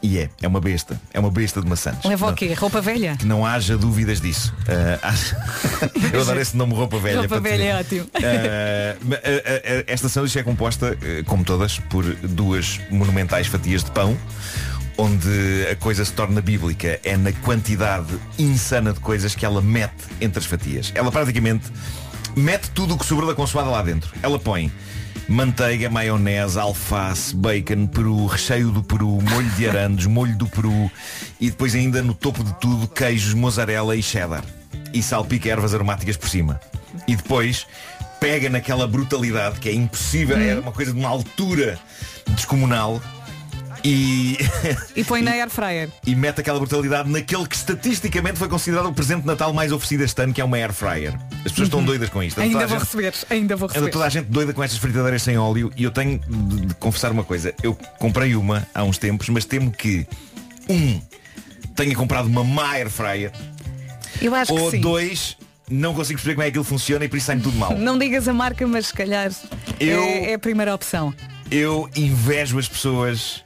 E 0.06 0.20
é, 0.20 0.30
é 0.40 0.48
uma 0.48 0.62
besta. 0.62 1.02
É 1.12 1.20
uma 1.20 1.32
besta 1.32 1.60
de 1.62 1.68
maçãs. 1.68 2.04
Leva 2.06 2.28
o 2.30 2.34
quê? 2.36 2.54
Roupa 2.54 2.80
velha? 2.80 3.16
que 3.18 3.26
não 3.26 3.44
haja 3.44 3.76
dúvidas 3.76 4.22
disso. 4.22 4.54
Acho- 5.02 5.36
Eu 6.14 6.22
adoro 6.22 6.40
esse 6.40 6.56
nome 6.56 6.76
roupa 6.76 7.00
velha. 7.00 7.22
Roupa 7.22 7.40
velha 7.40 7.64
é 7.64 7.80
ótimo. 7.80 8.06
Ah, 8.14 8.96
esta 9.88 10.08
sanduíche 10.08 10.38
é 10.40 10.44
composta, 10.44 10.96
eh, 11.02 11.24
como 11.26 11.44
todas, 11.44 11.80
por 11.80 12.04
duas 12.04 12.80
monumentais 12.92 13.48
fatias 13.48 13.84
de 13.84 13.90
pão, 13.92 14.16
onde 14.98 15.68
a 15.72 15.76
coisa 15.76 16.06
se 16.06 16.14
torna 16.14 16.40
bíblica 16.42 17.00
é 17.04 17.18
na 17.18 17.32
quantidade 17.32 18.14
insana 18.38 18.94
de 18.94 19.00
coisas 19.00 19.34
que 19.36 19.46
ela 19.46 19.62
mete 19.62 19.92
entre 20.22 20.40
as 20.40 20.46
fatias. 20.46 20.92
Ela 20.96 21.12
praticamente 21.12 21.66
mete 22.36 22.70
tudo 22.72 22.94
o 22.94 22.98
que 22.98 23.06
sobrou 23.06 23.28
da 23.28 23.36
consoada 23.36 23.70
lá 23.70 23.82
dentro. 23.82 24.12
Ela 24.22 24.38
põe 24.38 24.72
manteiga, 25.28 25.90
maionese, 25.90 26.60
alface, 26.60 27.36
bacon, 27.36 27.88
peru, 27.88 28.26
recheio 28.26 28.72
do 28.72 28.84
peru, 28.84 29.20
molho 29.22 29.50
de 29.52 29.68
arandes, 29.68 30.06
molho 30.06 30.36
do 30.38 30.48
peru 30.48 30.92
e 31.40 31.50
depois 31.50 31.76
ainda 31.76 32.02
no 32.02 32.14
topo 32.14 32.44
de 32.44 32.54
tudo 32.60 32.88
queijos, 32.88 33.34
mozzarella 33.34 33.96
e 33.96 34.04
cheddar. 34.04 34.44
E 34.94 35.02
salpica 35.02 35.50
ervas 35.50 35.74
aromáticas 35.74 36.18
por 36.18 36.30
cima. 36.30 36.60
E 37.08 37.16
depois 37.16 37.68
pega 38.20 38.50
naquela 38.50 38.88
brutalidade 38.88 39.60
que 39.60 39.70
é 39.70 39.74
impossível, 39.74 40.38
é 40.38 40.56
uma 40.56 40.72
coisa 40.72 40.94
de 40.94 41.00
uma 41.00 41.10
altura 41.10 41.78
descomunal 42.30 43.02
e 43.86 44.38
E 44.96 45.04
põe 45.04 45.22
na 45.22 45.32
air 45.38 45.50
fryer. 45.50 45.90
e 46.06 46.16
mete 46.16 46.42
aquela 46.42 46.58
brutalidade 46.60 47.10
naquele 47.10 47.48
que 47.48 47.56
estatisticamente 47.56 48.40
foi 48.40 48.48
considerado 48.50 48.88
o 48.88 48.94
presente 48.94 49.22
de 49.22 49.28
Natal 49.28 49.54
mais 49.54 49.72
oferecido 49.72 50.04
este 50.04 50.20
ano, 50.24 50.34
que 50.34 50.42
é 50.42 50.44
uma 50.44 50.58
air 50.58 50.74
fryer. 50.74 51.14
As 51.46 51.52
pessoas 51.52 51.68
estão 51.68 51.84
doidas 51.84 52.10
com 52.10 52.24
isto. 52.24 52.40
Anda 52.40 52.48
Ainda 52.48 52.60
vou 52.68 52.80
gente- 52.80 52.86
receber. 52.88 53.14
Ainda 53.30 53.56
vou 53.56 53.66
Anda 53.68 53.74
receber. 53.76 53.92
toda 53.92 54.06
a 54.06 54.10
gente 54.10 54.26
doida 54.26 54.54
com 54.54 54.64
estas 54.64 54.80
fritadeiras 54.80 55.22
sem 55.22 55.38
óleo 55.38 55.72
e 55.78 55.84
eu 55.84 55.92
tenho 55.92 56.20
de, 56.20 56.66
de 56.66 56.74
confessar 56.76 57.12
uma 57.12 57.24
coisa. 57.24 57.54
Eu 57.62 57.76
comprei 58.00 58.36
uma 58.36 58.68
há 58.74 58.84
uns 58.84 58.98
tempos, 58.98 59.30
mas 59.30 59.46
temo 59.46 59.72
que 59.72 60.08
um 60.68 61.00
tenha 61.76 61.96
comprado 61.96 62.26
uma 62.28 62.44
má 62.44 62.72
air 62.72 62.90
fryer 62.90 63.32
Eu 64.22 64.34
acho 64.34 64.52
ou 64.54 64.66
que 64.66 64.78
sim. 64.78 64.82
dois 64.82 65.38
não 65.70 65.94
consigo 65.94 66.18
perceber 66.18 66.36
como 66.36 66.44
é 66.44 66.46
que 66.46 66.50
aquilo 66.50 66.64
funciona 66.64 67.06
e 67.06 67.10
por 67.10 67.18
isso 67.18 67.26
sai 67.28 67.38
tudo 67.40 67.58
mal. 67.58 67.74
Não 67.78 67.98
digas 68.00 68.28
a 68.28 68.34
marca, 68.34 68.66
mas 68.68 68.88
se 68.88 68.94
calhar 68.94 69.32
Eu- 69.80 70.02
é, 70.04 70.32
é 70.32 70.34
a 70.36 70.40
primeira 70.40 70.74
opção. 70.74 71.14
Eu 71.52 71.90
invejo 71.96 72.58
as 72.60 72.68
pessoas 72.68 73.44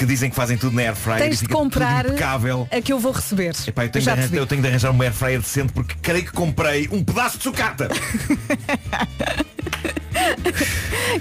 que 0.00 0.06
dizem 0.06 0.30
que 0.30 0.36
fazem 0.36 0.56
tudo 0.56 0.74
na 0.74 0.80
air 0.80 0.96
fryer 0.96 1.18
e 1.18 1.28
Tens 1.28 1.40
de 1.40 1.48
comprar 1.48 2.06
impecável. 2.06 2.66
a 2.70 2.80
que 2.80 2.90
eu 2.90 2.98
vou 2.98 3.12
receber. 3.12 3.54
Epá, 3.66 3.84
eu, 3.84 3.90
tenho 3.90 4.00
de 4.00 4.06
Já 4.06 4.12
arranjar, 4.12 4.16
percebi. 4.30 4.36
eu 4.38 4.46
tenho 4.46 4.62
de 4.62 4.68
arranjar 4.68 4.90
uma 4.92 5.04
air 5.04 5.12
fryer 5.12 5.40
decente 5.42 5.74
porque 5.74 5.94
creio 6.00 6.24
que 6.24 6.32
comprei 6.32 6.88
um 6.90 7.04
pedaço 7.04 7.36
de 7.36 7.44
sucata. 7.44 7.86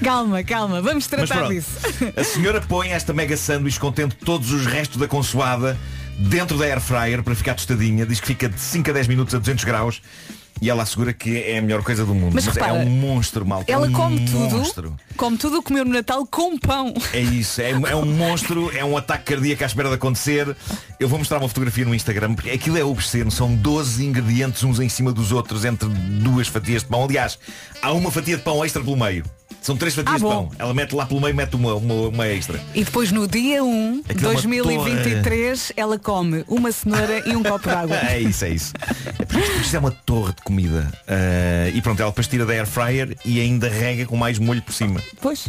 Calma, 0.03 0.43
calma, 0.43 0.81
vamos 0.81 1.07
tratar 1.07 1.35
pronto, 1.39 1.53
disso. 1.53 1.71
a 2.15 2.23
senhora 2.23 2.61
põe 2.61 2.89
esta 2.89 3.13
mega 3.13 3.35
sanduíche 3.35 3.79
contendo 3.79 4.15
todos 4.15 4.51
os 4.51 4.65
restos 4.65 4.97
da 4.97 5.07
consoada 5.07 5.77
dentro 6.17 6.57
da 6.57 6.65
air 6.65 6.79
fryer 6.79 7.21
para 7.23 7.35
ficar 7.35 7.55
tostadinha. 7.55 8.05
Diz 8.05 8.19
que 8.19 8.27
fica 8.27 8.47
de 8.47 8.59
5 8.59 8.89
a 8.89 8.93
10 8.93 9.07
minutos 9.07 9.35
a 9.35 9.39
200 9.39 9.63
graus 9.65 10.01
e 10.61 10.69
ela 10.69 10.83
assegura 10.83 11.13
que 11.13 11.37
é 11.37 11.57
a 11.57 11.61
melhor 11.61 11.83
coisa 11.83 12.05
do 12.05 12.13
mundo. 12.13 12.33
Mas 12.33 12.45
repara, 12.45 12.73
é 12.73 12.73
um 12.73 12.89
monstro, 12.89 13.45
malta. 13.45 13.71
Ela 13.71 13.85
é 13.85 13.89
um 13.89 13.93
come 13.93 14.19
monstro. 14.19 14.83
tudo, 14.83 14.99
come 15.15 15.37
tudo 15.37 15.57
o 15.57 15.61
que 15.61 15.67
comeu 15.67 15.85
no 15.85 15.91
Natal 15.91 16.25
com 16.25 16.57
pão. 16.57 16.93
É 17.13 17.19
isso, 17.19 17.61
é, 17.61 17.71
é 17.71 17.95
um 17.95 18.05
monstro, 18.05 18.75
é 18.75 18.83
um 18.83 18.97
ataque 18.97 19.33
cardíaco 19.33 19.63
à 19.63 19.67
espera 19.67 19.89
de 19.89 19.95
acontecer. 19.95 20.55
Eu 20.99 21.07
vou 21.07 21.19
mostrar 21.19 21.37
uma 21.37 21.47
fotografia 21.47 21.85
no 21.85 21.95
Instagram, 21.95 22.33
porque 22.33 22.49
aquilo 22.49 22.77
é 22.77 22.83
obsceno, 22.83 23.31
são 23.31 23.55
12 23.55 24.05
ingredientes 24.05 24.63
uns 24.63 24.79
em 24.79 24.89
cima 24.89 25.11
dos 25.11 25.31
outros, 25.31 25.65
entre 25.65 25.87
duas 25.87 26.47
fatias 26.47 26.83
de 26.83 26.89
pão. 26.89 27.03
Aliás, 27.03 27.39
há 27.81 27.91
uma 27.91 28.11
fatia 28.11 28.37
de 28.37 28.43
pão 28.43 28.63
extra 28.63 28.83
pelo 28.83 28.97
meio. 28.97 29.23
São 29.61 29.75
três 29.75 29.93
fatias 29.93 30.15
Ah, 30.15 30.17
de 30.17 30.23
pão. 30.23 30.49
Ela 30.57 30.73
mete 30.73 30.93
lá 30.95 31.05
pelo 31.05 31.19
meio, 31.21 31.35
mete 31.35 31.55
uma, 31.55 31.75
uma, 31.75 31.93
uma 32.07 32.27
extra. 32.27 32.59
E 32.73 32.83
depois 32.83 33.11
no 33.11 33.27
dia 33.27 33.63
1 33.63 34.01
de 34.01 34.11
Aquilo 34.11 34.25
é 34.27 34.29
uma 34.29 34.41
2023 34.41 35.73
ela 35.75 35.99
come 35.99 36.43
uma 36.47 36.71
cenoura 36.71 37.27
e 37.27 37.35
um 37.35 37.43
copo 37.43 37.67
de 37.67 37.75
água. 37.75 37.97
É 38.09 38.19
isso, 38.19 38.45
é 38.45 38.49
isso. 38.49 38.73
É 39.19 39.25
porque 39.25 39.37
isto- 39.61 39.75
é 39.75 39.79
uma 39.79 39.91
torre 39.91 40.33
de 40.33 40.41
comida. 40.43 40.91
Ah, 41.07 41.69
e 41.73 41.81
pronto, 41.81 42.01
ela 42.01 42.09
depois 42.11 42.27
tira 42.27 42.45
da 42.45 42.53
air 42.53 42.65
fryer 42.65 43.15
e 43.25 43.39
ainda 43.39 43.67
rega 43.69 44.05
com 44.05 44.15
mais 44.17 44.39
molho 44.39 44.61
por 44.61 44.73
cima. 44.73 45.01
Pois. 45.21 45.47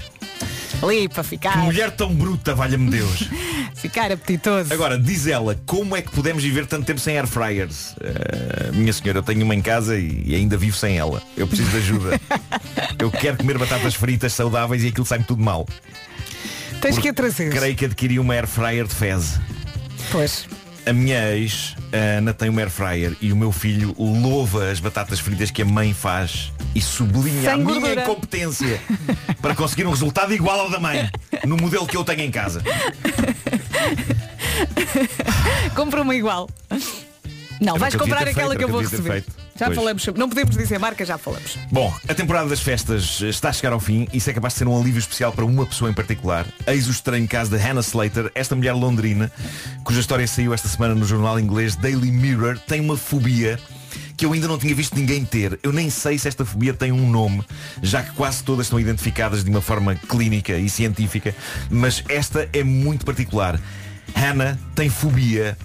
Ali 0.83 1.09
para 1.09 1.23
Que 1.23 1.31
ficar, 1.31 1.59
mulher 1.59 1.91
tão 1.91 2.15
bruta, 2.15 2.55
valha-me 2.55 2.91
Deus. 2.91 3.29
ficar 3.75 4.11
apetitoso. 4.11 4.73
Agora, 4.73 4.99
diz 4.99 5.27
ela, 5.27 5.61
como 5.67 5.95
é 5.95 6.03
que 6.03 6.11
podemos 6.11 6.43
viver 6.43 6.67
tanto 6.67 6.87
tempo 6.87 7.01
sem 7.01 7.17
air 7.17 7.27
fryers? 7.27 7.95
Ah, 8.03 8.73
minha 8.73 8.93
senhora, 8.93 9.19
eu 9.19 9.23
tenho 9.23 9.45
uma 9.45 9.55
em 9.55 9.61
casa 9.61 9.99
e, 9.99 10.35
ainda 10.35 10.57
vivo 10.57 10.77
sem 10.77 10.99
ela. 10.99 11.23
Eu 11.37 11.47
preciso 11.47 11.71
de 11.71 11.77
ajuda. 11.77 12.21
Eu 12.99 13.11
quero 13.11 13.39
comer 13.39 13.57
batatas 13.57 13.95
fritas 13.95 14.35
saudáveis 14.35 14.85
e 14.85 14.89
aquilo 14.89 15.07
sai-me 15.07 15.25
tudo 15.25 15.43
mal. 15.43 15.67
Tens 16.81 16.81
que 16.81 16.91
Porque 16.91 17.09
a 17.09 17.15
trazer. 17.15 17.51
Creio 17.51 17.75
que 17.75 17.85
adquiri 17.87 18.19
uma 18.19 18.35
air 18.35 18.47
fryer 18.47 18.87
de 18.87 18.95
fezes. 18.95 19.41
Pois. 20.11 20.47
A 20.85 20.93
minha 20.93 21.35
ex, 21.35 21.75
a 21.93 22.19
Ana, 22.19 22.35
tem 22.35 22.51
uma 22.51 22.61
air 22.61 22.71
fryer 22.71 23.17
e 23.21 23.33
o 23.33 23.37
meu 23.37 23.53
filho 23.53 23.95
louva 23.99 24.71
as 24.71 24.81
batatas 24.81 25.19
fritas 25.19 25.51
que 25.51 25.63
a 25.63 25.65
mãe 25.65 25.95
faz 25.95 26.53
e 26.75 26.81
sublinha 26.81 27.41
Sem 27.43 27.51
a 27.51 27.57
minha 27.57 27.81
gordura. 27.81 28.03
incompetência 28.03 28.81
para 29.43 29.55
conseguir 29.55 29.87
um 29.87 29.91
resultado 29.91 30.33
igual 30.35 30.61
ao 30.61 30.71
da 30.71 30.79
mãe, 30.79 31.11
no 31.47 31.57
modelo 31.57 31.87
que 31.87 31.97
eu 31.97 32.05
tenho 32.05 32.21
em 32.23 32.31
casa. 32.31 32.63
Compra 35.75 36.03
uma 36.03 36.15
igual. 36.15 36.49
Não, 37.61 37.77
vais 37.77 37.93
eu 37.93 38.01
devia 38.01 38.15
comprar 38.15 38.25
ter 38.25 38.31
aquela 38.31 38.49
feito, 38.55 38.59
que 38.59 38.65
eu 38.65 38.69
vou 38.69 38.81
devia 38.83 38.97
ter 38.99 39.03
receber. 39.03 39.23
feito. 39.23 39.41
Já 39.59 39.67
Pois. 39.67 39.77
falamos 39.77 40.03
sobre. 40.03 40.19
Não 40.19 40.29
podemos 40.31 40.57
dizer 40.57 40.79
marca, 40.79 41.05
já 41.05 41.19
falamos. 41.19 41.59
Bom, 41.71 41.95
a 42.09 42.15
temporada 42.15 42.49
das 42.49 42.61
festas 42.61 43.21
está 43.21 43.51
a 43.51 43.53
chegar 43.53 43.75
ao 43.75 43.81
fim 43.81 44.09
e 44.11 44.17
isso 44.17 44.31
é 44.31 44.33
capaz 44.33 44.55
de 44.55 44.61
ser 44.61 44.69
um 44.69 44.79
alívio 44.81 44.99
especial 44.99 45.31
para 45.33 45.45
uma 45.45 45.67
pessoa 45.67 45.91
em 45.91 45.95
particular. 45.95 46.47
Eis 46.67 46.89
o 46.89 46.91
estranho 46.91 47.29
caso 47.29 47.51
de 47.51 47.59
Hannah 47.59 47.83
Slater, 47.83 48.31
esta 48.35 48.57
mulher 48.57 48.73
londrina, 48.73 49.31
cuja 49.85 50.01
história 50.01 50.27
saiu 50.27 50.55
esta 50.55 50.69
semana 50.69 50.95
no 50.95 51.05
jornal 51.05 51.39
inglês 51.39 51.77
Daily 51.77 52.11
Mirror, 52.11 52.59
tem 52.67 52.81
uma 52.81 52.97
fobia 52.97 53.61
que 54.21 54.27
eu 54.27 54.35
ainda 54.35 54.47
não 54.47 54.59
tinha 54.59 54.75
visto 54.75 54.95
ninguém 54.95 55.25
ter. 55.25 55.59
Eu 55.63 55.73
nem 55.73 55.89
sei 55.89 56.19
se 56.19 56.29
esta 56.29 56.45
fobia 56.45 56.75
tem 56.75 56.93
um 56.93 57.09
nome, 57.09 57.43
já 57.83 58.03
que 58.03 58.13
quase 58.13 58.45
todas 58.45 58.67
estão 58.67 58.79
identificadas 58.79 59.43
de 59.43 59.49
uma 59.49 59.63
forma 59.63 59.95
clínica 59.95 60.59
e 60.59 60.69
científica, 60.69 61.35
mas 61.71 62.05
esta 62.07 62.47
é 62.53 62.63
muito 62.63 63.07
particular. 63.07 63.59
Hannah 64.15 64.59
tem 64.75 64.91
fobia 64.91 65.57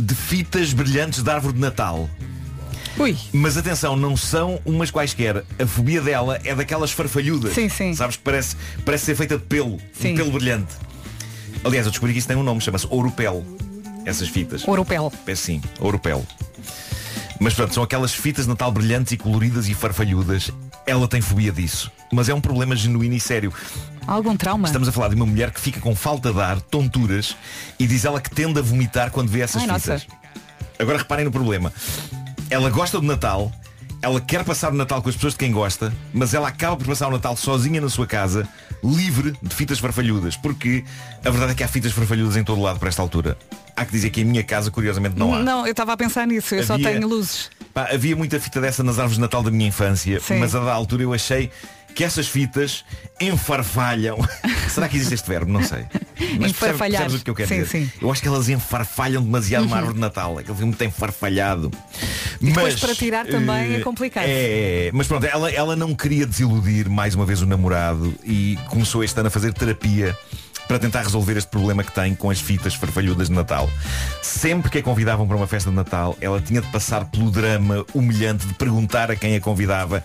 de 0.00 0.16
fitas 0.16 0.72
brilhantes 0.72 1.22
de 1.22 1.30
árvore 1.30 1.54
de 1.54 1.60
Natal. 1.60 2.10
Ui. 2.98 3.16
Mas 3.32 3.56
atenção, 3.56 3.94
não 3.94 4.16
são 4.16 4.60
umas 4.64 4.90
quaisquer. 4.90 5.44
A 5.56 5.64
fobia 5.64 6.00
dela 6.00 6.40
é 6.42 6.56
daquelas 6.56 6.90
farfalhudas. 6.90 7.54
Sim, 7.54 7.68
sim. 7.68 7.94
Sabes 7.94 8.16
que 8.16 8.24
parece, 8.24 8.56
parece 8.84 9.04
ser 9.04 9.14
feita 9.14 9.38
de 9.38 9.44
pelo. 9.44 9.78
Sim. 9.92 10.14
Um 10.14 10.16
pelo 10.16 10.32
brilhante. 10.32 10.74
Aliás, 11.62 11.86
eu 11.86 11.92
descobri 11.92 12.12
que 12.12 12.18
isso 12.18 12.26
tem 12.26 12.36
um 12.36 12.42
nome, 12.42 12.60
chama-se 12.60 12.88
ouropel. 12.90 13.46
Essas 14.04 14.28
fitas. 14.28 14.66
Ouropel. 14.66 15.12
É 15.24 15.36
sim, 15.36 15.62
ouropel. 15.78 16.26
Mas 17.42 17.54
pronto, 17.54 17.74
são 17.74 17.82
aquelas 17.82 18.14
fitas 18.14 18.44
de 18.44 18.50
Natal 18.50 18.70
brilhantes 18.70 19.12
e 19.12 19.16
coloridas 19.16 19.68
e 19.68 19.74
farfalhudas. 19.74 20.52
Ela 20.86 21.08
tem 21.08 21.20
fobia 21.20 21.50
disso. 21.50 21.90
Mas 22.12 22.28
é 22.28 22.34
um 22.34 22.40
problema 22.40 22.76
genuíno 22.76 23.16
e 23.16 23.20
sério. 23.20 23.52
Algum 24.06 24.36
trauma? 24.36 24.68
Estamos 24.68 24.86
a 24.86 24.92
falar 24.92 25.08
de 25.08 25.16
uma 25.16 25.26
mulher 25.26 25.50
que 25.50 25.60
fica 25.60 25.80
com 25.80 25.92
falta 25.92 26.32
de 26.32 26.40
ar, 26.40 26.60
tonturas, 26.60 27.36
e 27.80 27.86
diz 27.86 28.04
ela 28.04 28.20
que 28.20 28.30
tende 28.30 28.60
a 28.60 28.62
vomitar 28.62 29.10
quando 29.10 29.28
vê 29.28 29.40
essas 29.40 29.62
Ai, 29.62 29.66
nossa. 29.66 29.98
fitas. 29.98 30.16
Agora 30.78 30.98
reparem 30.98 31.24
no 31.24 31.32
problema. 31.32 31.72
Ela 32.48 32.70
gosta 32.70 33.00
do 33.00 33.06
Natal, 33.06 33.50
ela 34.00 34.20
quer 34.20 34.44
passar 34.44 34.72
o 34.72 34.76
Natal 34.76 35.02
com 35.02 35.08
as 35.08 35.16
pessoas 35.16 35.32
de 35.32 35.40
quem 35.40 35.50
gosta, 35.50 35.92
mas 36.14 36.34
ela 36.34 36.46
acaba 36.46 36.76
por 36.76 36.86
passar 36.86 37.08
o 37.08 37.10
Natal 37.10 37.36
sozinha 37.36 37.80
na 37.80 37.88
sua 37.88 38.06
casa, 38.06 38.46
livre 38.82 39.34
de 39.42 39.54
fitas 39.54 39.78
farfalhudas. 39.78 40.36
Porque 40.36 40.84
a 41.24 41.30
verdade 41.30 41.52
é 41.52 41.54
que 41.54 41.62
há 41.64 41.68
fitas 41.68 41.92
farfalhudas 41.92 42.36
em 42.36 42.44
todo 42.44 42.60
lado 42.60 42.78
por 42.78 42.88
esta 42.88 43.02
altura. 43.02 43.36
Há 43.76 43.84
que 43.84 43.92
dizer 43.92 44.10
que 44.10 44.20
em 44.20 44.24
minha 44.24 44.42
casa, 44.44 44.70
curiosamente, 44.70 45.16
não 45.18 45.34
há. 45.34 45.38
Não, 45.42 45.66
eu 45.66 45.70
estava 45.70 45.92
a 45.92 45.96
pensar 45.96 46.26
nisso, 46.26 46.54
eu 46.54 46.62
só 46.64 46.74
Havia- 46.74 46.90
tenho 46.92 47.08
luzes. 47.08 47.50
Pá, 47.72 47.88
havia 47.92 48.14
muita 48.14 48.38
fita 48.38 48.60
dessa 48.60 48.82
nas 48.82 48.98
árvores 48.98 49.14
de 49.16 49.20
Natal 49.22 49.42
da 49.42 49.50
minha 49.50 49.66
infância, 49.68 50.20
Sim. 50.20 50.38
mas 50.38 50.54
a 50.54 50.60
da 50.60 50.72
altura 50.72 51.04
eu 51.04 51.14
achei 51.14 51.50
que 51.94 52.04
essas 52.04 52.28
fitas 52.28 52.84
enfarfalham. 53.18 54.18
Será 54.68 54.88
que 54.88 54.96
existe 54.96 55.14
este 55.14 55.28
verbo? 55.28 55.50
Não 55.50 55.62
sei. 55.62 55.84
Mas 56.38 56.50
Enfarfalhar. 56.50 57.02
percebes 57.02 57.20
o 57.20 57.24
que 57.24 57.30
eu 57.30 57.34
quero 57.34 57.48
Sim, 57.48 57.62
dizer? 57.62 57.68
sim. 57.68 57.92
Eu 58.00 58.10
acho 58.10 58.22
que 58.22 58.28
elas 58.28 58.48
enfarfalham 58.48 59.22
demasiado 59.22 59.64
uma 59.66 59.76
árvore 59.76 59.94
de 59.94 60.00
Natal. 60.00 60.38
Aquele 60.38 60.56
filme 60.56 60.72
tem 60.74 60.88
enfarfalhado. 60.88 61.70
E 62.40 62.46
depois 62.46 62.74
Mas, 62.74 62.80
para 62.80 62.94
tirar 62.94 63.26
também 63.26 63.74
é 63.74 63.76
eh, 63.76 63.80
complicado. 63.80 64.24
É, 64.26 64.90
mas 64.92 65.06
pronto, 65.06 65.24
ela, 65.24 65.50
ela 65.50 65.76
não 65.76 65.94
queria 65.94 66.26
desiludir 66.26 66.88
mais 66.88 67.14
uma 67.14 67.24
vez 67.24 67.40
o 67.42 67.46
namorado 67.46 68.14
e 68.24 68.58
começou 68.68 69.04
este 69.04 69.18
ano 69.18 69.28
a 69.28 69.30
fazer 69.30 69.52
terapia 69.52 70.16
para 70.66 70.78
tentar 70.78 71.02
resolver 71.02 71.36
este 71.36 71.50
problema 71.50 71.84
que 71.84 71.92
tem 71.92 72.14
com 72.14 72.30
as 72.30 72.40
fitas 72.40 72.74
farfalhudas 72.74 73.28
de 73.28 73.34
Natal. 73.34 73.68
Sempre 74.22 74.70
que 74.70 74.78
a 74.78 74.82
convidavam 74.82 75.26
para 75.26 75.36
uma 75.36 75.46
festa 75.46 75.70
de 75.70 75.76
Natal, 75.76 76.16
ela 76.20 76.40
tinha 76.40 76.60
de 76.60 76.68
passar 76.68 77.04
pelo 77.06 77.30
drama 77.30 77.84
humilhante 77.94 78.46
de 78.46 78.54
perguntar 78.54 79.10
a 79.10 79.16
quem 79.16 79.36
a 79.36 79.40
convidava 79.40 80.02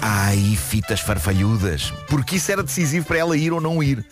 Ai, 0.00 0.56
fitas 0.56 1.00
farfalhudas 1.00 1.92
Porque 2.08 2.36
isso 2.36 2.50
era 2.50 2.62
decisivo 2.62 3.06
para 3.06 3.18
ela 3.18 3.36
ir 3.36 3.52
ou 3.52 3.60
não 3.60 3.82
ir 3.82 4.04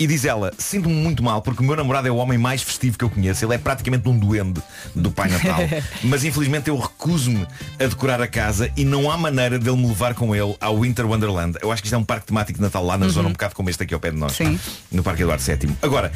e 0.00 0.06
diz 0.06 0.24
ela, 0.24 0.52
sinto-me 0.56 0.94
muito 0.94 1.24
mal 1.24 1.42
porque 1.42 1.60
o 1.60 1.66
meu 1.66 1.74
namorado 1.74 2.06
é 2.06 2.10
o 2.10 2.16
homem 2.16 2.38
mais 2.38 2.62
festivo 2.62 2.96
que 2.96 3.04
eu 3.04 3.10
conheço. 3.10 3.44
Ele 3.44 3.54
é 3.54 3.58
praticamente 3.58 4.08
um 4.08 4.16
duende 4.16 4.62
do 4.94 5.10
Pai 5.10 5.28
Natal. 5.28 5.58
Mas 6.04 6.22
infelizmente 6.22 6.68
eu 6.68 6.78
recuso-me 6.78 7.44
a 7.80 7.84
decorar 7.84 8.22
a 8.22 8.28
casa 8.28 8.70
e 8.76 8.84
não 8.84 9.10
há 9.10 9.18
maneira 9.18 9.58
dele 9.58 9.76
me 9.76 9.88
levar 9.88 10.14
com 10.14 10.36
ele 10.36 10.54
ao 10.60 10.80
Winter 10.80 11.04
Wonderland. 11.04 11.58
Eu 11.60 11.72
acho 11.72 11.82
que 11.82 11.88
isto 11.88 11.94
é 11.94 11.98
um 11.98 12.04
parque 12.04 12.26
temático 12.26 12.58
de 12.58 12.62
Natal 12.62 12.84
lá 12.84 12.96
na 12.96 13.08
zona, 13.08 13.28
um 13.28 13.32
bocado 13.32 13.56
como 13.56 13.68
este 13.70 13.82
aqui 13.82 13.92
ao 13.92 13.98
pé 13.98 14.12
de 14.12 14.16
nós. 14.16 14.34
Sim. 14.36 14.56
No 14.92 15.02
Parque 15.02 15.22
Eduardo 15.22 15.42
VII. 15.42 15.76
Agora, 15.82 16.12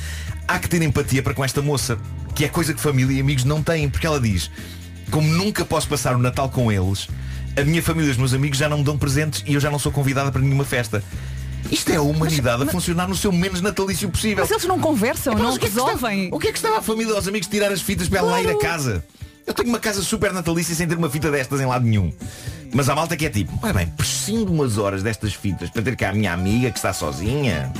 há 0.46 0.60
que 0.60 0.68
ter 0.68 0.80
empatia 0.80 1.20
para 1.20 1.34
com 1.34 1.44
esta 1.44 1.60
moça, 1.60 1.98
que 2.36 2.44
é 2.44 2.48
coisa 2.48 2.72
que 2.72 2.80
família 2.80 3.16
e 3.16 3.20
amigos 3.20 3.42
não 3.42 3.64
têm, 3.64 3.90
porque 3.90 4.06
ela 4.06 4.20
diz, 4.20 4.48
como 5.10 5.26
nunca 5.26 5.64
posso 5.64 5.88
passar 5.88 6.14
o 6.14 6.18
Natal 6.18 6.48
com 6.48 6.70
eles, 6.70 7.08
a 7.56 7.64
minha 7.64 7.82
família 7.82 8.08
e 8.08 8.12
os 8.12 8.16
meus 8.16 8.32
amigos 8.32 8.58
já 8.58 8.68
não 8.68 8.78
me 8.78 8.84
dão 8.84 8.96
presentes 8.96 9.42
e 9.44 9.54
eu 9.54 9.60
já 9.60 9.70
não 9.72 9.78
sou 9.78 9.90
convidada 9.90 10.30
para 10.30 10.40
nenhuma 10.40 10.64
festa. 10.64 11.02
Isto 11.70 11.90
é 11.92 11.96
a 11.96 12.02
humanidade 12.02 12.62
a 12.62 12.66
funcionar 12.66 13.06
no 13.08 13.16
seu 13.16 13.32
menos 13.32 13.60
natalício 13.60 14.08
possível. 14.10 14.42
Mas 14.44 14.50
eles 14.50 14.64
não 14.64 14.78
conversam, 14.78 15.32
Mas 15.34 15.42
não 15.42 15.54
o 15.54 15.58
que 15.58 15.66
é 15.66 15.68
que 15.68 15.74
resolvem. 15.74 16.28
o 16.32 16.38
que 16.38 16.48
é 16.48 16.52
que 16.52 16.58
estava 16.58 16.78
a 16.78 16.82
família 16.82 17.14
aos 17.14 17.26
amigos 17.28 17.48
tirar 17.48 17.72
as 17.72 17.80
fitas 17.80 18.08
para 18.08 18.18
ela 18.18 18.30
lá 18.32 18.42
ir 18.42 18.50
a 18.50 18.58
casa? 18.58 19.04
Eu 19.46 19.52
tenho 19.54 19.68
uma 19.70 19.78
casa 19.80 20.02
super 20.02 20.32
natalícia 20.32 20.74
sem 20.74 20.86
ter 20.86 20.96
uma 20.96 21.10
fita 21.10 21.30
destas 21.30 21.60
em 21.60 21.66
lado 21.66 21.84
nenhum. 21.84 22.12
Mas 22.72 22.88
a 22.88 22.94
malta 22.94 23.16
que 23.16 23.26
é 23.26 23.30
tipo, 23.30 23.58
olha 23.62 23.72
bem, 23.72 23.86
prescindo 23.88 24.52
umas 24.52 24.78
horas 24.78 25.02
destas 25.02 25.34
fitas 25.34 25.68
para 25.70 25.82
ter 25.82 25.96
cá 25.96 26.10
a 26.10 26.12
minha 26.12 26.32
amiga 26.32 26.70
que 26.70 26.78
está 26.78 26.92
sozinha. 26.92 27.72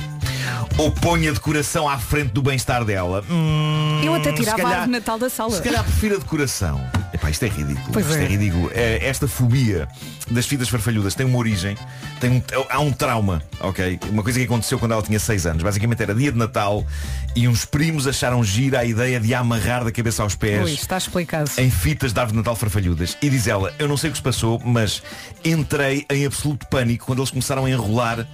Ou 0.77 0.91
ponha 0.91 1.29
a 1.29 1.33
decoração 1.33 1.87
à 1.87 1.97
frente 1.97 2.31
do 2.31 2.41
bem-estar 2.41 2.83
dela. 2.83 3.23
Hum, 3.29 4.01
Eu 4.03 4.13
até 4.13 4.31
se 4.31 4.37
tirava 4.39 4.57
a 4.57 4.63
calhar- 4.63 4.71
árvore 4.81 4.85
de 4.87 4.91
Natal 4.91 5.17
da 5.19 5.29
sala. 5.29 5.51
Se 5.51 5.61
calhar 5.61 5.83
prefiro 5.83 6.15
a 6.15 6.19
decoração. 6.19 6.81
Epá, 7.23 7.29
isto 7.29 7.45
é 7.45 7.47
ridículo. 7.47 7.89
Pois 7.93 8.05
isto 8.05 8.19
é. 8.19 8.25
é 8.25 8.27
ridículo. 8.27 8.71
É, 8.73 9.07
esta 9.07 9.29
fobia 9.29 9.87
das 10.29 10.45
fitas 10.45 10.67
farfalhudas 10.67 11.15
tem 11.15 11.25
uma 11.25 11.37
origem, 11.37 11.77
tem 12.19 12.29
um, 12.31 12.41
há 12.69 12.79
um 12.79 12.91
trauma, 12.91 13.41
ok? 13.61 13.97
Uma 14.09 14.21
coisa 14.21 14.39
que 14.39 14.45
aconteceu 14.45 14.77
quando 14.77 14.91
ela 14.91 15.01
tinha 15.01 15.19
6 15.19 15.45
anos. 15.45 15.63
Basicamente 15.63 16.03
era 16.03 16.13
dia 16.13 16.33
de 16.33 16.37
Natal 16.37 16.85
e 17.33 17.47
uns 17.47 17.63
primos 17.63 18.07
acharam 18.07 18.43
gira 18.43 18.79
a 18.79 18.85
ideia 18.85 19.21
de 19.21 19.33
a 19.33 19.39
amarrar 19.39 19.85
da 19.85 19.91
cabeça 19.91 20.21
aos 20.21 20.35
pés 20.35 20.65
Ui, 20.65 20.73
está 20.73 20.97
explicado. 20.97 21.49
em 21.57 21.69
fitas 21.69 22.11
de 22.11 22.19
árvore 22.19 22.33
de 22.33 22.37
Natal 22.39 22.57
farfalhudas. 22.57 23.17
E 23.21 23.29
diz 23.29 23.47
ela, 23.47 23.73
eu 23.79 23.87
não 23.87 23.95
sei 23.95 24.09
o 24.09 24.11
que 24.11 24.17
se 24.17 24.23
passou, 24.23 24.61
mas 24.63 25.01
entrei 25.45 26.05
em 26.09 26.25
absoluto 26.25 26.67
pânico 26.67 27.05
quando 27.05 27.19
eles 27.19 27.31
começaram 27.31 27.63
a 27.63 27.69
enrolar 27.69 28.27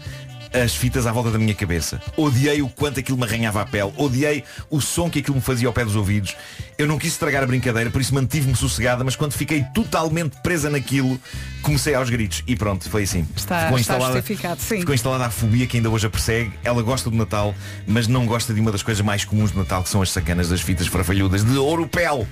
as 0.54 0.76
fitas 0.76 1.06
à 1.08 1.12
volta 1.12 1.32
da 1.32 1.38
minha 1.38 1.54
cabeça. 1.54 2.02
Odiei 2.18 2.62
o 2.62 2.70
quanto 2.70 3.00
aquilo 3.00 3.18
me 3.18 3.24
arranhava 3.24 3.62
a 3.62 3.66
pele. 3.66 3.92
Odiei 3.98 4.44
o 4.70 4.82
som 4.82 5.10
que 5.10 5.20
aquilo 5.20 5.36
me 5.36 5.42
fazia 5.42 5.68
ao 5.68 5.74
pé 5.74 5.84
dos 5.86 5.96
ouvidos. 5.96 6.36
Eu 6.78 6.88
não 6.88 6.98
quis 6.98 7.12
estragar 7.14 7.44
a 7.44 7.46
brincadeira, 7.46 7.90
por 7.90 8.00
isso 8.02 8.14
mantive-me 8.16 8.56
sossegada, 8.56 9.04
mas 9.04 9.16
quando 9.16 9.34
fiquei 9.34 9.64
totalmente 9.74 10.38
presa 10.42 10.70
naquilo, 10.70 11.20
comecei 11.62 11.94
aos 11.94 12.10
gritos. 12.10 12.44
E 12.48 12.56
pronto, 12.56 12.90
foi 12.90 13.04
assim. 13.04 13.28
Está- 13.36 13.70
está 13.78 14.00
justificado, 14.00 14.62
sim. 14.62 14.80
ficou 14.80 14.96
instalada 14.96 15.26
a 15.26 15.30
fobia 15.30 15.68
que 15.68 15.78
ainda 15.78 15.90
hoje 15.90 16.08
a 16.08 16.10
persegue. 16.10 16.52
Ela 16.64 16.82
gosta 16.82 17.10
do 17.10 17.16
Natal, 17.18 17.54
mas 17.86 18.08
não 18.08 18.26
gosta 18.26 18.54
de 18.54 18.62
uma 18.62 18.72
das 18.72 18.82
coisas 18.82 19.04
mais 19.04 19.26
comuns 19.26 19.52
do 19.52 19.60
Natal, 19.60 19.84
que 19.84 19.90
são 19.90 20.02
as 20.02 20.10
sacanas 20.12 20.50
das 20.50 20.62
fitas 20.62 20.88
farfalhudas 20.88 21.44
de 21.44 21.58
ouropel. 21.58 22.26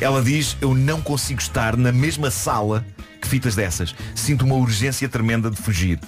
Ela 0.00 0.22
diz, 0.22 0.56
eu 0.60 0.74
não 0.74 1.00
consigo 1.00 1.40
estar 1.40 1.76
na 1.76 1.92
mesma 1.92 2.30
sala 2.30 2.84
que 3.20 3.28
fitas 3.28 3.54
dessas. 3.56 3.94
Sinto 4.14 4.44
uma 4.44 4.54
urgência 4.54 5.08
tremenda 5.08 5.50
de 5.50 5.56
fugir. 5.56 5.98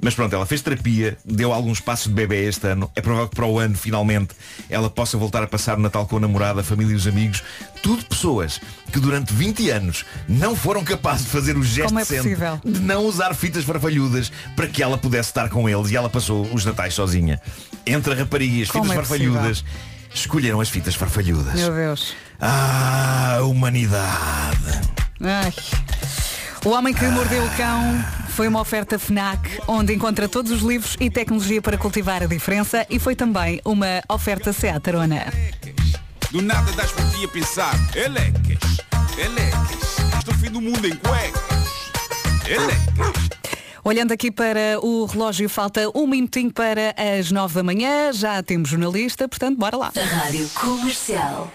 Mas 0.00 0.14
pronto, 0.14 0.34
ela 0.34 0.44
fez 0.46 0.60
terapia, 0.60 1.16
deu 1.24 1.52
alguns 1.52 1.80
passos 1.80 2.08
de 2.08 2.12
bebê 2.14 2.46
este 2.46 2.66
ano. 2.66 2.90
É 2.94 3.00
provável 3.00 3.28
que 3.28 3.34
para 3.34 3.46
o 3.46 3.58
ano, 3.58 3.74
finalmente, 3.74 4.34
ela 4.68 4.90
possa 4.90 5.16
voltar 5.16 5.42
a 5.42 5.46
passar 5.46 5.78
o 5.78 5.80
Natal 5.80 6.06
com 6.06 6.18
a 6.18 6.20
namorada, 6.20 6.60
a 6.60 6.64
família 6.64 6.92
e 6.92 6.96
os 6.96 7.06
amigos. 7.06 7.42
Tudo 7.82 8.04
pessoas 8.04 8.60
que 8.92 9.00
durante 9.00 9.32
20 9.32 9.70
anos 9.70 10.04
não 10.28 10.54
foram 10.54 10.84
capazes 10.84 11.24
de 11.24 11.30
fazer 11.30 11.56
o 11.56 11.62
gesto 11.62 11.88
Como 11.88 12.00
é 12.00 12.04
possível? 12.04 12.60
de 12.64 12.80
não 12.80 13.04
usar 13.06 13.34
fitas 13.34 13.64
farfalhudas 13.64 14.30
para 14.54 14.66
que 14.68 14.82
ela 14.82 14.98
pudesse 14.98 15.30
estar 15.30 15.48
com 15.48 15.68
eles 15.68 15.90
e 15.90 15.96
ela 15.96 16.10
passou 16.10 16.42
os 16.52 16.64
natais 16.64 16.94
sozinha. 16.94 17.40
Entre 17.86 18.12
a 18.12 18.16
rapariga 18.16 18.56
e 18.56 18.62
as 18.62 18.70
Como 18.70 18.84
fitas 18.84 18.98
é 18.98 19.02
farfalhudas, 19.02 19.64
escolheram 20.14 20.60
as 20.60 20.68
fitas 20.68 20.94
farfalhudas. 20.94 21.54
Meu 21.54 21.72
Deus. 21.72 22.14
Ah, 22.40 23.38
humanidade. 23.42 24.80
Ai. 25.20 25.52
O 26.64 26.70
Homem 26.70 26.94
que 26.94 27.04
Mordeu 27.06 27.44
o 27.44 27.50
Cão 27.56 28.04
foi 28.28 28.46
uma 28.46 28.60
oferta 28.60 28.98
FNAC, 28.98 29.60
onde 29.66 29.92
encontra 29.92 30.28
todos 30.28 30.52
os 30.52 30.62
livros 30.62 30.96
e 31.00 31.10
tecnologia 31.10 31.60
para 31.60 31.76
cultivar 31.76 32.22
a 32.22 32.26
diferença 32.26 32.86
e 32.88 32.98
foi 33.00 33.16
também 33.16 33.60
uma 33.64 34.02
oferta 34.08 34.52
Seat 34.52 34.88
Arona. 34.88 35.32
Do 36.30 36.40
nada 36.42 36.70
das 36.72 36.92
por 36.92 37.04
ti 37.10 37.24
a 37.24 37.28
pensar. 37.28 37.74
Elecas, 37.96 38.78
elecas. 39.16 39.98
Estou 40.18 40.34
fim 40.34 40.50
do 40.50 40.60
mundo 40.60 40.86
em 40.86 40.94
cuecas. 40.94 41.42
Elecas. 42.46 43.28
Olhando 43.82 44.12
aqui 44.12 44.30
para 44.30 44.78
o 44.80 45.06
relógio, 45.06 45.48
falta 45.48 45.90
um 45.94 46.06
minutinho 46.06 46.52
para 46.52 46.94
as 47.18 47.32
nove 47.32 47.54
da 47.54 47.62
manhã, 47.64 48.12
já 48.12 48.40
temos 48.42 48.68
jornalista, 48.68 49.26
portanto, 49.26 49.58
bora 49.58 49.76
lá. 49.76 49.92
Rádio 49.96 50.48
Comercial. 50.50 51.50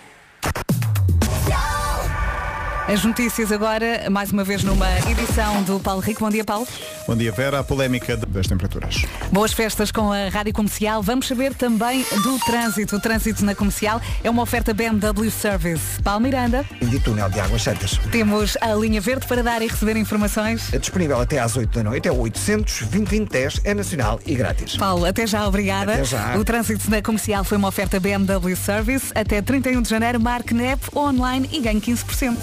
As 2.88 3.04
notícias 3.06 3.50
agora, 3.50 4.10
mais 4.10 4.32
uma 4.32 4.43
vez 4.43 4.62
numa 4.62 4.89
edição 5.10 5.63
do 5.63 5.80
Paulo 5.80 6.02
Rico. 6.02 6.19
Bom 6.19 6.30
dia, 6.30 6.43
Paulo. 6.43 6.67
Bom 7.06 7.18
dia, 7.18 7.32
Vera. 7.34 7.60
A 7.60 7.63
polémica 7.63 8.16
das 8.16 8.48
temperaturas. 8.48 9.06
Boas 9.32 9.52
festas 9.52 9.92
com 9.92 10.12
a 10.12 10.30
Rádio 10.30 10.54
Comercial. 10.54 11.04
Vamos 11.04 11.28
saber 11.28 11.54
também 11.54 12.06
do 12.24 12.39
trânsito. 12.39 12.96
O 12.96 13.00
trânsito 13.00 13.44
na 13.44 13.54
comercial 13.54 14.02
é 14.24 14.30
uma 14.30 14.42
oferta 14.42 14.74
BMW 14.74 15.30
Service. 15.30 16.02
Paulo 16.02 16.22
Miranda, 16.22 16.66
De 16.82 17.00
túnel 17.00 17.30
de 17.30 17.39
Águas 17.42 17.62
Santas. 17.62 18.00
temos 18.12 18.58
a 18.62 18.74
linha 18.74 19.02
verde 19.02 19.28
para 19.28 19.44
dar 19.44 19.62
e 19.62 19.68
receber 19.68 19.98
informações. 19.98 20.74
É 20.74 20.80
disponível 20.80 21.20
até 21.20 21.39
às 21.39 21.58
8 21.58 21.78
da 21.78 21.84
noite, 21.84 22.08
é 22.08 22.12
o 22.12 22.20
800 22.20 22.84
2010 22.88 23.62
é 23.66 23.74
nacional 23.74 24.20
e 24.26 24.34
grátis. 24.36 24.78
Paulo, 24.78 25.06
até 25.06 25.28
já, 25.28 25.46
obrigada. 25.46 25.94
Até 25.96 26.04
já. 26.06 26.38
O 26.38 26.46
trânsito 26.46 26.89
na 26.89 27.02
comercial 27.02 27.44
foi 27.44 27.58
uma 27.58 27.68
oferta 27.68 28.00
BMW 28.00 28.56
Service. 28.56 29.12
Até 29.13 29.42
31 29.42 29.82
de 29.82 29.89
janeiro, 29.89 30.20
marque 30.22 30.54
NEP 30.54 30.82
online 30.96 31.50
e 31.52 31.60
ganhe 31.60 31.82
15%. 31.82 32.38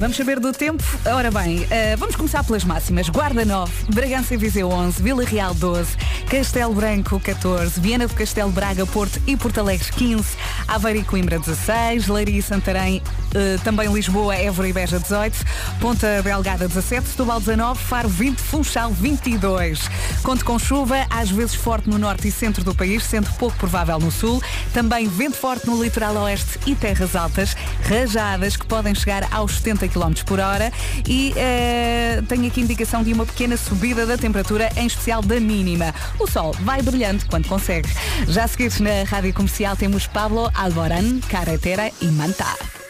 Vamos 0.00 0.16
saber 0.16 0.40
do 0.40 0.52
tempo? 0.52 0.82
Ora 1.06 1.30
bem, 1.30 1.66
eh, 1.70 1.94
vamos 1.96 2.16
começar 2.16 2.42
pelas 2.42 2.64
máximas. 2.64 3.08
Guarda 3.08 3.44
9, 3.44 3.92
Bragança 3.92 4.34
e 4.34 4.36
Viseu 4.36 4.68
11, 4.68 5.00
Vila 5.00 5.24
Real 5.24 5.54
12, 5.54 5.96
Castelo 6.28 6.74
Branco 6.74 7.20
14, 7.20 7.80
Viana 7.80 8.08
do 8.08 8.14
Castelo 8.14 8.50
Braga, 8.50 8.84
Porto 8.86 9.20
e 9.26 9.36
Porto 9.36 9.58
Alegre 9.58 9.90
15, 9.92 10.36
Aveiro 10.66 10.98
e 10.98 11.04
Coimbra 11.04 11.38
16, 11.38 12.08
Leiria 12.08 12.40
e 12.40 12.42
Santarém, 12.42 13.00
eh, 13.34 13.58
também 13.64 13.92
Lisboa, 13.92 14.34
Évora 14.34 14.68
e 14.68 14.72
Beja 14.72 14.98
18, 14.98 15.36
Ponta 15.80 16.22
Delgada 16.22 16.68
17, 16.68 17.08
Setúbal 17.08 17.40
19, 17.40 17.80
Faro 17.82 18.08
20, 18.08 18.38
Funchal 18.38 18.90
22. 18.90 19.80
Conte 20.22 20.44
com 20.44 20.58
chuva, 20.58 21.06
às 21.10 21.30
vezes 21.30 21.54
forte 21.54 21.88
no 21.88 21.98
norte 21.98 22.28
e 22.28 22.32
centro 22.32 22.62
do 22.64 22.74
país, 22.74 23.02
sendo 23.04 23.30
pouco 23.34 23.56
provável 23.56 23.98
no 23.98 24.10
sul. 24.10 24.42
Também 24.72 25.08
vento 25.08 25.36
forte 25.36 25.66
no 25.66 25.82
litoral 25.82 26.14
oeste 26.16 26.58
e 26.66 26.74
terras 26.74 27.16
altas, 27.16 27.56
rajadas 27.88 28.56
que 28.56 28.66
podem 28.66 28.94
chegar 28.94 29.26
aos 29.32 29.56
70 29.56 29.88
km 29.88 30.12
por 30.24 30.38
hora 30.38 30.72
e 31.08 31.32
eh, 31.36 32.22
tenho 32.28 32.46
aqui 32.46 32.60
indicação 32.60 33.02
de 33.02 33.12
uma 33.12 33.26
pequena 33.26 33.56
subida 33.56 34.06
da 34.06 34.16
temperatura, 34.16 34.70
em 34.76 34.86
especial 34.86 35.22
da 35.22 35.40
mínima. 35.40 35.94
O 36.18 36.26
sol 36.26 36.54
vai 36.60 36.82
brilhando 36.82 37.24
quando 37.26 37.48
consegue. 37.48 37.88
Já 38.28 38.44
a 38.44 38.48
seguir 38.48 38.72
na 38.80 39.04
rádio 39.04 39.32
comercial 39.32 39.76
temos 39.76 40.06
Pablo 40.06 40.50
Alboran, 40.54 41.20
Carretera 41.28 41.90
e 42.00 42.06
Manta. 42.06 42.83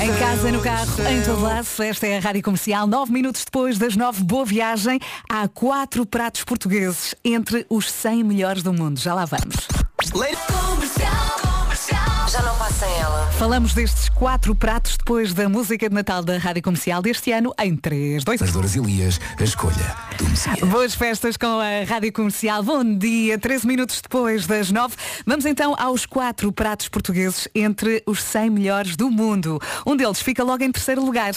Em 0.00 0.14
casa, 0.18 0.50
no 0.50 0.60
carro, 0.62 1.08
em 1.08 1.22
todo 1.22 1.42
lado, 1.42 1.66
esta 1.80 2.06
é 2.06 2.16
a 2.16 2.20
Rádio 2.20 2.42
Comercial. 2.42 2.86
Nove 2.86 3.12
minutos 3.12 3.44
depois 3.44 3.76
das 3.76 3.96
nove, 3.96 4.22
boa 4.22 4.46
viagem. 4.46 4.98
Há 5.28 5.46
quatro 5.46 6.06
pratos 6.06 6.42
portugueses 6.44 7.14
entre 7.22 7.66
os 7.68 7.90
100 7.90 8.24
melhores 8.24 8.62
do 8.62 8.72
mundo. 8.72 8.98
Já 8.98 9.12
lá 9.12 9.26
vamos. 9.26 9.68
Já 10.98 11.47
Falamos 13.38 13.72
destes 13.72 14.08
quatro 14.08 14.52
pratos 14.52 14.96
depois 14.96 15.32
da 15.32 15.48
música 15.48 15.88
de 15.88 15.94
Natal 15.94 16.24
da 16.24 16.38
Rádio 16.38 16.60
Comercial 16.60 17.00
deste 17.00 17.30
ano 17.30 17.54
em 17.60 17.76
3, 17.76 18.24
2, 18.24 18.42
As 18.42 18.52
Douras 18.52 18.74
Elias, 18.74 19.20
a 19.38 19.44
escolha 19.44 19.96
do 20.16 20.28
Messias. 20.28 20.58
Boas 20.68 20.94
festas 20.96 21.36
com 21.36 21.60
a 21.60 21.84
Rádio 21.88 22.12
Comercial. 22.12 22.62
Bom 22.64 22.82
dia, 22.82 23.38
13 23.38 23.66
minutos 23.66 24.00
depois 24.00 24.46
das 24.46 24.72
9. 24.72 24.96
Vamos 25.24 25.46
então 25.46 25.76
aos 25.78 26.04
quatro 26.04 26.50
pratos 26.50 26.88
portugueses 26.88 27.46
entre 27.54 28.02
os 28.04 28.20
100 28.22 28.50
melhores 28.50 28.96
do 28.96 29.08
mundo. 29.08 29.60
Um 29.86 29.96
deles 29.96 30.20
fica 30.20 30.42
logo 30.42 30.64
em 30.64 30.72
terceiro 30.72 31.04
lugar. 31.04 31.32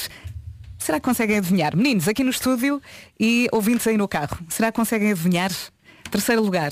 Será 0.80 1.00
que 1.00 1.06
conseguem 1.06 1.38
adivinhar? 1.38 1.78
Meninos, 1.78 2.08
aqui 2.08 2.24
no 2.24 2.32
estúdio 2.32 2.82
e 3.19 3.47
ouvintes 3.52 3.86
aí 3.86 3.95
no 3.95 4.08
carro. 4.08 4.39
Será 4.50 4.71
que 4.71 4.76
conseguem 4.76 5.12
adivinhar? 5.12 5.52
Terceiro 6.10 6.41
lugar. 6.41 6.71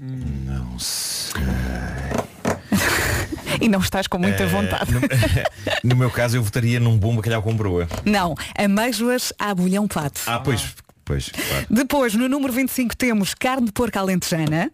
Não 0.00 0.76
sei. 0.78 1.44
E 3.60 3.68
não 3.68 3.80
estás 3.80 4.06
com 4.06 4.18
muita 4.18 4.42
Eh, 4.42 4.46
vontade. 4.46 4.92
No, 4.92 5.00
no 5.84 5.96
meu 5.96 6.10
caso, 6.10 6.36
eu 6.36 6.42
votaria 6.42 6.78
num 6.80 6.96
bom 6.96 7.14
bacalhau 7.16 7.42
com 7.42 7.54
broa. 7.54 7.88
Não, 8.04 8.34
amêijoas 8.56 9.32
à 9.38 9.54
bolhão 9.54 9.86
pato. 9.88 10.20
Ah, 10.26 10.38
pois, 10.40 10.74
pois, 11.04 11.28
claro. 11.30 11.66
Depois, 11.70 12.14
no 12.14 12.28
número 12.28 12.52
25, 12.52 12.96
temos 12.96 13.34
carne 13.34 13.66
de 13.66 13.72
porco 13.72 13.98
alentejana. 13.98 14.70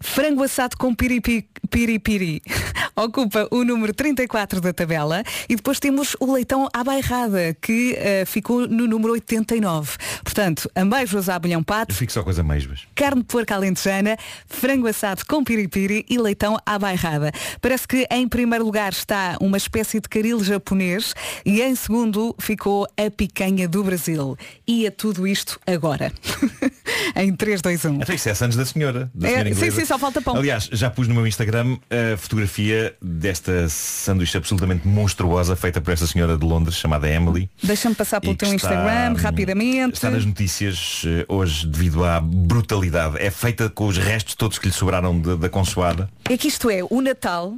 Frango 0.00 0.42
assado 0.42 0.76
com 0.76 0.94
piripi, 0.94 1.46
piripiri 1.70 2.42
ocupa 2.96 3.48
o 3.50 3.64
número 3.64 3.94
34 3.94 4.60
da 4.60 4.72
tabela 4.72 5.22
e 5.48 5.56
depois 5.56 5.78
temos 5.78 6.16
o 6.20 6.32
leitão 6.32 6.68
à 6.72 6.84
bairrada 6.84 7.56
que 7.60 7.94
eh, 7.96 8.24
ficou 8.26 8.68
no 8.68 8.86
número 8.86 9.12
89. 9.12 9.96
Portanto, 10.22 10.70
amêijoas 10.74 11.28
à 11.28 11.38
bolhão 11.38 11.60
Eu 11.60 11.64
pato, 11.64 11.94
fico 11.94 12.12
só 12.12 12.22
com 12.22 12.30
as 12.30 12.38
amêijoas. 12.38 12.80
carne 12.94 13.22
de 13.22 13.28
porco 13.28 13.52
alentejana, 13.52 14.16
frango 14.46 14.86
assado 14.86 15.24
com 15.26 15.42
piripiri 15.42 16.04
e 16.08 16.18
leitão 16.18 16.58
à 16.66 16.78
bairrada. 16.78 17.32
Parece 17.60 17.86
que 17.86 18.06
em 18.10 18.28
primeiro 18.28 18.64
lugar 18.64 18.92
está 18.92 19.36
uma 19.40 19.56
espécie 19.56 20.00
de 20.00 20.08
caril 20.08 20.42
japonês 20.42 21.14
e 21.44 21.62
em 21.62 21.74
segundo 21.74 22.34
ficou 22.38 22.86
a 22.96 23.10
picanha 23.10 23.68
do 23.68 23.82
Brasil. 23.82 24.36
E 24.66 24.86
a 24.86 24.90
tudo 24.90 25.26
isto 25.26 25.58
agora. 25.66 26.12
em 27.16 27.34
3, 27.34 27.60
2, 27.60 27.84
1. 27.84 28.02
Até 28.02 28.14
isso 28.14 28.28
é 28.28 28.34
Santos 28.34 28.56
da 28.56 28.64
Senhora. 28.64 29.10
Da 29.14 29.28
É, 29.28 29.32
senhora 29.32 29.54
sim, 29.54 29.70
sim, 29.70 29.84
só 29.84 29.98
falta 29.98 30.20
pão. 30.20 30.36
Aliás, 30.36 30.68
já 30.72 30.90
pus 30.90 31.08
no 31.08 31.14
meu 31.14 31.26
Instagram 31.26 31.76
a 31.90 32.16
fotografia 32.16 32.94
desta 33.00 33.68
sanduíche 33.68 34.36
absolutamente 34.36 34.86
monstruosa 34.86 35.54
feita 35.56 35.80
por 35.80 35.92
esta 35.92 36.06
senhora 36.06 36.36
de 36.36 36.44
Londres 36.44 36.76
chamada 36.76 37.08
Emily. 37.08 37.50
Deixa-me 37.62 37.94
passar 37.94 38.20
pelo 38.20 38.34
teu 38.34 38.46
está, 38.52 38.56
Instagram 38.56 39.14
rapidamente. 39.20 39.94
Está 39.94 40.10
nas 40.10 40.24
notícias 40.24 41.02
eh, 41.06 41.24
hoje 41.28 41.66
devido 41.66 42.04
à 42.04 42.20
brutalidade. 42.20 43.16
É 43.18 43.30
feita 43.30 43.68
com 43.68 43.86
os 43.86 43.98
restos 43.98 44.34
todos 44.34 44.58
que 44.58 44.66
lhe 44.66 44.72
sobraram 44.72 45.18
da 45.20 45.48
consoada. 45.48 46.08
É 46.28 46.36
que 46.36 46.48
isto 46.48 46.70
é 46.70 46.80
o 46.88 47.00
Natal 47.00 47.54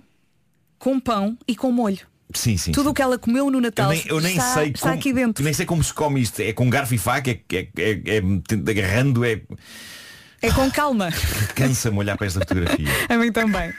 com 0.79 0.99
pão 1.01 1.37
e 1.47 1.57
com 1.57 1.71
molho. 1.73 2.01
Sim, 2.33 2.57
sim. 2.57 2.73
Tudo 2.73 2.91
o 2.91 2.95
que 2.95 3.03
ela 3.03 3.19
comeu 3.19 3.51
no 3.51 3.59
Eu 3.59 3.63
Natal 3.63 3.91
nem, 3.91 4.03
eu 4.07 4.21
nem 4.21 4.37
está, 4.37 4.55
sei 4.55 4.69
está 4.69 4.81
como, 4.89 4.95
aqui 4.95 5.13
dentro. 5.13 5.45
nem 5.45 5.53
sei 5.53 5.67
como 5.67 5.85
se 5.85 5.93
come 5.93 6.21
isto. 6.21 6.41
É 6.41 6.53
com 6.53 6.69
garfo 6.71 6.95
e 6.95 6.99
faca, 6.99 7.31
é, 7.31 7.41
é, 7.53 7.69
é, 7.79 8.17
é 8.17 8.71
agarrando, 8.71 9.25
é 9.25 9.41
É 10.43 10.51
com 10.51 10.71
calma. 10.71 11.11
cansa-me 11.55 11.99
olhar 11.99 12.17
para 12.17 12.27
esta 12.27 12.41
fotografia. 12.41 12.89
A 13.09 13.17
mim 13.17 13.31
também. 13.33 13.73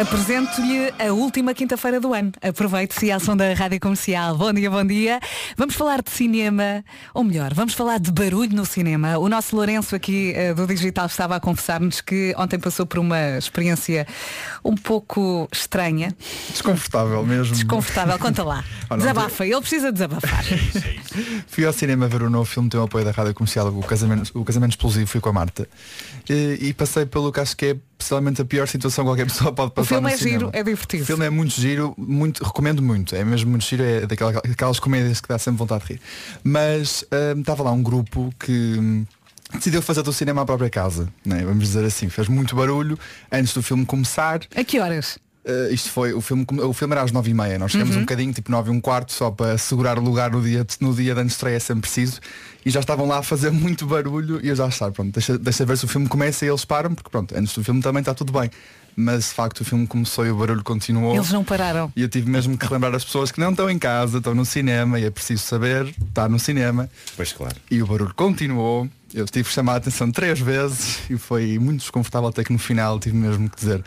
Apresento-lhe 0.00 0.92
a 0.98 1.12
última 1.12 1.54
quinta-feira 1.54 2.00
do 2.00 2.12
ano. 2.12 2.32
Aproveite-se 2.42 3.12
a 3.12 3.16
ação 3.16 3.36
da 3.36 3.54
Rádio 3.54 3.78
Comercial. 3.78 4.36
Bom 4.36 4.52
dia, 4.52 4.68
bom 4.68 4.84
dia. 4.84 5.20
Vamos 5.56 5.76
falar 5.76 6.02
de 6.02 6.10
cinema, 6.10 6.84
ou 7.14 7.22
melhor, 7.22 7.54
vamos 7.54 7.74
falar 7.74 8.00
de 8.00 8.10
barulho 8.10 8.56
no 8.56 8.66
cinema. 8.66 9.18
O 9.18 9.28
nosso 9.28 9.54
Lourenço 9.54 9.94
aqui 9.94 10.32
eh, 10.34 10.52
do 10.52 10.66
Digital 10.66 11.06
estava 11.06 11.36
a 11.36 11.40
confessar-nos 11.40 12.00
que 12.00 12.34
ontem 12.36 12.58
passou 12.58 12.84
por 12.86 12.98
uma 12.98 13.38
experiência 13.38 14.04
um 14.64 14.74
pouco 14.74 15.48
estranha, 15.52 16.12
Desconfortável 16.50 17.24
mesmo. 17.24 17.54
desconfortável. 17.54 18.18
Conta 18.18 18.42
lá. 18.42 18.64
Oh, 18.90 18.96
Desabafa, 18.98 19.46
ele 19.46 19.58
precisa 19.60 19.90
desabafar. 19.90 20.44
Fui 21.48 21.64
ao 21.64 21.72
cinema 21.72 22.06
ver 22.06 22.22
o 22.22 22.28
novo 22.28 22.44
filme, 22.44 22.68
tem 22.68 22.78
o 22.78 22.82
apoio 22.82 23.02
da 23.02 23.10
Rádio 23.12 23.32
Comercial, 23.32 23.68
o 23.68 23.82
Casamento, 23.82 24.30
o 24.38 24.44
Casamento 24.44 24.72
Explosivo, 24.72 25.06
fui 25.06 25.20
com 25.22 25.30
a 25.30 25.32
Marta. 25.32 25.66
E, 26.28 26.58
e 26.60 26.74
passei 26.74 27.06
pelo 27.06 27.32
que 27.32 27.40
acho 27.40 27.56
que 27.56 27.66
é 27.66 27.76
possivelmente 27.96 28.42
a 28.42 28.44
pior 28.44 28.68
situação 28.68 29.04
que 29.04 29.08
qualquer 29.08 29.24
pessoa 29.26 29.52
pode 29.54 29.72
O 29.84 29.86
filme 29.86 30.12
é 30.12 30.16
cinema. 30.16 30.38
giro, 30.38 30.50
é 30.52 30.62
divertido. 30.62 31.02
O 31.02 31.06
filme 31.06 31.26
é 31.26 31.30
muito 31.30 31.54
giro, 31.54 31.94
muito, 31.96 32.42
recomendo 32.44 32.82
muito. 32.82 33.14
É 33.14 33.24
mesmo 33.24 33.50
muito 33.50 33.64
giro, 33.64 33.82
é 33.82 34.06
daquelas, 34.06 34.34
daquelas 34.34 34.80
comédias 34.80 35.20
que 35.20 35.28
dá 35.28 35.38
sempre 35.38 35.58
vontade 35.58 35.84
de 35.84 35.92
rir. 35.94 36.00
Mas 36.42 37.04
hum, 37.36 37.40
estava 37.40 37.62
lá 37.62 37.72
um 37.72 37.82
grupo 37.82 38.32
que 38.38 38.76
hum, 38.78 39.04
decidiu 39.52 39.82
fazer 39.82 40.02
do 40.02 40.12
cinema 40.12 40.42
à 40.42 40.44
própria 40.44 40.70
casa, 40.70 41.08
né? 41.24 41.42
vamos 41.44 41.64
dizer 41.64 41.84
assim. 41.84 42.08
Fez 42.08 42.28
muito 42.28 42.56
barulho 42.56 42.98
antes 43.30 43.52
do 43.54 43.62
filme 43.62 43.84
começar. 43.84 44.40
A 44.54 44.64
que 44.64 44.80
horas? 44.80 45.18
Uh, 45.44 45.70
isto 45.70 45.90
foi, 45.90 46.14
o 46.14 46.22
filme, 46.22 46.46
o 46.50 46.72
filme 46.72 46.94
era 46.94 47.02
às 47.02 47.12
nove 47.12 47.30
e 47.30 47.34
meia, 47.34 47.58
nós 47.58 47.70
chegamos 47.70 47.94
um 47.94 48.00
bocadinho, 48.00 48.32
tipo 48.32 48.50
nove 48.50 48.70
e 48.70 48.74
um 48.74 48.80
quarto, 48.80 49.12
só 49.12 49.30
para 49.30 49.58
segurar 49.58 49.98
o 49.98 50.02
lugar 50.02 50.30
no 50.30 50.40
dia, 50.40 50.66
no 50.80 50.94
dia 50.94 51.14
da 51.14 51.22
estreia 51.22 51.56
é 51.56 51.60
sempre 51.60 51.82
preciso. 51.82 52.18
E 52.64 52.70
já 52.70 52.80
estavam 52.80 53.06
lá 53.06 53.18
a 53.18 53.22
fazer 53.22 53.50
muito 53.52 53.84
barulho 53.84 54.40
e 54.42 54.48
eu 54.48 54.56
já 54.56 54.66
estava, 54.66 54.90
pronto, 54.90 55.12
deixa, 55.12 55.36
deixa 55.36 55.66
ver 55.66 55.76
se 55.76 55.84
o 55.84 55.88
filme 55.88 56.08
começa 56.08 56.46
e 56.46 56.48
eles 56.48 56.64
param, 56.64 56.94
porque 56.94 57.10
pronto, 57.10 57.36
antes 57.36 57.52
do 57.52 57.62
filme 57.62 57.82
também 57.82 58.00
está 58.00 58.14
tudo 58.14 58.32
bem. 58.32 58.50
Mas 58.96 59.24
de 59.24 59.30
facto 59.34 59.60
o 59.60 59.64
filme 59.64 59.86
começou 59.86 60.26
e 60.26 60.30
o 60.30 60.36
barulho 60.36 60.62
continuou. 60.62 61.14
Eles 61.14 61.32
não 61.32 61.42
pararam. 61.42 61.92
E 61.96 62.02
eu 62.02 62.08
tive 62.08 62.30
mesmo 62.30 62.56
que 62.56 62.66
relembrar 62.66 62.94
as 62.94 63.04
pessoas 63.04 63.30
que 63.32 63.40
não 63.40 63.50
estão 63.50 63.68
em 63.68 63.78
casa, 63.78 64.18
estão 64.18 64.34
no 64.34 64.44
cinema 64.44 65.00
e 65.00 65.04
é 65.04 65.10
preciso 65.10 65.42
saber, 65.42 65.92
está 66.08 66.28
no 66.28 66.38
cinema. 66.38 66.88
Pois 67.16 67.32
claro. 67.32 67.56
E 67.70 67.82
o 67.82 67.86
barulho 67.86 68.14
continuou. 68.14 68.88
Eu 69.12 69.26
tive 69.26 69.48
que 69.48 69.54
chamar 69.54 69.74
a 69.74 69.76
atenção 69.76 70.10
três 70.10 70.40
vezes 70.40 70.98
e 71.08 71.16
foi 71.16 71.58
muito 71.58 71.80
desconfortável 71.80 72.28
até 72.28 72.42
que 72.42 72.52
no 72.52 72.58
final 72.58 72.98
tive 72.98 73.16
mesmo 73.16 73.48
que 73.48 73.56
dizer 73.56 73.84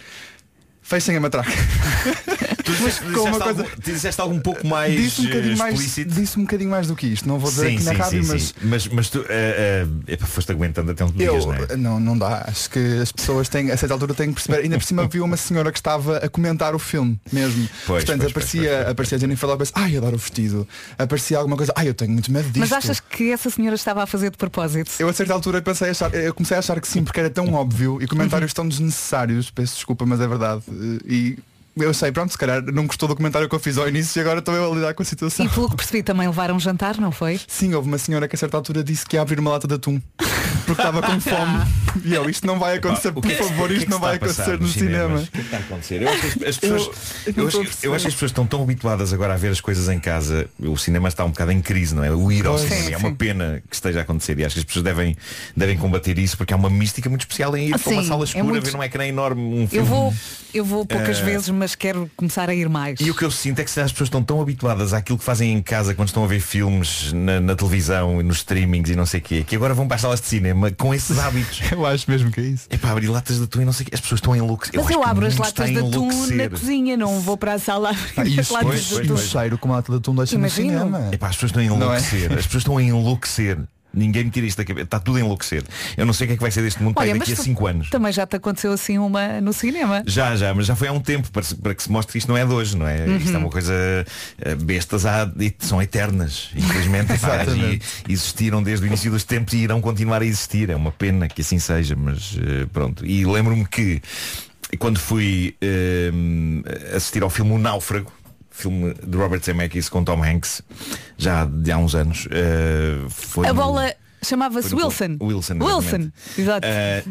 fechem 0.88 1.18
a 1.18 1.20
matraca. 1.20 1.52
Tu 2.68 2.72
disseste, 2.74 3.06
disseste 3.06 3.30
coisa- 3.30 3.46
algo, 3.46 3.64
tu 3.64 3.92
disseste 3.92 4.22
algo 4.22 4.36
um 4.36 4.40
pouco 4.42 4.68
mais 4.68 4.94
Disse 4.94 5.22
um 5.22 5.26
bocadinho 5.26 5.54
eh, 5.54 5.56
mais, 5.58 5.74
explícito. 5.76 6.12
disse 6.14 6.38
um 6.40 6.42
bocadinho 6.44 6.70
mais 6.70 6.88
do 6.88 6.96
que 6.98 7.08
isto. 7.08 7.28
Não 7.28 7.40
vou 7.40 7.50
dizer 7.50 7.70
Sim, 7.70 7.76
aqui 7.76 7.84
na 7.86 7.92
sim, 7.92 7.98
rádio, 7.98 8.24
sim, 8.24 8.30
mas 8.32 8.42
sim. 8.44 8.54
mas 8.62 8.88
mas 8.90 9.10
tu 9.10 9.26
eh, 9.30 9.88
epá, 10.08 10.26
foste 10.26 10.52
aguentando 10.52 10.92
até 10.92 11.06
tu 11.06 11.14
eu 11.22 11.40
digas, 11.40 11.46
não 11.46 11.54
é? 11.54 11.78
não, 11.78 12.00
não 12.00 12.18
dá. 12.18 12.44
Acho 12.48 12.70
que 12.70 12.80
as 13.02 13.12
pessoas 13.12 13.48
têm, 13.48 13.72
a 13.72 13.78
certa 13.78 13.94
altura 13.94 14.14
têm 14.14 14.28
que 14.30 14.34
perceber. 14.36 14.64
Ainda 14.64 14.78
por 14.78 14.84
cima 14.84 15.08
viu 15.08 15.24
uma 15.24 15.38
senhora 15.38 15.72
que 15.72 15.80
estava 15.80 16.18
a 16.18 16.28
comentar 16.30 16.76
o 16.76 16.80
filme 16.80 17.18
mesmo. 17.32 17.70
Pois, 17.86 18.04
Portanto, 18.04 18.20
pois, 18.24 18.32
aparecia, 18.32 18.62
pois, 18.62 18.76
pois, 18.76 18.88
aparecia 18.92 19.18
a 19.18 19.20
Jennifer 19.22 19.50
Lopez, 19.50 19.72
ai, 19.74 19.96
adoro 19.96 20.16
o 20.16 20.20
vestido. 20.20 20.68
Aparecia 20.98 21.38
alguma 21.38 21.56
coisa, 21.56 21.72
ai, 21.76 21.88
eu 21.88 21.94
tenho 21.94 22.12
muito 22.12 22.30
medo 22.32 22.46
disto. 22.50 22.60
Mas 22.60 22.74
achas 22.74 23.00
que 23.00 23.32
essa 23.32 23.50
senhora 23.50 23.76
estava 23.76 24.04
a 24.04 24.06
fazer 24.06 24.30
de 24.30 24.38
propósito? 24.38 24.92
Eu 25.00 25.08
a 25.08 25.14
certa 25.14 25.34
altura 25.34 25.62
pensei 25.62 25.88
a 25.88 25.92
achar, 25.92 26.14
eu 26.14 26.34
comecei 26.34 26.58
a 26.58 26.60
achar 26.60 26.80
que 26.82 26.88
sim, 26.88 27.04
porque 27.04 27.20
era 27.20 27.30
tão 27.30 27.54
óbvio 27.54 28.02
e 28.02 28.08
comentários 28.08 28.52
tão 28.54 28.68
desnecessários, 28.68 29.50
peço 29.52 29.76
desculpa, 29.76 30.06
mas 30.06 30.20
é 30.20 30.28
verdade. 30.28 30.62
E 31.06 31.38
eu 31.80 31.94
sei, 31.94 32.12
pronto, 32.12 32.32
se 32.32 32.38
calhar 32.38 32.62
não 32.74 32.86
gostou 32.88 33.08
do 33.10 33.16
comentário 33.16 33.48
que 33.48 33.56
eu 33.56 33.60
fiz 33.60 33.78
ao 33.78 33.88
início 33.88 34.20
e 34.20 34.22
agora 34.22 34.40
estou 34.40 34.54
eu 34.56 34.72
a 34.72 34.76
lidar 34.76 34.94
com 34.94 35.02
a 35.04 35.06
situação. 35.06 35.46
E 35.46 35.50
pelo 35.50 35.70
que 35.70 35.76
percebi 35.76 36.04
também 36.04 36.28
levaram 36.28 36.56
um 36.56 36.60
jantar, 36.60 36.98
não 36.98 37.12
foi? 37.12 37.40
Sim, 37.48 37.74
houve 37.74 37.88
uma 37.88 37.98
senhora 37.98 38.28
que 38.28 38.36
a 38.36 38.40
certa 38.40 38.58
altura 38.58 38.84
disse 38.84 39.06
que 39.06 39.16
ia 39.16 39.22
abrir 39.22 39.40
uma 39.40 39.52
lata 39.52 39.68
de 39.68 39.74
atum. 39.76 40.02
Porque 40.66 40.82
estava 40.82 41.02
com 41.02 41.20
fome. 41.22 41.66
E 42.04 42.14
eu, 42.14 42.30
isto 42.30 42.46
não 42.46 42.60
vai 42.60 42.76
acontecer, 42.78 43.12
por 43.14 43.26
é 43.26 43.36
favor, 43.36 43.72
é 43.72 43.76
isto 43.76 43.90
não 43.90 44.00
vai 44.00 44.18
acontecer 44.18 44.60
no 44.60 44.68
cinema. 44.68 45.18
cinemas? 45.20 45.24
O 45.28 45.32
que 45.32 45.38
é 45.38 45.40
que 45.42 45.46
está 45.48 45.58
a 45.58 45.60
acontecer? 45.62 46.02
Eu 46.02 46.10
acho 46.10 46.20
que 46.22 46.28
as, 46.28 46.50
as 46.50 46.58
pessoas, 46.58 46.82
Eu- 46.82 46.92
eu 47.26 47.34
eu, 47.44 47.48
acho, 47.48 47.60
que- 47.80 47.88
eu 47.88 47.94
as 47.94 48.04
pessoas 48.04 48.32
estão 48.32 48.46
tão 48.46 48.62
habituadas 48.64 49.14
agora 49.14 49.34
a 49.34 49.38
ver 49.38 49.48
as 49.50 49.62
coisas 49.62 49.88
em 49.88 49.98
casa. 49.98 50.50
O 50.60 50.76
cinema 50.78 51.08
está 51.08 51.24
um 51.24 51.30
bocado 51.30 51.52
em 51.54 51.62
crise, 51.62 51.96
não 51.96 52.04
é? 52.04 52.12
O 52.12 52.30
ir 52.32 52.46
ao 52.46 52.56
Pois. 52.58 52.68
cinema. 52.68 52.86
Sim, 52.88 52.94
é 52.94 52.98
uma 52.98 53.16
pena 53.16 53.64
que 53.70 53.74
esteja 53.76 54.00
a 54.00 54.02
acontecer. 54.02 54.38
E 54.40 54.44
acho 54.46 54.56
que 54.56 54.60
as 54.60 54.66
pessoas 54.66 54.84
devem, 54.84 55.16
devem 55.56 55.78
combater 55.78 56.18
isso 56.20 56.36
porque 56.38 56.54
há 56.54 56.58
uma 56.58 56.70
mística 56.70 57.08
muito 57.10 57.22
especial 57.22 57.56
em 57.56 57.70
ir 57.70 57.74
Ah, 57.74 57.80
para 57.80 57.94
uma 57.94 58.04
sala 58.04 58.24
é 58.24 58.26
escura, 58.26 58.44
muito- 58.44 58.66
ver 58.66 58.74
num 58.74 58.84
ecrã 58.84 59.06
enorme 59.08 59.42
um 59.42 59.62
Eu 59.62 59.68
filme. 59.70 59.88
vou, 59.88 60.14
eu 60.54 60.66
vou 60.66 60.86
poucas 60.86 61.20
Eh, 61.20 61.24
vezes, 61.24 61.50
mas 61.50 61.67
quero 61.76 62.10
começar 62.16 62.50
a 62.50 62.54
ir 62.56 62.70
mais. 62.70 63.00
E 63.00 63.10
o 63.10 63.16
que 63.16 63.24
eu 63.24 63.32
sinto 63.32 63.60
é 63.60 63.64
que 63.64 63.72
se 63.72 63.80
as 63.82 63.92
pessoas 63.92 64.08
estão 64.08 64.24
tão 64.24 64.42
habituadas 64.42 64.94
àquilo 64.94 65.18
que 65.18 65.24
fazem 65.24 65.54
em 65.54 65.62
casa 65.62 65.94
quando 65.96 66.08
estão 66.10 66.24
a 66.24 66.28
ver 66.28 66.40
filmes 66.40 67.12
na, 67.14 67.40
na 67.40 67.56
televisão 67.56 68.20
e 68.20 68.24
nos 68.24 68.38
streamings 68.38 68.90
e 68.90 68.96
não 68.96 69.06
sei 69.06 69.20
o 69.20 69.24
quê, 69.24 69.44
que 69.46 69.56
agora 69.56 69.74
vão 69.74 69.88
para 69.88 69.96
as 69.96 70.02
salas 70.02 70.22
de 70.22 70.28
cinema 70.28 70.72
com 70.72 70.94
esses 70.94 71.18
hábitos. 71.20 71.62
Eu 71.72 71.86
acho 71.86 72.10
mesmo 72.10 72.32
que 72.32 72.40
é 72.40 72.44
isso. 72.44 72.68
É 72.70 72.78
para 72.78 72.92
abrir 72.92 73.08
latas 73.08 73.38
de 73.38 73.44
atum 73.44 73.62
e 73.62 73.66
não 73.66 73.74
sei 73.74 73.84
o 73.86 73.90
quê. 73.90 73.96
As 73.96 74.02
pessoas 74.02 74.20
estão 74.20 74.34
a 74.34 74.38
enlouquecer. 74.38 74.80
Mas 74.82 74.90
eu 74.92 75.00
o 75.00 75.04
abro 75.04 75.26
as 75.26 75.38
latas 75.38 75.70
de 75.70 75.78
atum 75.78 76.08
na 76.08 76.14
enlouquecer. 76.14 76.50
cozinha, 76.52 76.98
não 76.98 77.20
vou 77.20 77.38
para 77.38 77.54
a 77.54 77.60
sala 77.60 77.92
Ah, 77.92 78.22
abrir 78.22 78.36
e 78.36 78.40
as 78.40 78.50
latas 78.50 78.68
pois, 78.70 78.88
de 79.06 79.12
o 79.12 79.16
atum. 79.16 79.18
cheiro 79.18 79.58
como 79.58 79.74
a 79.74 79.78
lata 79.78 79.92
de 79.92 79.98
atum 79.98 80.16
deixa 80.16 80.38
no 80.38 80.50
cinema. 80.50 81.10
Epá, 81.12 81.28
as 81.28 81.36
pessoas 81.36 81.52
estão 81.52 81.62
a 81.62 81.66
Não 81.66 81.94
é? 81.94 81.98
enlouquecer. 82.00 82.32
As 82.38 82.46
pessoas 82.46 82.62
estão 82.62 82.78
a 82.78 82.84
enlouquecer. 82.84 83.60
Ninguém 83.98 84.26
me 84.26 84.30
tira 84.30 84.46
isto 84.46 84.58
da 84.58 84.66
cabeça. 84.66 84.86
Está 84.86 85.00
tudo 85.00 85.18
a 85.18 85.22
enlouquecer. 85.22 85.64
Eu 85.96 86.06
não 86.06 86.14
sei 86.14 86.26
o 86.26 86.28
que 86.30 86.34
é 86.34 86.38
que 86.38 86.42
vai 86.42 86.52
ser 86.52 86.62
deste 86.62 86.82
mundo 86.82 86.96
Olha, 86.98 87.14
daqui 87.18 87.34
a 87.34 87.36
tu 87.36 87.44
5 87.44 87.68
anos. 87.68 87.90
Também 87.90 88.12
já 88.14 88.26
te 88.28 88.36
aconteceu 88.36 88.72
assim 88.72 88.98
uma 88.98 89.42
no 89.42 89.52
cinema. 89.54 90.04
Já, 90.06 90.36
já, 90.36 90.54
mas 90.54 90.66
já 90.66 90.76
foi 90.76 90.88
há 90.88 90.92
um 90.92 91.00
tempo 91.00 91.30
para, 91.32 91.44
para 91.62 91.74
que 91.76 91.84
se 91.84 91.92
mostre 91.92 92.12
que 92.14 92.18
isto 92.20 92.28
não 92.28 92.38
é 92.38 92.46
de 92.46 92.54
hoje, 92.54 92.78
não 92.78 92.88
é? 92.88 93.08
Isto 93.18 93.30
Uhum. 93.30 93.36
é 93.36 93.38
uma 93.40 93.50
coisa 93.50 93.74
eh, 94.42 94.56
bestas 94.56 95.06
há, 95.06 95.30
são 95.60 95.82
eternas, 95.82 96.50
infelizmente. 96.56 97.08
Pá, 97.20 97.44
e 98.08 98.12
existiram 98.12 98.62
desde 98.62 98.86
o 98.86 98.88
início 98.88 99.10
dos 99.12 99.24
tempos 99.24 99.54
e 99.54 99.58
irão 99.58 99.82
continuar 99.82 100.22
a 100.22 100.26
existir. 100.26 100.70
É 100.70 100.76
uma 100.76 100.92
pena 100.92 101.28
que 101.28 101.42
assim 101.42 101.60
seja, 101.60 101.96
mas 101.96 102.38
eh, 102.42 102.66
pronto. 102.72 103.06
E 103.06 103.26
lembro-me 103.26 103.66
que 103.66 104.02
quando 104.80 105.00
fui 105.00 105.56
eh, 105.62 106.12
assistir 106.96 107.24
ao 107.24 107.30
filme 107.30 107.52
O 107.54 107.58
Náufrago, 107.58 108.12
filme 108.58 108.94
de 109.06 109.18
Robert 109.18 109.42
Zemeckis 109.44 109.88
com 109.90 110.04
Tom 110.04 110.24
Hanks, 110.24 110.62
já 111.18 111.46
de 111.46 111.72
há 111.72 111.78
uns 111.78 111.96
anos, 111.96 112.28
eh, 112.32 113.06
foi 113.10 113.46
A 113.48 113.54
no- 113.54 113.62
bola 113.62 113.94
chamava-se 114.24 114.72
no- 114.74 114.78
Wilson. 114.84 115.18
Wilson. 115.22 115.54
Wilson. 115.62 115.62
exatamente. 115.62 116.14
Exato. 116.38 116.68
Eh, 116.68 117.04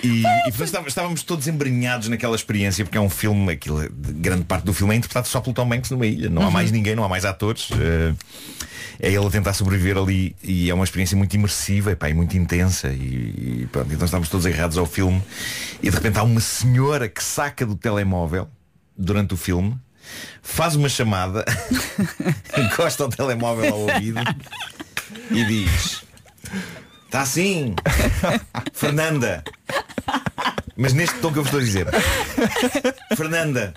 e, 0.04 0.22
e 0.48 0.52
portanto, 0.52 0.86
estávamos, 0.88 1.22
todos 1.22 1.46
embrenhados 1.48 2.08
naquela 2.08 2.36
experiência 2.36 2.84
porque 2.84 2.96
é 2.96 3.00
um 3.00 3.10
filme, 3.10 3.52
aquilo, 3.52 3.80
de 3.90 4.12
grande 4.12 4.44
parte 4.44 4.64
do 4.64 4.72
filme 4.72 4.94
é 4.94 4.96
interpretado 4.96 5.26
só 5.28 5.40
pelo 5.40 5.52
Tom 5.54 5.72
Hanks 5.72 5.90
numa 5.90 6.06
ilha. 6.06 6.30
Não 6.30 6.46
há 6.46 6.50
mais 6.50 6.70
ninguém, 6.70 6.94
não 6.94 7.04
há 7.04 7.08
mais 7.08 7.24
atores. 7.24 7.68
eh, 7.72 8.14
é 9.02 9.08
ele 9.10 9.26
a 9.26 9.30
tentar 9.30 9.54
sobreviver 9.54 9.96
ali 9.96 10.36
e 10.42 10.68
é 10.68 10.74
uma 10.74 10.84
experiência 10.84 11.16
muito 11.16 11.32
imersiva 11.34 11.90
epá, 11.92 12.10
e 12.10 12.14
muito 12.14 12.36
intensa 12.36 12.88
e, 12.90 13.62
e 13.62 13.68
pronto, 13.72 13.90
então 13.94 14.04
estávamos 14.04 14.28
todos 14.28 14.44
agarrados 14.44 14.76
ao 14.76 14.84
filme 14.84 15.22
e 15.82 15.88
de 15.88 15.96
repente 15.96 16.18
há 16.18 16.22
uma 16.22 16.38
senhora 16.40 17.08
que 17.08 17.24
saca 17.24 17.64
do 17.64 17.74
telemóvel 17.74 18.46
durante 18.94 19.32
o 19.32 19.38
filme 19.38 19.74
faz 20.42 20.76
uma 20.76 20.88
chamada 20.88 21.44
encosta 22.56 23.04
o 23.04 23.08
telemóvel 23.08 23.72
ao 23.72 23.80
ouvido 23.80 24.20
e 25.30 25.44
diz 25.44 26.02
Está 27.10 27.22
assim 27.22 27.74
Fernanda. 28.72 29.42
Mas 30.76 30.92
neste 30.92 31.18
tom 31.18 31.32
que 31.32 31.40
eu 31.40 31.42
vos 31.42 31.52
estou 31.52 31.60
a 31.60 31.64
dizer 31.64 31.86
Fernanda 33.16 33.74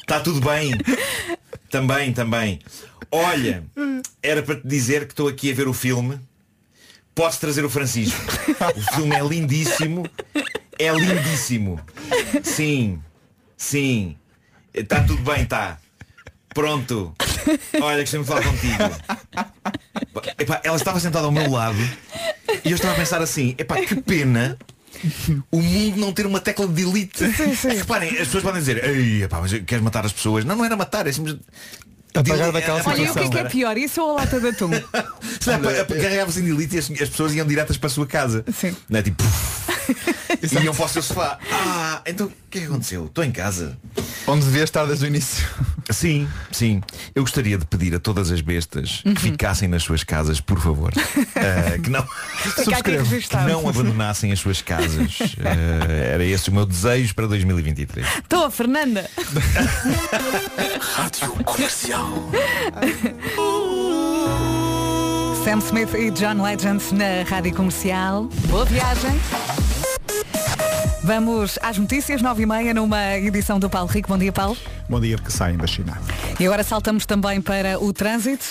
Está 0.00 0.18
tudo 0.20 0.40
bem? 0.40 0.72
Também, 1.70 2.14
também. 2.14 2.60
Olha 3.12 3.62
Era 4.22 4.42
para 4.42 4.54
te 4.54 4.66
dizer 4.66 5.04
que 5.04 5.12
estou 5.12 5.28
aqui 5.28 5.52
a 5.52 5.54
ver 5.54 5.68
o 5.68 5.74
filme. 5.74 6.18
Podes 7.14 7.36
trazer 7.36 7.62
o 7.62 7.68
Francisco? 7.68 8.18
O 8.74 8.94
filme 8.94 9.14
é 9.14 9.20
lindíssimo 9.20 10.08
É 10.78 10.90
lindíssimo. 10.90 11.78
Sim 12.42 13.02
Sim 13.54 14.16
Está 14.72 15.02
tudo 15.02 15.22
bem, 15.22 15.42
está 15.42 15.78
Pronto 16.54 17.14
Olha, 17.80 18.00
gostei 18.00 18.20
de 18.20 18.26
falar 18.26 18.42
contigo 18.42 18.82
Epá, 20.38 20.60
ela 20.64 20.76
estava 20.76 21.00
sentada 21.00 21.26
ao 21.26 21.32
meu 21.32 21.50
lado 21.50 21.78
e 22.64 22.70
eu 22.70 22.76
estava 22.76 22.94
a 22.94 22.96
pensar 22.96 23.20
assim, 23.20 23.54
epá, 23.58 23.76
que 23.76 23.94
pena 23.96 24.58
o 25.50 25.60
mundo 25.62 25.96
não 25.98 26.12
ter 26.12 26.26
uma 26.26 26.40
tecla 26.40 26.66
de 26.66 26.72
delete. 26.72 27.24
Reparem, 27.24 28.10
as 28.10 28.26
pessoas 28.26 28.42
podem 28.42 28.60
dizer, 28.60 28.84
ei, 28.84 29.22
epá, 29.22 29.40
mas 29.40 29.52
queres 29.52 29.82
matar 29.82 30.04
as 30.04 30.12
pessoas? 30.12 30.44
Não, 30.44 30.56
não 30.56 30.64
era 30.64 30.76
matar, 30.76 31.06
é 31.06 31.12
simplesmente. 31.12 31.44
Apagar 32.14 32.50
daquela 32.50 32.82
Olha, 32.84 32.88
e 32.88 32.92
o 32.92 32.94
que 32.96 33.02
é 33.02 33.06
situação. 33.06 33.30
que 33.30 33.38
é 33.38 33.44
pior? 33.44 33.76
Isso 33.76 34.02
ou 34.02 34.10
a 34.10 34.22
lata 34.22 34.40
de 34.40 34.48
atum? 34.48 34.70
É, 35.48 35.84
Carregava-se 35.84 36.40
em 36.40 36.44
delete 36.44 36.76
e 36.76 36.78
as, 36.78 36.90
as 36.90 37.08
pessoas 37.08 37.34
iam 37.34 37.46
diretas 37.46 37.76
para 37.78 37.86
a 37.86 37.90
sua 37.90 38.06
casa. 38.06 38.44
Sim. 38.52 38.76
Não 38.88 38.98
é 38.98 39.02
tipo. 39.02 39.22
e 40.42 40.64
iam 40.64 40.74
para 40.74 40.84
o 40.84 40.88
seu 40.88 41.02
sofá. 41.02 41.38
Ah, 41.50 42.02
então 42.06 42.26
o 42.26 42.32
que 42.50 42.58
é 42.58 42.60
que 42.62 42.66
aconteceu? 42.66 43.06
Estou 43.06 43.24
em 43.24 43.30
casa. 43.32 43.76
Onde 44.26 44.44
devia 44.44 44.64
estar 44.64 44.84
desde 44.86 45.04
o 45.04 45.08
início. 45.08 45.46
Sim, 45.90 46.28
sim. 46.52 46.82
Eu 47.14 47.22
gostaria 47.22 47.56
de 47.56 47.64
pedir 47.64 47.94
a 47.94 47.98
todas 47.98 48.30
as 48.30 48.40
bestas 48.40 49.02
Uhum. 49.04 49.14
que 49.14 49.20
ficassem 49.22 49.68
nas 49.68 49.82
suas 49.82 50.04
casas, 50.04 50.40
por 50.40 50.60
favor. 50.60 50.92
Ah, 51.36 51.78
que 51.82 51.88
não. 51.90 52.00
Aqui 52.00 53.22
que 53.28 53.36
não 53.48 53.68
abandonassem 53.68 54.30
as 54.32 54.38
suas 54.40 54.60
casas. 54.60 55.18
Eh, 55.38 56.10
era 56.14 56.24
esse 56.24 56.50
o 56.50 56.52
meu 56.52 56.66
desejo 56.66 57.14
para 57.14 57.26
2023. 57.26 58.06
Estou 58.18 58.44
a 58.44 58.50
Fernanda. 58.50 59.08
Rádio 60.94 61.30
Comercial. 61.44 62.30
Sam 65.44 65.58
Smith 65.60 65.94
e 65.94 66.10
John 66.10 66.42
Legend 66.42 66.82
na 66.94 67.22
Rádio 67.28 67.54
Comercial. 67.54 68.24
Boa 68.48 68.64
viagem. 68.66 69.18
Vamos 71.08 71.58
às 71.62 71.78
notícias, 71.78 72.20
9 72.20 72.42
e 72.42 72.44
meia, 72.44 72.74
numa 72.74 73.16
edição 73.16 73.58
do 73.58 73.70
Paulo 73.70 73.88
Rico. 73.88 74.08
Bom 74.10 74.18
dia, 74.18 74.30
Paulo. 74.30 74.54
Bom 74.86 75.00
dia 75.00 75.16
que 75.16 75.32
saem 75.32 75.56
da 75.56 75.66
China. 75.66 75.98
E 76.38 76.44
agora 76.44 76.62
saltamos 76.62 77.06
também 77.06 77.40
para 77.40 77.82
o 77.82 77.94
trânsito. 77.94 78.44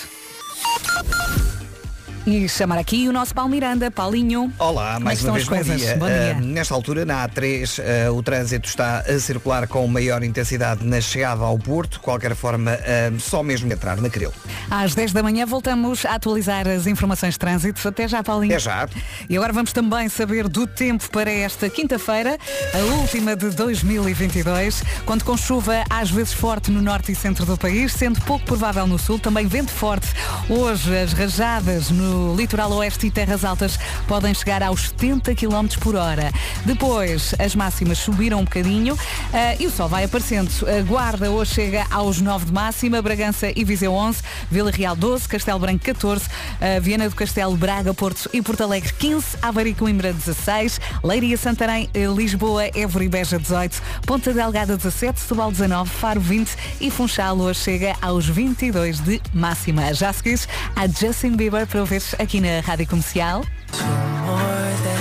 E 2.30 2.46
chamar 2.46 2.76
aqui 2.76 3.08
o 3.08 3.12
nosso 3.12 3.34
Paulo 3.34 3.50
Miranda. 3.50 3.90
Paulinho. 3.90 4.52
Olá, 4.58 4.96
Como 4.96 5.00
é 5.00 5.04
mais 5.06 5.24
uma 5.24 5.32
vez 5.32 5.48
bom 5.48 5.62
dia. 5.62 5.96
Bom 5.96 6.06
dia. 6.06 6.36
Ah, 6.36 6.40
nesta 6.42 6.74
altura, 6.74 7.06
na 7.06 7.26
A3, 7.26 7.80
ah, 7.80 8.12
o 8.12 8.22
trânsito 8.22 8.68
está 8.68 8.98
a 8.98 9.18
circular 9.18 9.66
com 9.66 9.86
maior 9.86 10.22
intensidade 10.22 10.84
na 10.84 11.00
chegada 11.00 11.42
ao 11.42 11.58
Porto. 11.58 11.92
De 11.92 12.00
qualquer 12.00 12.36
forma, 12.36 12.72
ah, 12.72 13.18
só 13.18 13.42
mesmo 13.42 13.72
entrar 13.72 13.96
na 13.96 14.10
Cril. 14.10 14.30
Às 14.70 14.94
10 14.94 15.14
da 15.14 15.22
manhã 15.22 15.46
voltamos 15.46 16.04
a 16.04 16.16
atualizar 16.16 16.68
as 16.68 16.86
informações 16.86 17.32
de 17.32 17.38
trânsito. 17.38 17.88
Até 17.88 18.06
já, 18.06 18.22
Paulinho. 18.22 18.52
É 18.52 18.58
já. 18.58 18.86
E 19.26 19.34
agora 19.34 19.54
vamos 19.54 19.72
também 19.72 20.06
saber 20.10 20.48
do 20.48 20.66
tempo 20.66 21.08
para 21.08 21.30
esta 21.30 21.70
quinta-feira, 21.70 22.36
a 22.74 22.94
última 23.00 23.34
de 23.36 23.48
2022, 23.48 24.82
quando 25.06 25.24
com 25.24 25.34
chuva 25.34 25.82
às 25.88 26.10
vezes 26.10 26.34
forte 26.34 26.70
no 26.70 26.82
norte 26.82 27.10
e 27.10 27.14
centro 27.14 27.46
do 27.46 27.56
país, 27.56 27.94
sendo 27.94 28.20
pouco 28.20 28.44
provável 28.44 28.86
no 28.86 28.98
sul, 28.98 29.18
também 29.18 29.46
vento 29.46 29.70
forte. 29.70 30.08
Hoje 30.46 30.94
as 30.94 31.14
rajadas 31.14 31.88
no 31.88 32.17
litoral 32.36 32.72
oeste 32.72 33.06
e 33.06 33.10
terras 33.10 33.44
altas 33.44 33.78
podem 34.06 34.34
chegar 34.34 34.62
aos 34.62 34.88
70 34.88 35.34
km 35.34 35.66
por 35.80 35.94
hora. 35.94 36.32
Depois 36.64 37.34
as 37.38 37.54
máximas 37.54 37.98
subiram 37.98 38.40
um 38.40 38.44
bocadinho 38.44 38.98
ah, 39.32 39.54
e 39.58 39.66
o 39.66 39.70
sol 39.70 39.88
vai 39.88 40.04
aparecendo. 40.04 40.50
A 40.68 40.82
Guarda 40.82 41.30
hoje 41.30 41.54
chega 41.54 41.86
aos 41.90 42.20
9 42.20 42.46
de 42.46 42.52
máxima, 42.52 43.00
Bragança 43.02 43.52
e 43.54 43.64
Viseu 43.64 43.92
11, 43.92 44.22
Vila 44.50 44.70
Real 44.70 44.96
12, 44.96 45.28
Castelo 45.28 45.58
Branco 45.58 45.84
14, 45.84 46.26
ah, 46.60 46.80
Viana 46.80 47.08
do 47.08 47.14
Castelo, 47.14 47.56
Braga, 47.56 47.94
Porto 47.94 48.28
e 48.32 48.42
Porto 48.42 48.62
Alegre 48.62 48.92
15, 48.92 49.38
Aveiro 49.42 49.70
e 49.70 49.74
Coimbra 49.74 50.12
16, 50.12 50.80
Leiria, 51.02 51.36
Santarém, 51.36 51.88
eh, 51.94 52.06
Lisboa, 52.06 52.64
Évora 52.74 53.04
e 53.04 53.08
Beja 53.08 53.38
18, 53.38 53.82
Ponta 54.06 54.32
Delgada 54.32 54.76
17, 54.76 55.20
Setúbal 55.20 55.50
19, 55.50 55.90
Faro 55.90 56.20
20 56.20 56.56
e 56.80 56.90
Funchal 56.90 57.38
hoje 57.38 57.60
chega 57.60 57.96
aos 58.00 58.26
22 58.26 59.00
de 59.00 59.20
máxima. 59.32 59.92
Já 59.94 60.12
seguires 60.12 60.48
a 60.74 60.86
Justin 60.86 61.36
Bieber 61.36 61.66
para 61.66 61.82
ouvir 61.98 62.22
aqui 62.22 62.40
na 62.40 62.60
Rádio 62.60 62.86
Comercial. 62.86 63.44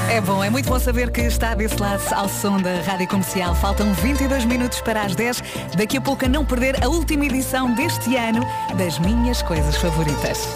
É 0.10 0.20
bom, 0.22 0.44
é 0.44 0.50
muito 0.50 0.68
bom 0.68 0.80
saber 0.80 1.12
que 1.12 1.22
está 1.22 1.54
desse 1.54 1.80
lado 1.80 2.02
ao 2.14 2.28
som 2.28 2.58
da 2.58 2.82
Rádio 2.82 3.08
Comercial. 3.08 3.54
Faltam 3.56 3.94
22 3.94 4.46
minutos 4.46 4.82
para 4.82 5.04
as 5.04 5.16
10. 5.16 5.44
Daqui 5.78 5.98
a 5.98 6.02
pouco 6.02 6.26
a 6.26 6.28
não 6.28 6.46
perder 6.46 6.84
a 6.84 6.88
última 6.88 7.26
edição 7.26 7.74
deste 7.74 8.16
ano 8.16 8.42
das 8.78 8.98
minhas 9.00 9.42
coisas 9.42 9.76
favoritas. 9.78 10.48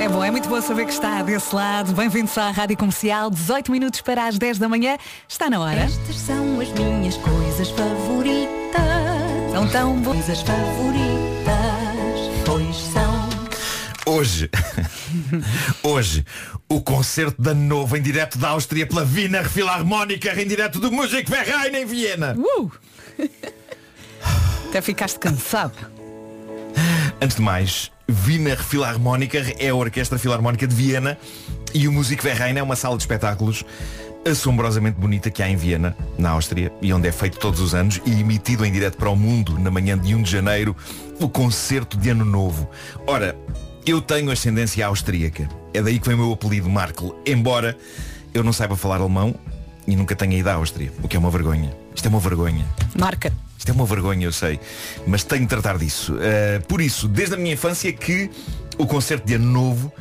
É 0.00 0.08
bom, 0.08 0.24
é 0.24 0.30
muito 0.30 0.48
bom 0.48 0.60
saber 0.60 0.86
que 0.86 0.92
está 0.92 1.22
desse 1.22 1.54
lado. 1.54 1.92
Bem-vindos 1.92 2.36
à 2.36 2.50
Rádio 2.50 2.76
Comercial. 2.76 3.30
18 3.30 3.70
minutos 3.70 4.00
para 4.00 4.26
as 4.26 4.38
10 4.38 4.58
da 4.58 4.68
manhã. 4.68 4.96
Está 5.28 5.48
na 5.50 5.60
hora. 5.60 5.80
Estas 5.80 6.16
são 6.16 6.58
as 6.60 6.70
minhas 6.72 7.16
coisas 7.18 7.70
favoritas. 7.70 8.80
São 9.52 9.68
tão 9.68 10.00
boas. 10.00 10.16
Coisas 10.16 10.40
favoritas. 10.40 11.29
Hoje, 14.10 14.50
hoje, 15.84 16.26
o 16.68 16.80
concerto 16.80 17.40
da 17.40 17.54
Nova 17.54 17.96
em 17.96 18.02
direto 18.02 18.38
da 18.38 18.48
Áustria 18.48 18.84
pela 18.84 19.04
Wiener 19.04 19.48
Philharmónica 19.48 20.32
em 20.42 20.48
direto 20.48 20.80
do 20.80 20.90
Musikverein 20.90 21.76
em 21.76 21.86
Viena. 21.86 22.36
Uh! 22.36 22.72
Até 24.68 24.80
ficaste 24.80 25.16
cansado. 25.16 25.74
Antes 27.22 27.36
de 27.36 27.42
mais, 27.42 27.92
Wiener 28.26 28.60
Philharmónica 28.60 29.38
é 29.60 29.68
a 29.68 29.74
Orquestra 29.76 30.18
Filarmónica 30.18 30.66
de 30.66 30.74
Viena 30.74 31.16
e 31.72 31.86
o 31.86 31.92
Musikverein 31.92 32.58
é 32.58 32.62
uma 32.64 32.74
sala 32.74 32.96
de 32.96 33.04
espetáculos 33.04 33.64
assombrosamente 34.26 34.98
bonita 34.98 35.30
que 35.30 35.40
há 35.40 35.48
em 35.48 35.56
Viena, 35.56 35.96
na 36.18 36.30
Áustria, 36.30 36.72
e 36.82 36.92
onde 36.92 37.06
é 37.06 37.12
feito 37.12 37.38
todos 37.38 37.60
os 37.60 37.74
anos 37.76 38.02
e 38.04 38.20
emitido 38.20 38.64
em 38.66 38.72
direto 38.72 38.96
para 38.96 39.08
o 39.08 39.16
mundo 39.16 39.56
na 39.56 39.70
manhã 39.70 39.96
de 39.96 40.16
1 40.16 40.22
de 40.22 40.30
janeiro, 40.32 40.76
o 41.20 41.28
concerto 41.28 41.96
de 41.96 42.10
Ano 42.10 42.24
Novo. 42.24 42.68
Ora, 43.06 43.34
eu 43.86 44.00
tenho 44.00 44.30
ascendência 44.30 44.86
austríaca. 44.86 45.48
É 45.72 45.82
daí 45.82 45.98
que 45.98 46.06
vem 46.06 46.16
o 46.16 46.18
meu 46.18 46.32
apelido 46.32 46.68
Markle, 46.68 47.12
embora 47.26 47.76
eu 48.34 48.44
não 48.44 48.52
saiba 48.52 48.76
falar 48.76 48.96
alemão 48.96 49.34
e 49.86 49.96
nunca 49.96 50.14
tenha 50.14 50.38
ido 50.38 50.48
à 50.48 50.54
Áustria, 50.54 50.92
o 51.02 51.08
que 51.08 51.16
é 51.16 51.18
uma 51.18 51.30
vergonha. 51.30 51.74
Isto 51.94 52.06
é 52.06 52.08
uma 52.08 52.20
vergonha. 52.20 52.64
Marca. 52.98 53.32
Isto 53.58 53.70
é 53.70 53.74
uma 53.74 53.84
vergonha, 53.84 54.24
eu 54.24 54.32
sei, 54.32 54.58
mas 55.06 55.22
tenho 55.22 55.42
de 55.42 55.48
tratar 55.48 55.76
disso. 55.76 56.14
Uh, 56.14 56.66
por 56.66 56.80
isso, 56.80 57.06
desde 57.06 57.34
a 57.34 57.38
minha 57.38 57.52
infância 57.52 57.92
que 57.92 58.30
o 58.78 58.86
concerto 58.86 59.26
de 59.26 59.34
Ano 59.34 59.52
Novo 59.52 59.92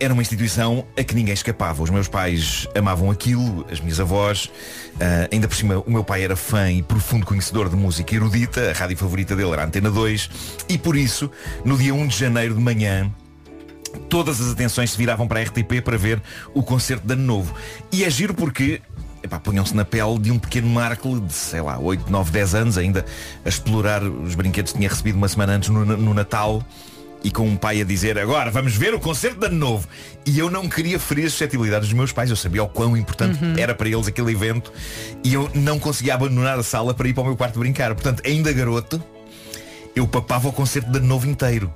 era 0.00 0.12
uma 0.12 0.22
instituição 0.22 0.86
a 0.96 1.02
que 1.02 1.14
ninguém 1.14 1.34
escapava. 1.34 1.82
Os 1.82 1.90
meus 1.90 2.08
pais 2.08 2.66
amavam 2.76 3.10
aquilo, 3.10 3.66
as 3.70 3.80
minhas 3.80 4.00
avós, 4.00 4.46
uh, 4.46 5.28
ainda 5.32 5.48
por 5.48 5.56
cima 5.56 5.78
o 5.78 5.90
meu 5.90 6.04
pai 6.04 6.22
era 6.22 6.36
fã 6.36 6.70
e 6.70 6.82
profundo 6.82 7.26
conhecedor 7.26 7.68
de 7.68 7.76
música 7.76 8.14
erudita, 8.14 8.70
a 8.70 8.72
rádio 8.72 8.96
favorita 8.96 9.34
dele 9.34 9.50
era 9.50 9.62
a 9.62 9.66
Antena 9.66 9.90
2, 9.90 10.30
e 10.68 10.78
por 10.78 10.96
isso, 10.96 11.30
no 11.64 11.76
dia 11.76 11.94
1 11.94 12.06
de 12.08 12.18
janeiro 12.18 12.54
de 12.54 12.60
manhã, 12.60 13.12
todas 14.08 14.40
as 14.40 14.52
atenções 14.52 14.90
se 14.90 14.96
viravam 14.96 15.26
para 15.26 15.40
a 15.40 15.42
RTP 15.42 15.82
para 15.84 15.96
ver 15.96 16.22
o 16.54 16.62
concerto 16.62 17.06
de 17.06 17.12
Ano 17.12 17.24
Novo. 17.24 17.54
E 17.90 18.04
é 18.04 18.10
giro 18.10 18.34
porque 18.34 18.80
punham-se 19.42 19.74
na 19.74 19.84
pele 19.84 20.18
de 20.18 20.30
um 20.30 20.38
pequeno 20.38 20.68
Markle 20.68 21.20
de, 21.20 21.32
sei 21.32 21.60
lá, 21.60 21.78
8, 21.78 22.10
9, 22.10 22.30
10 22.30 22.54
anos 22.54 22.78
ainda 22.78 23.04
a 23.44 23.48
explorar 23.48 24.02
os 24.02 24.34
brinquedos 24.34 24.72
que 24.72 24.78
tinha 24.78 24.88
recebido 24.88 25.16
uma 25.16 25.28
semana 25.28 25.54
antes 25.54 25.68
no, 25.68 25.84
no 25.84 26.14
Natal 26.14 26.62
e 27.22 27.30
com 27.30 27.46
um 27.46 27.56
pai 27.56 27.80
a 27.80 27.84
dizer 27.84 28.18
agora 28.18 28.50
vamos 28.50 28.76
ver 28.76 28.94
o 28.94 29.00
concerto 29.00 29.40
de 29.40 29.46
ano 29.46 29.56
novo 29.56 29.88
e 30.24 30.38
eu 30.38 30.50
não 30.50 30.68
queria 30.68 30.98
ferir 30.98 31.26
as 31.26 31.32
suscetibilidades 31.32 31.88
dos 31.88 31.96
meus 31.96 32.12
pais 32.12 32.30
eu 32.30 32.36
sabia 32.36 32.62
o 32.62 32.68
quão 32.68 32.96
importante 32.96 33.38
era 33.58 33.74
para 33.74 33.88
eles 33.88 34.06
aquele 34.06 34.32
evento 34.32 34.72
e 35.24 35.34
eu 35.34 35.50
não 35.54 35.78
conseguia 35.78 36.14
abandonar 36.14 36.58
a 36.58 36.62
sala 36.62 36.94
para 36.94 37.08
ir 37.08 37.14
para 37.14 37.22
o 37.22 37.26
meu 37.26 37.36
quarto 37.36 37.58
brincar 37.58 37.94
portanto 37.94 38.22
ainda 38.24 38.52
garoto 38.52 39.02
eu 39.96 40.06
papava 40.06 40.48
o 40.48 40.52
concerto 40.52 40.90
de 40.90 40.98
ano 40.98 41.06
novo 41.06 41.26
inteiro 41.28 41.72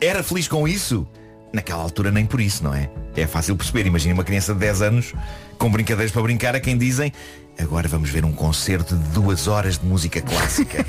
era 0.00 0.22
feliz 0.22 0.46
com 0.46 0.66
isso? 0.68 1.06
Naquela 1.52 1.82
altura 1.82 2.10
nem 2.10 2.26
por 2.26 2.40
isso, 2.40 2.62
não 2.62 2.74
é? 2.74 2.90
É 3.16 3.26
fácil 3.26 3.56
perceber. 3.56 3.86
Imagina 3.86 4.14
uma 4.14 4.24
criança 4.24 4.52
de 4.52 4.60
10 4.60 4.82
anos 4.82 5.14
com 5.58 5.70
brincadeiras 5.70 6.12
para 6.12 6.22
brincar 6.22 6.54
a 6.54 6.60
quem 6.60 6.76
dizem 6.76 7.12
agora 7.58 7.88
vamos 7.88 8.10
ver 8.10 8.24
um 8.24 8.32
concerto 8.32 8.96
de 8.96 9.08
duas 9.10 9.46
horas 9.46 9.78
de 9.78 9.86
música 9.86 10.20
clássica. 10.20 10.84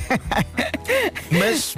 Mas 1.31 1.75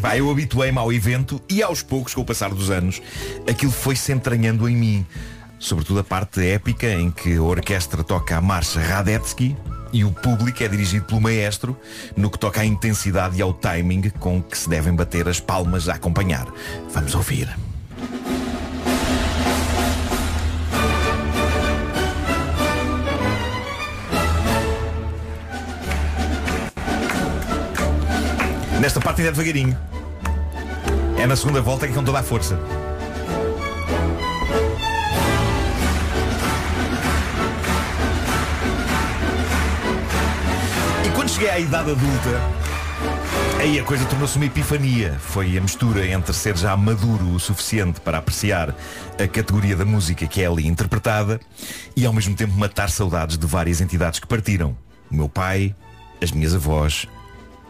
vai, 0.00 0.20
eu 0.20 0.30
habituei-me 0.30 0.78
ao 0.78 0.92
evento 0.92 1.40
e 1.48 1.62
aos 1.62 1.82
poucos, 1.82 2.14
com 2.14 2.20
o 2.20 2.24
passar 2.24 2.50
dos 2.50 2.70
anos, 2.70 3.00
aquilo 3.48 3.72
foi 3.72 3.96
se 3.96 4.12
entranhando 4.12 4.68
em 4.68 4.76
mim. 4.76 5.06
Sobretudo 5.58 6.00
a 6.00 6.04
parte 6.04 6.40
épica 6.46 6.86
em 6.86 7.10
que 7.10 7.36
a 7.36 7.42
orquestra 7.42 8.04
toca 8.04 8.36
a 8.36 8.40
marcha 8.40 8.80
Radetzky 8.80 9.56
e 9.92 10.04
o 10.04 10.12
público 10.12 10.62
é 10.62 10.68
dirigido 10.68 11.04
pelo 11.06 11.20
maestro 11.20 11.76
no 12.16 12.30
que 12.30 12.38
toca 12.38 12.60
à 12.60 12.64
intensidade 12.64 13.38
e 13.38 13.42
ao 13.42 13.52
timing 13.52 14.10
com 14.10 14.40
que 14.42 14.56
se 14.56 14.68
devem 14.68 14.94
bater 14.94 15.28
as 15.28 15.40
palmas 15.40 15.88
a 15.88 15.94
acompanhar. 15.94 16.46
Vamos 16.92 17.14
ouvir. 17.14 17.67
Nesta 28.80 29.00
parte 29.00 29.20
ainda 29.20 29.30
é 29.30 29.32
devagarinho. 29.32 29.76
É 31.18 31.26
na 31.26 31.34
segunda 31.34 31.60
volta 31.60 31.88
que 31.88 31.92
com 31.92 32.04
toda 32.04 32.20
a 32.20 32.22
força. 32.22 32.56
E 41.04 41.10
quando 41.10 41.28
cheguei 41.28 41.50
à 41.50 41.58
idade 41.58 41.90
adulta, 41.90 42.40
aí 43.58 43.80
a 43.80 43.82
coisa 43.82 44.04
tornou-se 44.04 44.36
uma 44.36 44.46
epifania. 44.46 45.18
Foi 45.18 45.58
a 45.58 45.60
mistura 45.60 46.06
entre 46.06 46.32
ser 46.32 46.56
já 46.56 46.76
maduro 46.76 47.32
o 47.32 47.40
suficiente 47.40 48.00
para 48.00 48.18
apreciar 48.18 48.72
a 49.18 49.26
categoria 49.26 49.74
da 49.74 49.84
música 49.84 50.24
que 50.24 50.40
é 50.40 50.46
ali 50.46 50.68
interpretada 50.68 51.40
e 51.96 52.06
ao 52.06 52.12
mesmo 52.12 52.36
tempo 52.36 52.52
matar 52.56 52.90
saudades 52.90 53.36
de 53.36 53.46
várias 53.46 53.80
entidades 53.80 54.20
que 54.20 54.26
partiram. 54.28 54.76
O 55.10 55.16
meu 55.16 55.28
pai, 55.28 55.74
as 56.22 56.30
minhas 56.30 56.54
avós, 56.54 57.08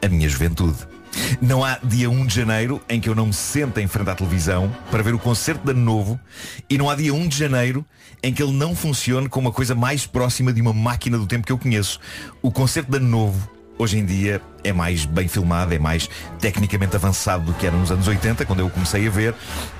a 0.02 0.08
minha 0.08 0.28
juventude. 0.28 0.97
Não 1.40 1.64
há 1.64 1.78
dia 1.82 2.10
1 2.10 2.26
de 2.26 2.34
janeiro 2.34 2.82
em 2.88 3.00
que 3.00 3.08
eu 3.08 3.14
não 3.14 3.26
me 3.26 3.32
sente 3.32 3.80
em 3.80 3.86
frente 3.86 4.10
à 4.10 4.14
televisão 4.14 4.74
para 4.90 5.02
ver 5.02 5.14
o 5.14 5.18
concerto 5.18 5.64
de 5.64 5.70
ano 5.70 5.80
novo 5.80 6.20
e 6.68 6.76
não 6.76 6.88
há 6.90 6.94
dia 6.94 7.14
1 7.14 7.28
de 7.28 7.36
janeiro 7.36 7.84
em 8.22 8.32
que 8.32 8.42
ele 8.42 8.52
não 8.52 8.74
funcione 8.74 9.28
como 9.28 9.48
a 9.48 9.52
coisa 9.52 9.74
mais 9.74 10.06
próxima 10.06 10.52
de 10.52 10.60
uma 10.60 10.72
máquina 10.72 11.16
do 11.18 11.26
tempo 11.26 11.46
que 11.46 11.52
eu 11.52 11.58
conheço. 11.58 12.00
O 12.42 12.50
concerto 12.50 12.90
de 12.90 12.96
ano 12.96 13.08
novo 13.08 13.50
hoje 13.78 13.98
em 13.98 14.04
dia 14.04 14.42
é 14.64 14.72
mais 14.72 15.04
bem 15.04 15.28
filmado, 15.28 15.72
é 15.72 15.78
mais 15.78 16.10
tecnicamente 16.40 16.96
avançado 16.96 17.44
do 17.44 17.54
que 17.54 17.66
era 17.66 17.76
nos 17.76 17.90
anos 17.90 18.08
80, 18.08 18.44
quando 18.44 18.60
eu 18.60 18.68
comecei 18.68 19.06
a 19.06 19.10
ver, 19.10 19.34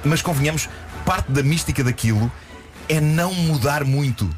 mas 0.05 0.23
convenhamos, 0.23 0.69
parte 1.05 1.33
da 1.33 1.43
mística 1.43 1.83
daquilo 1.83 2.31
é 2.89 3.01
não 3.01 3.35
mudar 3.35 3.85
muito. 3.85 4.29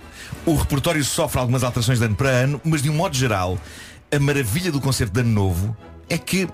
O 0.46 0.57
repertório 0.57 1.05
sofre 1.05 1.38
algumas 1.38 1.62
alterações 1.62 1.98
de 1.98 2.05
ano 2.05 2.16
para 2.16 2.30
ano, 2.30 2.61
mas 2.64 2.82
de 2.82 2.88
um 2.88 2.94
modo 2.94 3.14
geral, 3.14 3.59
a 4.11 4.18
maravilha 4.18 4.72
do 4.72 4.80
concerto 4.80 5.12
de 5.12 5.20
ano 5.20 5.30
novo 5.30 5.76
é 6.09 6.16
que 6.16 6.48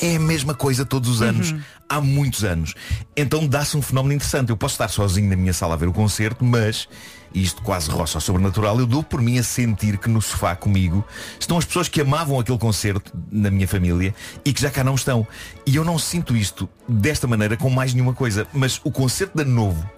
é 0.00 0.16
a 0.16 0.20
mesma 0.20 0.54
coisa 0.54 0.84
todos 0.84 1.08
os 1.08 1.22
anos, 1.22 1.54
há 1.88 2.00
muitos 2.00 2.44
anos. 2.44 2.74
Então 3.16 3.46
dá-se 3.46 3.76
um 3.76 3.82
fenómeno 3.82 4.14
interessante. 4.14 4.50
Eu 4.50 4.56
posso 4.56 4.74
estar 4.74 4.88
sozinho 4.88 5.28
na 5.28 5.36
minha 5.36 5.52
sala 5.52 5.74
a 5.74 5.76
ver 5.76 5.88
o 5.88 5.92
concerto, 5.92 6.44
mas, 6.44 6.88
e 7.34 7.42
isto 7.42 7.62
quase 7.62 7.90
roça 7.90 8.18
ao 8.18 8.20
sobrenatural, 8.20 8.78
eu 8.78 8.86
dou 8.86 9.02
por 9.02 9.20
mim 9.20 9.38
a 9.38 9.42
sentir 9.42 9.98
que 9.98 10.08
no 10.08 10.22
sofá 10.22 10.54
comigo 10.54 11.04
estão 11.38 11.58
as 11.58 11.64
pessoas 11.64 11.88
que 11.88 12.00
amavam 12.00 12.38
aquele 12.38 12.58
concerto 12.58 13.12
na 13.30 13.50
minha 13.50 13.66
família 13.66 14.14
e 14.44 14.52
que 14.52 14.60
já 14.60 14.70
cá 14.70 14.84
não 14.84 14.94
estão. 14.94 15.26
E 15.66 15.76
eu 15.76 15.84
não 15.84 15.98
sinto 15.98 16.36
isto 16.36 16.68
desta 16.88 17.26
maneira 17.26 17.56
com 17.56 17.70
mais 17.70 17.92
nenhuma 17.92 18.14
coisa. 18.14 18.46
Mas 18.52 18.80
o 18.84 18.90
concerto 18.90 19.36
de 19.36 19.42
ano 19.42 19.54
novo 19.54 19.90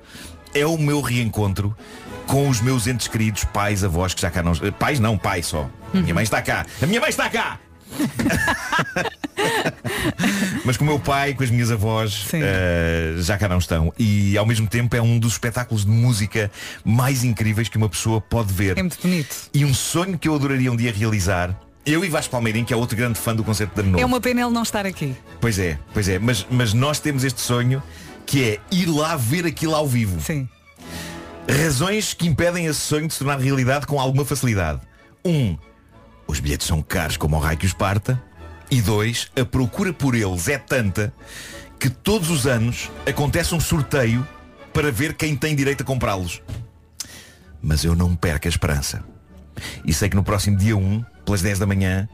é 0.55 0.67
o 0.67 0.77
meu 0.77 1.01
reencontro 1.01 1.77
com 2.27 2.49
os 2.49 2.61
meus 2.61 2.87
entes 2.87 3.09
queridos, 3.09 3.45
pais, 3.45 3.83
avós 3.83 4.15
que 4.15 4.23
já 4.23 4.31
cá 4.31 4.43
não. 4.43 4.53
Pais 4.79 5.01
não, 5.01 5.19
pai 5.19 5.43
só. 5.43 5.69
A 5.93 5.99
minha 5.99 6.15
mãe 6.15 6.23
está 6.23 6.41
cá. 6.41 6.65
A 6.81 6.87
minha 6.87 7.01
mãe 7.01 7.11
está 7.11 7.29
cá! 7.29 7.59
Mas 10.65 10.77
com 10.77 10.85
o 10.85 10.87
meu 10.87 10.99
pai, 10.99 11.35
com 11.35 11.43
as 11.43 11.51
minhas 11.51 11.71
avós, 11.71 12.27
eh, 12.33 13.15
já 13.19 13.37
cá 13.39 13.49
não 13.49 13.59
estão. 13.59 13.93
E 13.99 14.37
ao 14.37 14.47
mesmo 14.47 14.67
tempo 14.67 14.95
é 14.97 15.03
um 15.03 15.19
dos 15.19 15.33
espetáculos 15.33 15.85
de 15.85 15.91
música 15.91 16.51
mais 16.85 17.25
incríveis 17.25 17.69
que 17.69 17.77
uma 17.77 17.89
pessoa 17.89 18.21
pode 18.21 18.53
ver. 18.53 18.79
É 18.79 18.83
muito 18.83 19.01
bonito. 19.01 19.37
E 19.53 19.65
um 19.65 19.75
sonho 19.75 20.19
que 20.19 20.29
eu 20.29 20.35
adoraria 20.35 20.71
um 20.71 20.77
dia 20.77 20.93
realizar. 20.93 21.59
Eu 21.85 22.05
e 22.05 22.09
Vasco 22.09 22.31
Palmeirim, 22.31 22.65
que 22.65 22.73
é 22.73 22.77
outro 22.77 22.97
grande 22.97 23.19
fã 23.19 23.35
do 23.35 23.43
concerto 23.43 23.75
de 23.75 23.81
Ano 23.81 23.91
Novo. 23.93 24.03
É 24.03 24.07
uma 24.07 24.21
pena 24.21 24.43
ele 24.43 24.51
não 24.51 24.63
estar 24.63 24.85
aqui. 24.85 25.17
Pois 25.41 25.59
é, 25.59 25.79
pois 25.95 26.09
é. 26.09 26.19
Mas, 26.19 26.47
mas 26.51 26.75
nós 26.75 27.01
temos 27.01 27.25
este 27.25 27.41
sonho 27.41 27.83
que 28.27 28.45
é 28.45 28.61
ir 28.71 28.87
lá 28.87 29.17
ver 29.17 29.47
aquilo 29.47 29.75
ao 29.75 29.89
vivo. 29.89 30.21
Sim. 30.21 30.49
Razões 31.49 32.15
que 32.15 32.29
impedem 32.29 32.67
esse 32.67 32.81
sonho 32.81 33.09
de 33.09 33.15
se 33.15 33.19
tornar 33.19 33.41
realidade 33.41 33.87
com 33.87 33.99
alguma 33.99 34.25
facilidade. 34.25 34.81
Um, 35.25 35.57
os 36.31 36.41
bilhetes 36.41 36.67
são 36.67 36.81
caros 36.81 37.17
como 37.17 37.37
o 37.37 37.41
raio 37.41 37.59
que 37.59 37.67
os 37.67 37.73
parta. 37.73 38.23
E 38.71 38.81
dois, 38.81 39.29
a 39.39 39.45
procura 39.45 39.93
por 39.93 40.15
eles 40.15 40.49
é 40.49 40.57
tanta 40.57 41.13
que 41.79 41.91
todos 41.91 42.31
os 42.31 42.47
anos 42.47 42.91
acontece 43.07 43.55
um 43.55 43.61
sorteio 43.61 44.27
para 44.73 44.93
ver 44.93 45.15
quem 45.15 45.35
tem 45.35 45.57
direito 45.57 45.83
a 45.83 45.85
comprá-los. 45.85 46.41
Mas 47.61 47.85
eu 47.85 47.97
não 47.97 48.15
perco 48.15 48.47
a 48.47 48.49
esperança. 48.49 49.03
E 49.85 49.93
sei 49.93 50.09
que 50.09 50.17
no 50.17 50.23
próximo 50.23 50.57
dia 50.57 50.77
1, 50.77 51.05
pelas 51.25 51.43
10 51.43 51.59
da 51.59 51.67
manhã, 51.67 52.09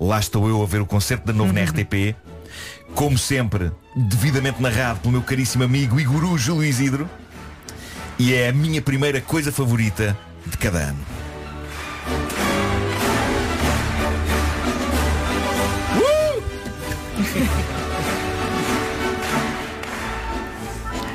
lá 0.00 0.18
estou 0.18 0.48
eu 0.48 0.62
a 0.62 0.66
ver 0.66 0.80
o 0.80 0.86
concerto 0.86 1.26
da 1.26 1.32
novo 1.32 1.52
na 1.52 1.62
RTP. 1.64 2.16
Como 2.94 3.18
sempre, 3.18 3.70
devidamente 3.94 4.62
narrado 4.62 5.00
pelo 5.00 5.12
meu 5.12 5.22
caríssimo 5.22 5.62
amigo 5.62 6.00
e 6.00 6.04
guru 6.04 6.38
Júlio 6.38 6.64
Isidro. 6.64 7.08
e 8.18 8.32
é 8.32 8.48
a 8.48 8.52
minha 8.52 8.80
primeira 8.80 9.20
coisa 9.20 9.52
favorita 9.52 10.16
de 10.46 10.56
cada 10.56 10.78
ano. 10.78 10.98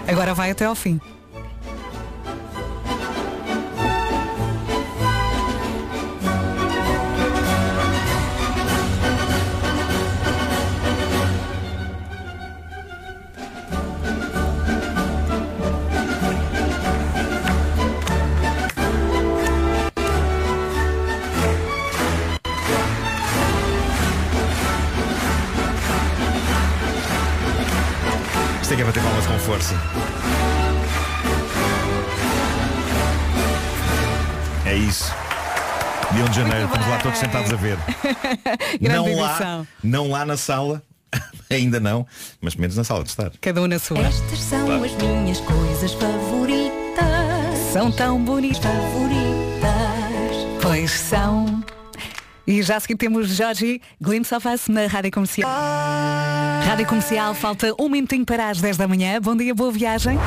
Agora 0.07 0.33
vai 0.33 0.51
até 0.51 0.65
ao 0.65 0.75
fim. 0.75 0.99
De 36.33 36.39
janeiro, 36.39 36.65
estamos 36.65 36.87
lá 36.87 36.97
todos 36.97 37.19
sentados 37.19 37.53
a 37.53 37.55
ver. 37.55 37.77
Grande 38.81 39.09
não 39.11 39.19
lá, 39.21 39.29
edição. 39.29 39.67
não 39.83 40.09
lá 40.09 40.25
na 40.25 40.35
sala, 40.35 40.81
ainda 41.49 41.79
não, 41.79 42.05
mas 42.41 42.55
menos 42.55 42.75
na 42.75 42.83
sala 42.83 43.03
de 43.03 43.09
estar. 43.09 43.31
Cada 43.39 43.61
um 43.61 43.67
na 43.67 43.77
sua. 43.77 43.99
Estas 43.99 44.39
são 44.39 44.65
Claro. 44.65 44.83
as 44.85 44.91
minhas 44.93 45.39
coisas 45.41 45.93
favoritas. 45.93 46.73
São 47.71 47.91
tão 47.91 48.19
bonitas. 48.23 48.57
Favoritas. 48.63 50.61
Pois 50.61 50.91
são. 50.91 51.63
E 52.47 52.61
já 52.63 52.75
a 52.77 52.79
seguir 52.79 52.95
temos 52.97 53.29
Jorge 53.29 53.79
Glimpse 54.01 54.33
of 54.35 54.47
Us 54.47 54.67
na 54.67 54.87
Rádio 54.87 55.11
Comercial. 55.11 55.49
Rádio 56.67 56.85
Comercial, 56.87 57.33
falta 57.35 57.73
um 57.79 57.87
minutinho 57.87 58.25
para 58.25 58.49
as 58.49 58.59
10 58.59 58.75
da 58.77 58.87
manhã. 58.87 59.21
Bom 59.21 59.35
dia, 59.35 59.53
boa 59.53 59.71
viagem. 59.71 60.17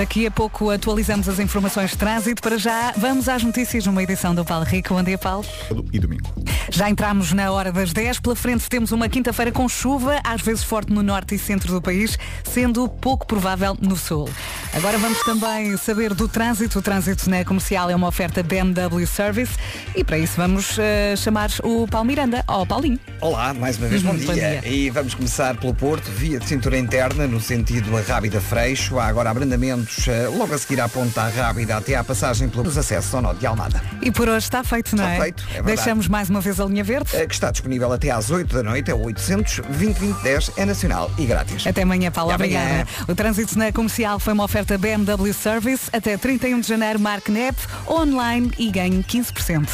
Daqui 0.00 0.26
a 0.26 0.30
pouco 0.30 0.70
atualizamos 0.70 1.28
as 1.28 1.38
informações 1.38 1.90
de 1.90 1.98
trânsito. 1.98 2.40
Para 2.40 2.56
já, 2.56 2.90
vamos 2.96 3.28
às 3.28 3.42
notícias 3.42 3.84
numa 3.84 4.02
edição 4.02 4.34
do 4.34 4.42
Paulo 4.46 4.64
Rico. 4.64 4.94
Bom 4.94 5.02
dia, 5.02 5.18
Paulo. 5.18 5.44
E 5.92 5.98
domingo. 5.98 6.26
Já 6.70 6.88
entramos 6.88 7.34
na 7.34 7.50
hora 7.50 7.70
das 7.70 7.92
10. 7.92 8.18
Pela 8.20 8.34
frente 8.34 8.66
temos 8.66 8.92
uma 8.92 9.10
quinta-feira 9.10 9.52
com 9.52 9.68
chuva, 9.68 10.18
às 10.24 10.40
vezes 10.40 10.64
forte 10.64 10.90
no 10.90 11.02
norte 11.02 11.34
e 11.34 11.38
centro 11.38 11.70
do 11.74 11.82
país, 11.82 12.16
sendo 12.44 12.88
pouco 12.88 13.26
provável 13.26 13.76
no 13.78 13.94
sul. 13.94 14.26
Agora 14.72 14.96
vamos 14.96 15.18
também 15.22 15.76
saber 15.76 16.14
do 16.14 16.26
trânsito. 16.26 16.78
O 16.78 16.82
trânsito 16.82 17.28
na 17.28 17.44
comercial 17.44 17.90
é 17.90 17.94
uma 17.94 18.08
oferta 18.08 18.42
BMW 18.42 19.06
Service 19.06 19.52
e 19.94 20.02
para 20.02 20.16
isso 20.16 20.32
vamos 20.38 20.78
eh, 20.78 21.14
chamar 21.14 21.50
o 21.62 21.86
Paulo 21.86 22.06
Miranda. 22.06 22.42
Ó, 22.48 22.64
Paulinho. 22.64 22.98
Olá, 23.20 23.52
mais 23.52 23.76
uma 23.76 23.88
vez 23.88 24.02
bom 24.02 24.12
Uhum, 24.12 24.16
dia. 24.16 24.26
bom 24.28 24.32
dia. 24.32 24.60
E 24.66 24.88
vamos 24.88 25.14
começar 25.14 25.54
pelo 25.58 25.74
Porto, 25.74 26.10
via 26.10 26.38
de 26.38 26.46
cintura 26.48 26.78
interna, 26.78 27.26
no 27.26 27.38
sentido 27.38 27.94
a 27.98 28.00
Rábida 28.00 28.40
Freixo. 28.40 28.98
Há 28.98 29.04
agora 29.06 29.28
abrandamentos 29.28 29.89
eh, 30.08 30.28
logo 30.28 30.54
a 30.54 30.58
seguir 30.58 30.80
à 30.80 30.88
Ponta 30.88 31.28
Rábida 31.28 31.76
até 31.76 31.94
à 31.94 32.04
passagem 32.04 32.48
pelos 32.48 32.76
acessos 32.78 33.14
ao 33.14 33.22
nó 33.22 33.32
de 33.32 33.46
Almada. 33.46 33.82
E 34.02 34.10
por 34.10 34.28
hoje 34.28 34.44
está 34.46 34.62
feito, 34.64 34.94
não 34.96 35.04
Está 35.04 35.14
é? 35.16 35.20
feito, 35.20 35.44
é. 35.54 35.62
Deixamos 35.62 36.08
mais 36.08 36.28
uma 36.30 36.40
vez 36.40 36.58
a 36.60 36.64
linha 36.64 36.84
verde. 36.84 37.14
Eh, 37.16 37.26
Que 37.26 37.34
está 37.34 37.50
disponível 37.50 37.92
até 37.92 38.10
às 38.10 38.30
8 38.30 38.54
da 38.54 38.62
noite, 38.62 38.90
é 38.90 38.94
o 38.94 39.00
800 39.02 39.60
2010 39.68 40.52
é 40.56 40.64
nacional 40.64 41.10
e 41.18 41.26
grátis. 41.26 41.66
Até 41.66 41.82
amanhã, 41.82 42.10
Paulo. 42.10 42.32
Até 42.32 42.44
amanhã. 42.44 42.60
Obrigada. 42.82 43.12
O 43.12 43.14
trânsito 43.14 43.58
na 43.58 43.72
comercial 43.72 44.18
foi 44.18 44.32
uma 44.32 44.44
oferta 44.44 44.76
BMW 44.78 45.32
Service. 45.32 45.88
Até 45.92 46.16
31 46.16 46.60
de 46.60 46.68
janeiro, 46.68 46.98
marque 47.00 47.30
NEP, 47.30 47.56
online 47.88 48.50
e 48.58 48.70
ganhe 48.70 49.02
15%. 49.02 49.68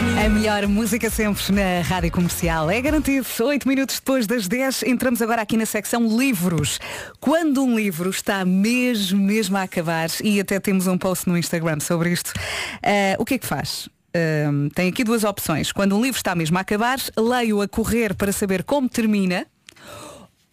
A 0.00 0.28
melhor 0.28 0.66
música 0.68 1.10
sempre 1.10 1.52
na 1.52 1.82
rádio 1.82 2.12
comercial. 2.12 2.70
É 2.70 2.80
garantido. 2.80 3.26
Oito 3.44 3.66
minutos 3.66 3.96
depois 3.96 4.28
das 4.28 4.46
10, 4.46 4.84
entramos 4.84 5.20
agora 5.20 5.42
aqui 5.42 5.56
na 5.56 5.66
secção 5.66 6.06
livros. 6.16 6.78
Quando 7.18 7.64
um 7.64 7.76
livro 7.76 8.08
está 8.08 8.44
mesmo, 8.44 9.20
mesmo 9.20 9.56
a 9.56 9.62
acabar, 9.62 10.08
e 10.22 10.38
até 10.38 10.60
temos 10.60 10.86
um 10.86 10.96
post 10.96 11.28
no 11.28 11.36
Instagram 11.36 11.80
sobre 11.80 12.12
isto, 12.12 12.32
eh, 12.80 13.16
o 13.18 13.24
que 13.24 13.34
é 13.34 13.38
que 13.38 13.46
faz? 13.46 13.88
Ahm, 14.14 14.68
tem 14.68 14.88
aqui 14.88 15.02
duas 15.02 15.24
opções. 15.24 15.72
Quando 15.72 15.96
um 15.96 16.00
livro 16.00 16.16
está 16.16 16.34
mesmo 16.34 16.56
a 16.58 16.60
acabar, 16.60 16.98
leio 17.16 17.60
a 17.60 17.66
correr 17.66 18.14
para 18.14 18.30
saber 18.30 18.62
como 18.62 18.88
termina, 18.88 19.46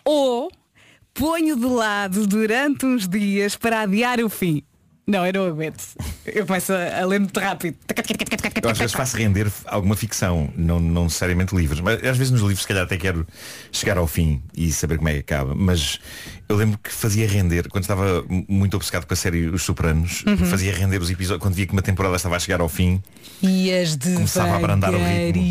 ou 0.04 0.52
ponho 1.14 1.56
de 1.56 1.68
lado 1.68 2.26
durante 2.26 2.86
uns 2.86 3.08
dias 3.08 3.56
para 3.56 3.82
adiar 3.82 4.20
o 4.22 4.30
fim. 4.30 4.64
Não, 5.08 5.26
eu 5.26 5.34
não 5.34 5.46
aguento. 5.46 5.84
Eu 6.26 6.48
começo 6.48 6.74
a, 6.74 7.02
a 7.02 7.06
ler 7.06 7.20
muito 7.20 7.40
rápido. 7.40 7.78
Eu 8.64 8.70
às 8.72 8.78
vezes 8.78 8.94
faço 8.94 9.16
render 9.16 9.52
alguma 9.66 9.96
ficção, 9.96 10.52
não, 10.56 10.80
não 10.80 11.04
necessariamente 11.04 11.56
livros. 11.56 11.80
Mas 11.80 12.04
às 12.04 12.18
vezes 12.18 12.32
nos 12.32 12.42
livros 12.42 12.62
se 12.62 12.68
calhar 12.68 12.84
até 12.84 12.98
quero 12.98 13.28
chegar 13.72 13.98
ao 13.98 14.08
fim 14.08 14.42
e 14.56 14.72
saber 14.72 14.98
como 14.98 15.10
é 15.10 15.14
que 15.14 15.20
acaba. 15.20 15.54
Mas 15.54 16.00
eu 16.48 16.56
lembro 16.56 16.78
que 16.78 16.92
fazia 16.92 17.28
render, 17.28 17.68
quando 17.70 17.84
estava 17.84 18.24
muito 18.48 18.76
obcecado 18.76 19.06
com 19.06 19.14
a 19.14 19.18
série 19.18 19.48
Os 19.48 19.64
Sopranos, 19.64 20.24
Uhum. 20.28 20.38
fazia 20.38 20.74
render 20.74 21.02
os 21.02 21.10
episódios, 21.10 21.42
quando 21.42 21.56
via 21.56 21.66
que 21.66 21.74
uma 21.74 21.82
temporada 21.82 22.16
estava 22.16 22.36
a 22.36 22.40
chegar 22.40 22.62
ao 22.62 22.70
fim, 22.70 23.02
E 23.42 23.72
as 23.74 23.96
Começava 23.98 24.54
a 24.54 24.56
abrandar 24.58 24.94
o 24.94 24.98
ritmo. 24.98 25.44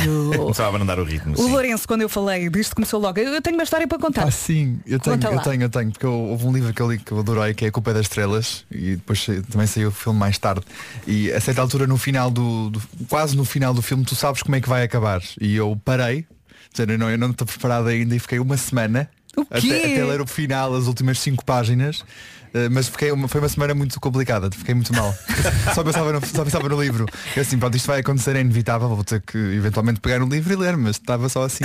começava 0.36 0.68
a 0.68 0.70
abrandar 0.70 0.98
o 0.98 1.04
ritmo. 1.04 1.34
O 1.34 1.36
sim. 1.36 1.50
Lourenço, 1.50 1.86
quando 1.86 2.02
eu 2.02 2.08
falei 2.08 2.48
disto, 2.48 2.74
começou 2.74 3.00
logo. 3.00 3.18
Eu 3.18 3.42
tenho 3.42 3.56
uma 3.56 3.64
história 3.64 3.86
para 3.86 3.98
contar. 3.98 4.24
Ah, 4.26 4.30
sim, 4.30 4.78
eu 4.86 4.98
tenho, 4.98 5.16
Conta 5.16 5.28
eu 5.28 5.34
lá. 5.34 5.42
tenho, 5.42 5.62
eu 5.62 5.68
tenho, 5.68 5.90
porque 5.90 6.06
eu- 6.06 6.12
houve 6.12 6.46
um 6.46 6.52
livro 6.52 6.72
que 6.72 6.80
eu 6.80 6.90
li 6.90 6.98
que 6.98 7.12
eu 7.12 7.18
adorei, 7.18 7.52
que 7.52 7.64
é 7.64 7.68
A 7.68 7.72
Culpa 7.72 7.90
é 7.90 7.94
das 7.94 8.02
Estrelas, 8.02 8.64
e 8.70 8.96
depois 8.96 9.26
também 9.50 9.66
saiu 9.66 9.88
o 9.88 9.92
filme 9.92 10.18
mais 10.18 10.38
tarde. 10.38 10.62
E 11.06 11.30
a 11.32 11.40
certa 11.40 11.60
altura, 11.60 11.86
no 11.86 11.98
final 11.98 12.30
do, 12.30 12.70
do- 12.70 12.82
quase 13.08 13.36
no 13.36 13.44
final 13.44 13.74
do 13.74 13.82
filme, 13.82 14.04
tu 14.04 14.14
sabes 14.14 14.42
como 14.42 14.54
é 14.56 14.60
que 14.60 14.68
vai 14.68 14.82
acabar. 14.84 15.20
E 15.40 15.56
eu 15.56 15.78
parei, 15.84 16.24
eu 16.78 16.98
não, 16.98 17.10
eu 17.10 17.18
não 17.18 17.30
estou 17.30 17.46
preparado 17.46 17.88
ainda 17.88 18.14
e 18.14 18.18
fiquei 18.18 18.38
uma 18.38 18.56
semana 18.56 19.10
O 19.42 19.60
quê? 19.60 19.72
até, 19.72 19.92
até 19.92 20.04
ler 20.04 20.20
o 20.20 20.26
final, 20.26 20.74
as 20.74 20.86
últimas 20.86 21.18
cinco 21.18 21.44
páginas. 21.44 22.04
Eh, 22.54 22.68
mas 22.68 22.88
fiquei 22.88 23.10
uma, 23.12 23.28
foi 23.28 23.40
uma 23.40 23.48
semana 23.48 23.74
muito 23.74 23.98
complicada, 24.00 24.50
fiquei 24.50 24.74
muito 24.74 24.94
mal. 24.94 25.14
só, 25.74 25.82
pensava 25.84 26.12
no, 26.12 26.26
só 26.26 26.44
pensava 26.44 26.68
no 26.68 26.80
livro. 26.80 27.06
Eu 27.36 27.42
assim, 27.42 27.58
pronto, 27.58 27.76
isto 27.76 27.86
vai 27.86 28.00
acontecer, 28.00 28.36
é 28.36 28.40
inevitável, 28.40 28.88
vou 28.88 29.04
ter 29.04 29.20
que 29.20 29.36
eventualmente 29.38 30.00
pegar 30.00 30.18
no 30.18 30.26
livro 30.28 30.52
e 30.52 30.56
ler, 30.56 30.76
mas 30.76 30.96
estava 30.96 31.28
só 31.28 31.44
assim, 31.44 31.64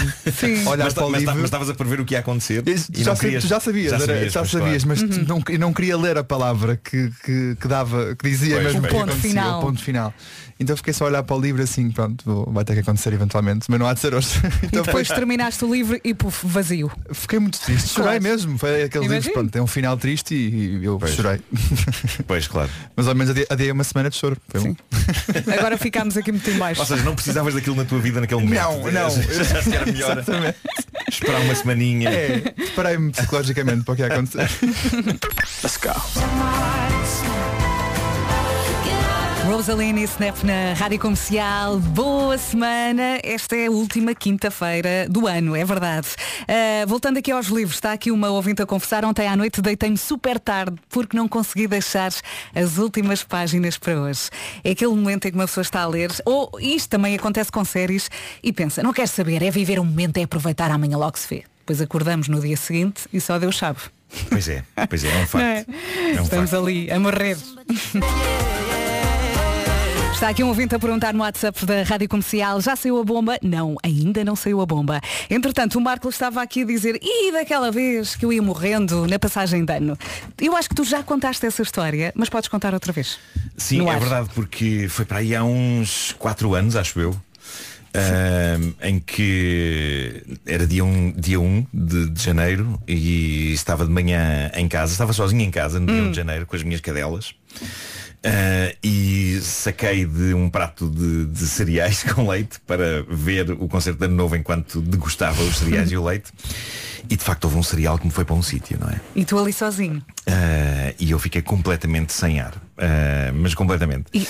olhar 0.67 0.85
Mas, 0.85 0.93
para 0.93 1.05
o 1.05 1.09
mas, 1.09 1.21
livro. 1.21 1.35
mas 1.35 1.43
estavas 1.45 1.69
a 1.69 1.73
prever 1.73 1.99
o 1.99 2.05
que 2.05 2.13
ia 2.13 2.19
acontecer. 2.19 2.63
E 2.93 3.03
já, 3.03 3.15
querias- 3.15 3.43
tu 3.43 3.47
já 3.49 3.59
sabias, 3.59 3.89
já 3.91 3.95
era- 3.97 4.05
sabias, 4.05 4.33
já 4.33 4.45
sabias, 4.45 4.83
claro. 4.83 4.99
mas 5.09 5.17
tu 5.17 5.25
não, 5.27 5.41
eu 5.49 5.59
não 5.59 5.73
queria 5.73 5.97
ler 5.97 6.17
a 6.17 6.23
palavra 6.23 6.79
que, 6.83 7.11
que, 7.23 7.55
que 7.59 7.67
dava, 7.67 8.15
que 8.15 8.29
dizia 8.29 8.55
Pois, 8.55 8.65
mesmo 8.73 8.79
O 8.79 8.89
ponto 8.89 9.03
acontecia, 9.11 9.29
final. 9.29 9.59
o 9.59 9.61
ponto 9.65 9.81
final. 9.83 10.13
Então 10.57 10.77
fiquei 10.77 10.93
só 10.93 11.03
a 11.03 11.07
olhar 11.09 11.21
para 11.23 11.35
o 11.35 11.39
livro 11.41 11.61
assim, 11.61 11.91
pronto, 11.91 12.23
vou- 12.25 12.49
vai 12.53 12.63
ter 12.63 12.73
que 12.75 12.79
acontecer 12.79 13.11
eventualmente, 13.11 13.65
mas 13.69 13.77
não 13.77 13.87
há 13.87 13.93
de 13.93 13.99
ser 13.99 14.13
hoje. 14.13 14.29
E 14.63 14.67
Então 14.67 14.83
depois 14.83 15.05
foi- 15.07 15.15
terminaste 15.15 15.65
o 15.65 15.73
livro 15.73 15.99
e 16.03 16.13
puf, 16.13 16.45
vazio. 16.47 16.89
fiquei 17.11 17.39
muito 17.39 17.59
triste, 17.59 17.89
chorei 17.89 18.19
Claro. 18.19 18.23
mesmo. 18.23 18.57
Foi 18.57 18.83
aquele 18.83 19.07
livro, 19.07 19.33
pronto, 19.33 19.51
tem 19.51 19.61
um 19.61 19.67
final 19.67 19.97
triste 19.97 20.33
e, 20.33 20.74
e 20.74 20.74
eu 20.83 20.97
Pois. 20.99 21.13
chorei. 21.13 21.39
Pois, 22.27 22.47
claro. 22.47 22.69
Mas 22.95 23.07
ao 23.07 23.15
menos 23.15 23.31
adiei, 23.31 23.45
adiei 23.49 23.71
uma 23.71 23.83
semana 23.83 24.09
de 24.09 24.15
choro. 24.15 24.37
Foi 24.47 24.61
Sim. 24.61 24.77
Agora 25.57 25.77
ficámos 25.77 26.17
aqui 26.17 26.31
muito 26.31 26.49
em 26.49 26.57
baixo. 26.57 26.81
Ou 26.81 26.87
seja, 26.87 27.03
não 27.03 27.13
precisavas 27.15 27.53
daquilo 27.53 27.75
na 27.75 27.85
tua 27.85 27.99
vida 27.99 28.19
naquele 28.21 28.41
momento. 28.41 28.61
Não, 28.61 28.91
não. 28.91 29.09
Já 29.21 29.61
se 29.61 29.75
era 29.75 29.85
melhor 29.85 30.17
Exatamente. 30.17 30.57
esperar 31.09 31.41
uma 31.41 31.55
semaninha. 31.55 32.09
É, 32.09 32.39
preparei-me 32.39 33.11
psicologicamente 33.11 33.83
para 33.83 33.93
o 33.93 33.95
que 33.95 34.01
ia 34.01 34.07
acontecer. 34.07 34.49
Let's 35.63 35.77
go. 35.77 37.64
Rosaline 39.45 40.01
e 40.01 40.05
Snap 40.05 40.43
na 40.43 40.73
Rádio 40.73 40.97
Comercial. 40.97 41.77
Boa 41.77 42.35
semana. 42.35 43.19
Esta 43.23 43.55
é 43.55 43.67
a 43.67 43.71
última 43.71 44.15
quinta-feira 44.15 45.07
do 45.07 45.27
ano, 45.27 45.55
é 45.55 45.63
verdade. 45.63 46.07
Ah, 46.47 46.83
voltando 46.87 47.19
aqui 47.19 47.31
aos 47.31 47.45
livros, 47.47 47.75
está 47.75 47.93
aqui 47.93 48.09
uma 48.09 48.29
ouvinte 48.31 48.63
a 48.63 48.65
confessar. 48.65 49.05
Ontem 49.05 49.27
à 49.27 49.35
noite 49.35 49.61
deitei-me 49.61 49.99
super 49.99 50.39
tarde 50.39 50.75
porque 50.89 51.15
não 51.15 51.27
consegui 51.27 51.67
deixar 51.67 52.11
as 52.55 52.79
últimas 52.79 53.23
páginas 53.23 53.77
para 53.77 54.01
hoje. 54.01 54.31
É 54.63 54.71
aquele 54.71 54.91
momento 54.95 55.27
em 55.27 55.31
que 55.31 55.37
uma 55.37 55.45
pessoa 55.45 55.61
está 55.61 55.81
a 55.81 55.87
ler, 55.87 56.11
ou 56.25 56.49
isto 56.59 56.89
também 56.89 57.13
acontece 57.13 57.51
com 57.51 57.63
séries, 57.63 58.09
e 58.41 58.51
pensa, 58.51 58.81
não 58.81 58.93
quer 58.93 59.07
saber, 59.07 59.43
é 59.43 59.51
viver 59.51 59.79
um 59.79 59.85
momento, 59.85 60.17
é 60.17 60.23
aproveitar, 60.23 60.71
amanhã 60.71 60.97
logo 60.97 61.19
se 61.19 61.27
vê. 61.29 61.43
Depois 61.59 61.79
acordamos 61.81 62.27
no 62.27 62.41
dia 62.41 62.57
seguinte 62.57 63.03
e 63.13 63.21
só 63.21 63.37
Deus 63.37 63.57
sabe. 63.57 63.79
Pois 64.27 64.49
é, 64.49 64.63
pois 64.89 65.03
é, 65.03 65.07
é 65.07 65.23
um 65.23 65.27
facto. 65.27 65.35
Não 65.37 65.41
é? 65.41 65.65
É 66.15 66.19
um 66.19 66.23
Estamos 66.23 66.49
facto. 66.49 66.63
ali 66.63 66.91
a 66.91 66.99
morrer. 66.99 67.37
Está 70.15 70.29
aqui 70.29 70.43
um 70.43 70.47
ouvinte 70.47 70.73
a 70.73 70.79
perguntar 70.79 71.13
no 71.13 71.19
WhatsApp 71.19 71.65
da 71.65 71.83
Rádio 71.83 72.07
Comercial, 72.07 72.59
já 72.61 72.75
saiu 72.75 72.97
a 72.99 73.03
bomba? 73.03 73.37
Não, 73.43 73.75
ainda 73.83 74.23
não 74.23 74.35
saiu 74.35 74.61
a 74.61 74.65
bomba. 74.65 75.01
Entretanto, 75.29 75.77
o 75.77 75.81
Marco 75.81 76.07
estava 76.09 76.41
aqui 76.41 76.61
a 76.63 76.65
dizer, 76.65 76.97
e 77.01 77.31
daquela 77.33 77.69
vez 77.69 78.15
que 78.15 78.25
eu 78.25 78.31
ia 78.31 78.41
morrendo 78.41 79.05
na 79.07 79.19
passagem 79.19 79.65
de 79.65 79.73
ano? 79.73 79.97
Eu 80.41 80.55
acho 80.55 80.69
que 80.69 80.75
tu 80.75 80.83
já 80.85 81.03
contaste 81.03 81.45
essa 81.45 81.61
história, 81.61 82.13
mas 82.15 82.29
podes 82.29 82.47
contar 82.47 82.73
outra 82.73 82.93
vez. 82.93 83.19
Sim, 83.57 83.79
No 83.79 83.89
é 83.91 83.95
ar. 83.95 83.99
verdade, 83.99 84.29
porque 84.33 84.87
foi 84.89 85.03
para 85.05 85.17
aí 85.19 85.35
há 85.35 85.43
uns 85.43 86.15
4 86.17 86.55
anos, 86.55 86.75
acho 86.77 86.99
eu. 86.99 87.15
ahm, 87.93 88.71
em 88.81 88.99
que 88.99 90.23
era 90.45 90.65
dia 90.65 90.83
1, 90.83 91.11
dia 91.17 91.39
1 91.41 91.65
de, 91.73 92.09
de 92.09 92.23
janeiro 92.23 92.79
e 92.87 93.51
estava 93.53 93.85
de 93.85 93.91
manhã 93.91 94.49
em 94.55 94.67
casa, 94.67 94.93
estava 94.93 95.11
sozinho 95.13 95.41
em 95.43 95.51
casa 95.51 95.79
no 95.79 95.85
dia 95.87 96.01
1 96.03 96.11
de 96.11 96.15
janeiro 96.17 96.45
com 96.45 96.55
as 96.55 96.63
minhas 96.63 96.79
cadelas. 96.81 97.35
Ah, 98.25 98.75
e 98.83 99.39
saquei 99.41 100.03
de 100.03 100.33
um 100.33 100.49
prato 100.49 100.89
de, 100.89 101.25
de 101.27 101.47
cereais 101.47 102.01
com 102.11 102.27
leite 102.27 102.59
para 102.65 103.03
ver 103.07 103.51
o 103.51 103.67
concerto 103.67 103.99
de 103.99 104.05
ano 104.05 104.15
novo 104.15 104.35
enquanto 104.35 104.81
degustava 104.81 105.43
os 105.43 105.57
cereais 105.57 105.91
e 105.91 105.97
o 105.97 106.03
leite. 106.03 106.31
E 107.07 107.15
de 107.15 107.23
facto 107.23 107.45
houve 107.45 107.57
um 107.57 107.63
cereal 107.63 107.99
que 107.99 108.05
me 108.05 108.11
foi 108.11 108.25
para 108.25 108.33
um 108.33 108.41
sítio, 108.41 108.79
não 108.81 108.89
é? 108.89 108.99
E 109.15 109.23
tu 109.23 109.37
ali 109.37 109.53
sozinho. 109.53 110.03
Ah, 110.25 110.91
e 110.99 111.11
eu 111.11 111.19
fiquei 111.19 111.43
completamente 111.43 112.13
sem 112.13 112.39
ar. 112.39 112.55
Ah, 112.77 113.31
mas 113.31 113.53
completamente. 113.53 114.05
E, 114.11 114.27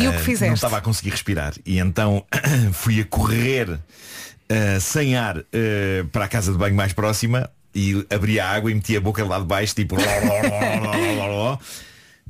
e 0.00 0.08
o 0.08 0.12
que 0.12 0.20
fizeste? 0.20 0.46
Não 0.46 0.54
estava 0.54 0.78
a 0.78 0.80
conseguir 0.80 1.10
respirar. 1.10 1.52
E 1.66 1.78
então 1.78 2.24
fui 2.72 3.00
a 3.00 3.04
correr 3.04 3.78
sem 4.80 5.14
ar 5.14 5.44
para 6.10 6.24
a 6.24 6.28
casa 6.28 6.50
de 6.50 6.56
banho 6.56 6.74
mais 6.74 6.94
próxima 6.94 7.50
e 7.74 8.06
abri 8.08 8.40
a 8.40 8.48
água 8.48 8.70
e 8.70 8.74
meti 8.74 8.96
a 8.96 9.00
boca 9.00 9.22
lá 9.22 9.38
de 9.38 9.44
baixo, 9.44 9.74
tipo. 9.74 9.96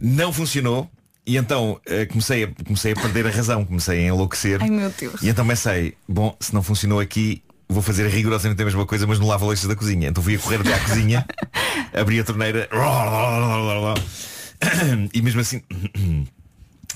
não 0.01 0.32
funcionou. 0.32 0.90
E 1.26 1.36
então 1.36 1.78
ah, 1.86 2.07
comecei, 2.07 2.44
a, 2.44 2.49
comecei 2.64 2.92
a 2.92 2.96
perder 2.96 3.26
a 3.26 3.30
razão, 3.30 3.64
comecei 3.64 3.99
a 3.99 4.03
enlouquecer. 4.09 4.62
Ai 4.62 4.70
meu 4.70 4.90
Deus. 4.99 5.22
E 5.22 5.28
então 5.28 5.46
pensei, 5.46 5.94
bom, 6.09 6.34
se 6.40 6.55
não 6.55 6.62
funcionou 6.62 7.01
aqui, 7.01 7.42
vou 7.68 7.82
fazer 7.82 8.09
rigorosamente 8.09 8.62
a 8.62 8.64
mesma 8.64 8.86
coisa, 8.86 9.07
mas 9.07 9.18
no 9.18 9.26
lava-loiças 9.26 9.68
da 9.68 9.76
cozinha. 9.76 10.09
Então 10.09 10.22
fui 10.22 10.36
a 10.36 10.38
correr 10.38 10.61
até 10.61 10.72
à 10.72 10.80
cozinha, 10.80 11.26
abri 11.92 12.18
a 12.18 12.24
torneira 12.24 12.66
e 15.12 15.22
mesmo 15.22 15.40
assim. 15.40 15.62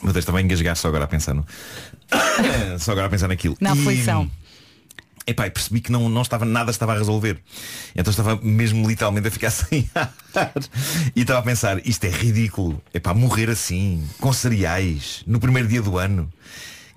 Meu 0.02 0.12
Deus, 0.12 0.24
estava 0.24 0.38
a 0.38 0.42
engasgar 0.42 0.74
só 0.76 0.88
agora 0.88 1.04
a 1.04 1.06
pensar 1.06 1.32
no. 1.32 1.46
só 2.80 2.90
agora 2.92 3.06
a 3.06 3.10
pensar 3.10 3.28
naquilo. 3.28 3.56
Na 3.60 3.76
E- 3.76 3.80
aflição. 3.80 4.28
Epá, 5.26 5.46
e 5.46 5.50
percebi 5.50 5.80
que 5.80 5.92
não, 5.92 6.08
não 6.08 6.22
estava 6.22 6.44
nada 6.44 6.70
estava 6.70 6.92
a 6.94 6.98
resolver. 6.98 7.38
Então 7.94 8.10
estava 8.10 8.36
mesmo 8.42 8.88
literalmente 8.88 9.28
a 9.28 9.30
ficar 9.30 9.50
sem 9.54 9.88
ar. 9.94 10.12
E 11.14 11.20
estava 11.20 11.38
a 11.38 11.42
pensar, 11.42 11.80
isto 11.86 12.04
é 12.04 12.10
ridículo. 12.10 12.82
Epá, 12.92 13.14
morrer 13.14 13.48
assim, 13.50 14.04
com 14.20 14.32
cereais, 14.32 15.22
no 15.26 15.38
primeiro 15.38 15.68
dia 15.68 15.80
do 15.82 15.96
ano. 15.98 16.28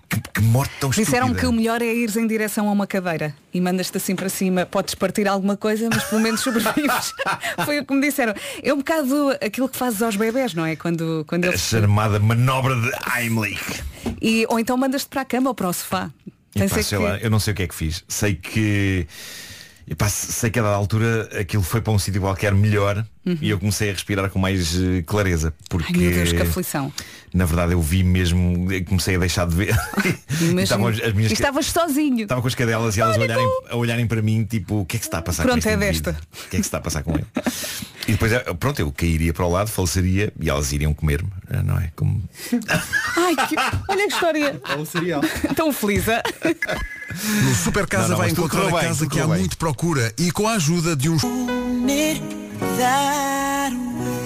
Que, 0.08 0.22
que 0.36 0.42
morte 0.42 0.72
tão 0.80 0.92
Disseram 0.92 1.28
estúpida. 1.28 1.40
que 1.40 1.46
o 1.48 1.52
melhor 1.52 1.82
é 1.82 1.92
ires 1.92 2.16
em 2.16 2.28
direção 2.28 2.70
a 2.70 2.72
uma 2.72 2.86
cadeira 2.86 3.36
e 3.52 3.60
mandas-te 3.60 3.98
assim 3.98 4.16
para 4.16 4.30
cima. 4.30 4.64
Podes 4.64 4.94
partir 4.94 5.28
alguma 5.28 5.58
coisa, 5.58 5.90
mas 5.92 6.04
pelo 6.04 6.22
menos 6.22 6.42
sobrevives. 6.42 7.12
Foi 7.66 7.80
o 7.80 7.86
que 7.86 7.94
me 7.94 8.02
disseram. 8.02 8.34
É 8.62 8.72
um 8.72 8.78
bocado 8.78 9.32
aquilo 9.42 9.68
que 9.68 9.76
fazes 9.76 10.04
aos 10.04 10.16
bebés, 10.16 10.54
não 10.54 10.64
é? 10.64 10.76
Quando, 10.76 11.26
quando 11.28 11.46
A 11.46 11.48
eles... 11.48 11.62
chamada 11.62 12.20
manobra 12.20 12.76
de 12.76 12.92
Heimlich. 13.18 13.84
E, 14.22 14.46
ou 14.48 14.60
então 14.60 14.78
mandas-te 14.78 15.10
para 15.10 15.22
a 15.22 15.26
cama 15.26 15.50
ou 15.50 15.56
para 15.56 15.70
o 15.70 15.74
sofá. 15.74 16.12
Sei 16.58 16.84
que- 16.98 17.04
lá, 17.04 17.18
eu 17.18 17.30
não 17.30 17.40
sei 17.40 17.52
o 17.52 17.56
que 17.56 17.64
é 17.64 17.68
que 17.68 17.76
fiz. 17.76 18.04
Sei 18.08 18.34
que. 18.36 19.06
Epá, 19.88 20.10
sei 20.10 20.50
que 20.50 20.60
a 20.60 20.62
dada 20.64 20.76
altura 20.76 21.30
aquilo 21.40 21.64
foi 21.64 21.82
para 21.82 21.94
um 21.94 22.00
sítio 22.00 22.22
qualquer 22.22 22.54
melhor 22.54 23.06
e 23.42 23.50
eu 23.50 23.58
comecei 23.60 23.90
a 23.90 23.94
respirar 23.94 24.30
com 24.30 24.38
mais 24.38 24.76
eh, 24.76 25.02
clareza. 25.06 25.54
Porque 25.70 25.92
Uhum. 25.94 26.00
Ai 26.00 26.08
meu 26.08 26.12
Deus, 26.16 26.32
que 26.32 26.42
aflição. 26.42 26.94
na 27.34 27.46
verdade 27.46 27.74
eu 27.74 27.82
vi 27.82 28.04
mesmo, 28.04 28.68
comecei 28.88 29.16
a 29.16 29.20
deixar 29.20 29.48
de 29.48 29.56
ver. 29.56 29.76
E 30.36 30.44
Imagino. 30.44 30.62
estavam 30.62 30.88
as, 30.88 31.02
as 31.02 31.14
minhas 31.14 31.32
E 31.32 31.34
estavas 31.34 31.66
sozinho. 31.68 32.24
Estava 32.24 32.42
com 32.42 32.48
as 32.48 32.56
cadelas 32.56 32.98
e 32.98 33.02
elas 33.02 33.16
a 33.18 33.20
olharem, 33.22 33.48
a 33.70 33.76
olharem 33.78 34.06
para 34.08 34.22
mim, 34.22 34.44
tipo, 34.44 34.82
o 34.82 34.86
que 34.86 34.98
é 34.98 35.00
que 35.00 35.06
se 35.06 35.08
está 35.08 35.20
a 35.20 35.22
passar 35.22 35.44
Pronto, 35.44 35.64
com 35.64 35.70
é 35.70 35.74
indivíduo? 35.74 36.12
desta. 36.14 36.22
O 36.46 36.50
que 36.50 36.56
é 36.58 36.60
que 36.60 36.64
se 36.64 36.68
está 36.68 36.78
a 36.78 36.82
passar 36.82 37.04
com 37.04 37.14
ele? 37.16 37.26
E 38.08 38.12
depois, 38.12 38.32
eh, 38.34 38.40
pronto, 38.60 38.80
eu 38.80 38.92
cairia 38.92 39.34
para 39.34 39.46
o 39.46 39.50
lado, 39.50 39.70
faleceria 39.70 40.32
e 40.40 40.50
elas 40.50 40.72
iriam 40.74 40.94
comer-me, 40.94 41.30
eh, 41.50 41.62
não 41.64 41.78
é? 41.80 41.92
Como... 41.96 42.22
Ai, 43.18 43.36
que... 43.48 43.56
olha 43.88 44.08
que 44.08 44.14
história. 44.14 44.62
É. 45.50 45.54
Tão 45.56 45.72
feliz. 45.72 46.04
No 47.44 47.56
Super 47.56 47.88
Casa 47.88 48.04
Não, 48.04 48.10
não, 48.12 48.18
vai 48.18 48.30
encontrar 48.30 48.62
a 48.68 48.72
bem, 48.72 48.82
casa 48.82 49.08
que 49.08 49.20
há 49.20 49.28
bem. 49.28 49.40
muito 49.40 49.58
procura 49.58 50.14
e 50.18 50.32
com 50.32 50.48
a 50.48 50.54
ajuda 50.54 50.96
de 50.96 51.10
uns. 51.10 51.22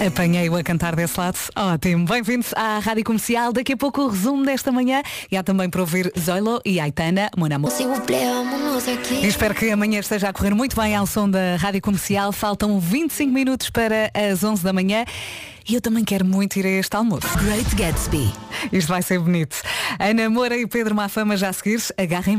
Apanhei-o 0.05 0.55
a 0.55 0.63
cantar 0.63 0.95
desse 0.95 1.19
lado. 1.19 1.37
Ótimo. 1.55 2.05
Bem-vindos 2.05 2.53
à 2.55 2.79
Rádio 2.79 3.03
Comercial. 3.03 3.51
Daqui 3.51 3.73
a 3.73 3.77
pouco 3.77 4.01
o 4.01 4.07
resumo 4.07 4.45
desta 4.45 4.71
manhã. 4.71 5.01
E 5.31 5.37
há 5.37 5.43
também 5.43 5.69
para 5.69 5.81
ouvir 5.81 6.11
Zoilo 6.17 6.61
e 6.65 6.79
Aitana, 6.79 7.29
Mon 7.37 7.53
Amour. 7.53 7.71
E 9.21 9.27
Espero 9.27 9.53
que 9.53 9.69
amanhã 9.69 9.99
esteja 9.99 10.29
a 10.29 10.33
correr 10.33 10.55
muito 10.55 10.75
bem 10.75 10.95
ao 10.95 11.05
som 11.05 11.29
da 11.29 11.57
Rádio 11.57 11.81
Comercial. 11.81 12.31
Faltam 12.31 12.79
25 12.79 13.31
minutos 13.31 13.69
para 13.69 14.09
as 14.13 14.43
11 14.43 14.63
da 14.63 14.73
manhã. 14.73 15.05
E 15.67 15.75
eu 15.75 15.81
também 15.81 16.03
quero 16.03 16.25
muito 16.25 16.57
ir 16.57 16.65
a 16.65 16.69
este 16.69 16.95
almoço. 16.95 17.27
Great 17.37 17.75
Gatsby. 17.75 18.33
Isto 18.71 18.87
vai 18.87 19.01
ser 19.01 19.19
bonito. 19.19 19.57
Ana 19.99 20.29
Moura 20.29 20.57
e 20.57 20.65
Pedro 20.65 20.95
Mafama 20.95 21.35
já 21.35 21.49
a 21.49 21.53
seguir. 21.53 21.81
Agarrem 21.97 22.37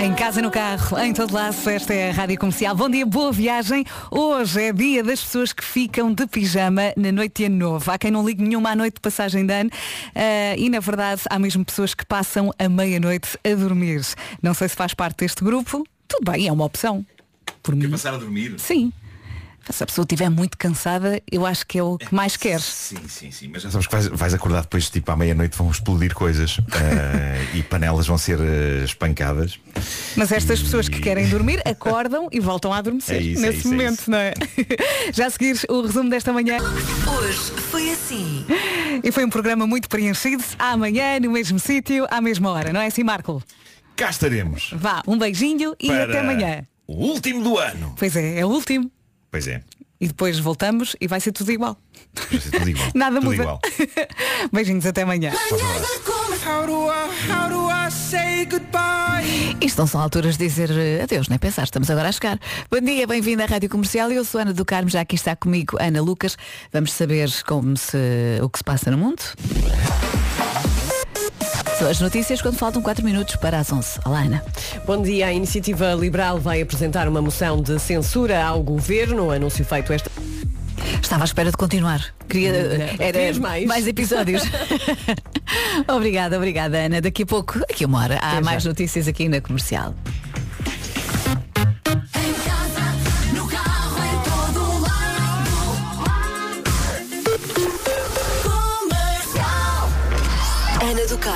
em 0.00 0.14
casa, 0.14 0.40
no 0.40 0.50
carro, 0.50 0.96
em 1.00 1.12
todo 1.12 1.34
lado, 1.34 1.56
esta 1.68 1.92
é 1.92 2.10
a 2.10 2.12
Rádio 2.12 2.38
Comercial. 2.38 2.74
Bom 2.74 2.88
dia, 2.88 3.04
boa 3.04 3.32
viagem. 3.32 3.84
Hoje 4.12 4.62
é 4.62 4.72
dia 4.72 5.02
das 5.02 5.20
pessoas 5.20 5.52
que 5.52 5.64
ficam 5.64 6.14
de 6.14 6.24
pijama 6.26 6.92
na 6.96 7.10
noite 7.10 7.38
de 7.38 7.44
ano 7.46 7.56
novo. 7.56 7.90
Há 7.90 7.98
quem 7.98 8.10
não 8.10 8.24
ligue 8.24 8.42
nenhuma 8.42 8.70
à 8.70 8.76
noite 8.76 8.94
de 8.94 9.00
passagem 9.00 9.44
de 9.44 9.52
ano 9.52 9.70
ah, 10.14 10.56
e, 10.56 10.70
na 10.70 10.78
verdade, 10.78 11.22
há 11.28 11.36
mesmo 11.38 11.64
pessoas 11.64 11.94
que 11.94 12.06
passam 12.06 12.52
a 12.58 12.68
meia-noite 12.68 13.36
a 13.44 13.54
dormir. 13.56 14.02
Não 14.40 14.54
sei 14.54 14.68
se 14.68 14.76
faz 14.76 14.94
parte 14.94 15.18
deste 15.18 15.42
grupo. 15.42 15.84
Tudo 16.06 16.30
bem, 16.30 16.46
é 16.46 16.52
uma 16.52 16.64
opção. 16.64 17.04
Por 17.60 17.74
mim. 17.74 17.90
passar 17.90 18.14
a 18.14 18.18
dormir? 18.18 18.54
Sim. 18.58 18.92
Se 19.70 19.82
a 19.82 19.86
pessoa 19.86 20.04
estiver 20.04 20.28
muito 20.30 20.56
cansada, 20.56 21.20
eu 21.30 21.44
acho 21.44 21.66
que 21.66 21.78
é 21.78 21.82
o 21.82 21.98
que 21.98 22.12
mais 22.14 22.36
queres. 22.36 22.64
Sim, 22.64 22.96
sim, 23.06 23.30
sim. 23.30 23.48
Mas 23.52 23.62
já 23.62 23.70
sabes 23.70 23.86
que 23.86 23.92
vais, 23.92 24.06
vais 24.08 24.34
acordar 24.34 24.62
depois, 24.62 24.88
tipo, 24.88 25.10
à 25.12 25.16
meia-noite 25.16 25.56
vão 25.56 25.70
explodir 25.70 26.14
coisas 26.14 26.58
eh, 26.74 27.46
e 27.54 27.62
panelas 27.62 28.06
vão 28.06 28.16
ser 28.16 28.38
eh, 28.40 28.82
espancadas. 28.84 29.58
Mas 30.16 30.32
estas 30.32 30.60
pessoas 30.60 30.88
que 30.88 31.00
querem 31.00 31.28
dormir 31.28 31.60
acordam 31.66 32.28
e 32.32 32.40
voltam 32.40 32.72
a 32.72 32.78
adormecer 32.78 33.16
É 33.16 33.20
isso, 33.20 33.44
é 33.44 33.46
nesse 33.46 33.58
isso, 33.58 33.68
é 33.68 33.70
momento, 33.70 34.00
isso. 34.00 34.10
não 34.10 34.18
é? 34.18 34.32
Já 35.12 35.26
a 35.26 35.30
seguir 35.30 35.60
o 35.68 35.82
resumo 35.82 36.08
desta 36.10 36.32
manhã. 36.32 36.56
Hoje 37.18 37.38
foi 37.70 37.90
assim. 37.92 38.46
E 39.04 39.12
foi 39.12 39.24
um 39.24 39.30
programa 39.30 39.66
muito 39.66 39.88
preenchido. 39.88 40.42
Amanhã, 40.58 41.20
no 41.20 41.30
mesmo 41.30 41.58
sítio, 41.58 42.06
à 42.10 42.20
mesma 42.20 42.50
hora, 42.50 42.72
não 42.72 42.80
é 42.80 42.86
assim, 42.86 43.04
Marco? 43.04 43.42
Cá 43.96 44.10
estaremos 44.10 44.70
Vá, 44.74 45.02
um 45.06 45.18
beijinho 45.18 45.74
e 45.78 45.88
para 45.88 46.04
até 46.04 46.20
amanhã. 46.20 46.62
o 46.86 46.94
último 46.94 47.42
do 47.42 47.58
ano. 47.58 47.94
Pois 47.98 48.16
é, 48.16 48.40
é 48.40 48.46
o 48.46 48.48
último. 48.48 48.90
Pois 49.30 49.46
é, 49.46 49.62
E 50.00 50.06
depois 50.08 50.38
voltamos 50.38 50.96
e 51.00 51.06
vai 51.06 51.20
ser 51.20 51.32
tudo 51.32 51.50
igual. 51.52 51.76
vai 52.30 52.40
ser 52.40 52.50
tudo 52.50 52.68
igual. 52.70 52.90
Nada 52.94 53.16
tudo 53.16 53.24
muda. 53.30 53.42
igual. 53.42 53.60
Beijinhos, 54.52 54.86
até 54.86 55.02
amanhã. 55.02 55.32
Isto 59.60 59.78
não 59.78 59.86
são 59.86 60.00
alturas 60.00 60.36
de 60.36 60.46
dizer 60.46 60.70
eh, 60.70 61.02
adeus, 61.02 61.28
nem 61.28 61.38
pensar, 61.38 61.64
estamos 61.64 61.90
agora 61.90 62.08
a 62.08 62.12
chegar. 62.12 62.38
Bom 62.70 62.80
dia, 62.80 63.06
bem-vindo 63.06 63.42
à 63.42 63.46
Rádio 63.46 63.68
Comercial. 63.68 64.10
Eu 64.10 64.24
sou 64.24 64.40
Ana 64.40 64.52
do 64.54 64.64
Carmo, 64.64 64.88
já 64.88 65.00
aqui 65.00 65.16
está 65.16 65.34
comigo 65.36 65.76
Ana 65.80 66.00
Lucas. 66.00 66.36
Vamos 66.72 66.92
saber 66.92 67.30
como 67.46 67.76
se, 67.76 67.98
o 68.42 68.48
que 68.48 68.58
se 68.58 68.64
passa 68.64 68.90
no 68.90 68.98
mundo. 68.98 69.22
São 71.78 71.88
as 71.88 72.00
notícias 72.00 72.42
quando 72.42 72.56
faltam 72.56 72.82
4 72.82 73.04
minutos 73.04 73.36
para 73.36 73.58
as 73.58 73.72
11. 73.72 74.00
Olá, 74.04 74.20
Ana. 74.22 74.42
Bom 74.84 75.00
dia. 75.00 75.26
A 75.26 75.32
Iniciativa 75.32 75.94
Liberal 75.94 76.38
vai 76.38 76.60
apresentar 76.60 77.06
uma 77.06 77.22
moção 77.22 77.62
de 77.62 77.78
censura 77.78 78.42
ao 78.44 78.62
governo. 78.62 79.30
Anúncio 79.30 79.64
feito 79.64 79.92
esta. 79.92 80.10
Estava 81.00 81.22
à 81.22 81.26
espera 81.26 81.50
de 81.50 81.56
continuar. 81.56 82.04
Queria, 82.28 82.50
eh, 82.50 82.78
Não, 82.78 82.84
era 83.04 83.12
querias 83.12 83.38
mais? 83.38 83.86
episódios. 83.86 84.42
obrigada, 85.86 86.36
obrigada, 86.36 86.78
Ana. 86.78 87.00
Daqui 87.00 87.22
a 87.22 87.26
pouco, 87.26 87.58
daqui 87.60 87.84
a 87.84 87.86
uma 87.86 88.00
hora, 88.02 88.14
há 88.16 88.26
Até 88.28 88.36
já. 88.36 88.40
mais 88.42 88.64
notícias 88.64 89.06
aqui 89.06 89.28
na 89.28 89.40
comercial. 89.40 89.94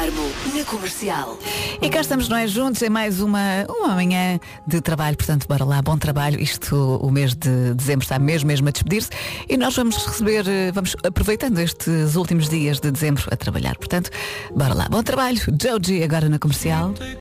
Na 0.03 0.65
comercial. 0.65 1.39
E 1.81 1.89
cá 1.89 2.01
estamos 2.01 2.29
nós 2.29 2.51
juntos 2.51 2.83
em 2.83 2.89
mais 2.91 3.21
uma, 3.21 3.65
uma 3.69 3.95
manhã 3.95 4.41
de 4.67 4.81
trabalho, 4.81 5.17
portanto, 5.17 5.47
bora 5.47 5.65
lá, 5.65 5.81
bom 5.81 5.97
trabalho. 5.97 6.41
Isto, 6.41 6.97
o 7.01 7.09
mês 7.09 7.37
de 7.37 7.73
dezembro 7.73 8.03
está 8.03 8.19
mesmo, 8.19 8.49
mesmo 8.49 8.67
a 8.67 8.73
despedir-se 8.73 9.11
e 9.49 9.57
nós 9.57 9.77
vamos 9.77 10.05
receber, 10.05 10.45
eh, 10.49 10.73
vamos 10.73 10.97
aproveitando 11.05 11.61
estes 11.61 12.17
últimos 12.17 12.49
dias 12.49 12.81
de 12.81 12.91
dezembro 12.91 13.23
a 13.31 13.37
trabalhar. 13.37 13.77
Portanto, 13.77 14.11
bora 14.53 14.75
lá, 14.75 14.89
bom 14.91 15.05
trabalho. 15.05 15.39
Joji 15.63 16.03
agora 16.03 16.29
na 16.29 16.41
comercial. 16.41 16.93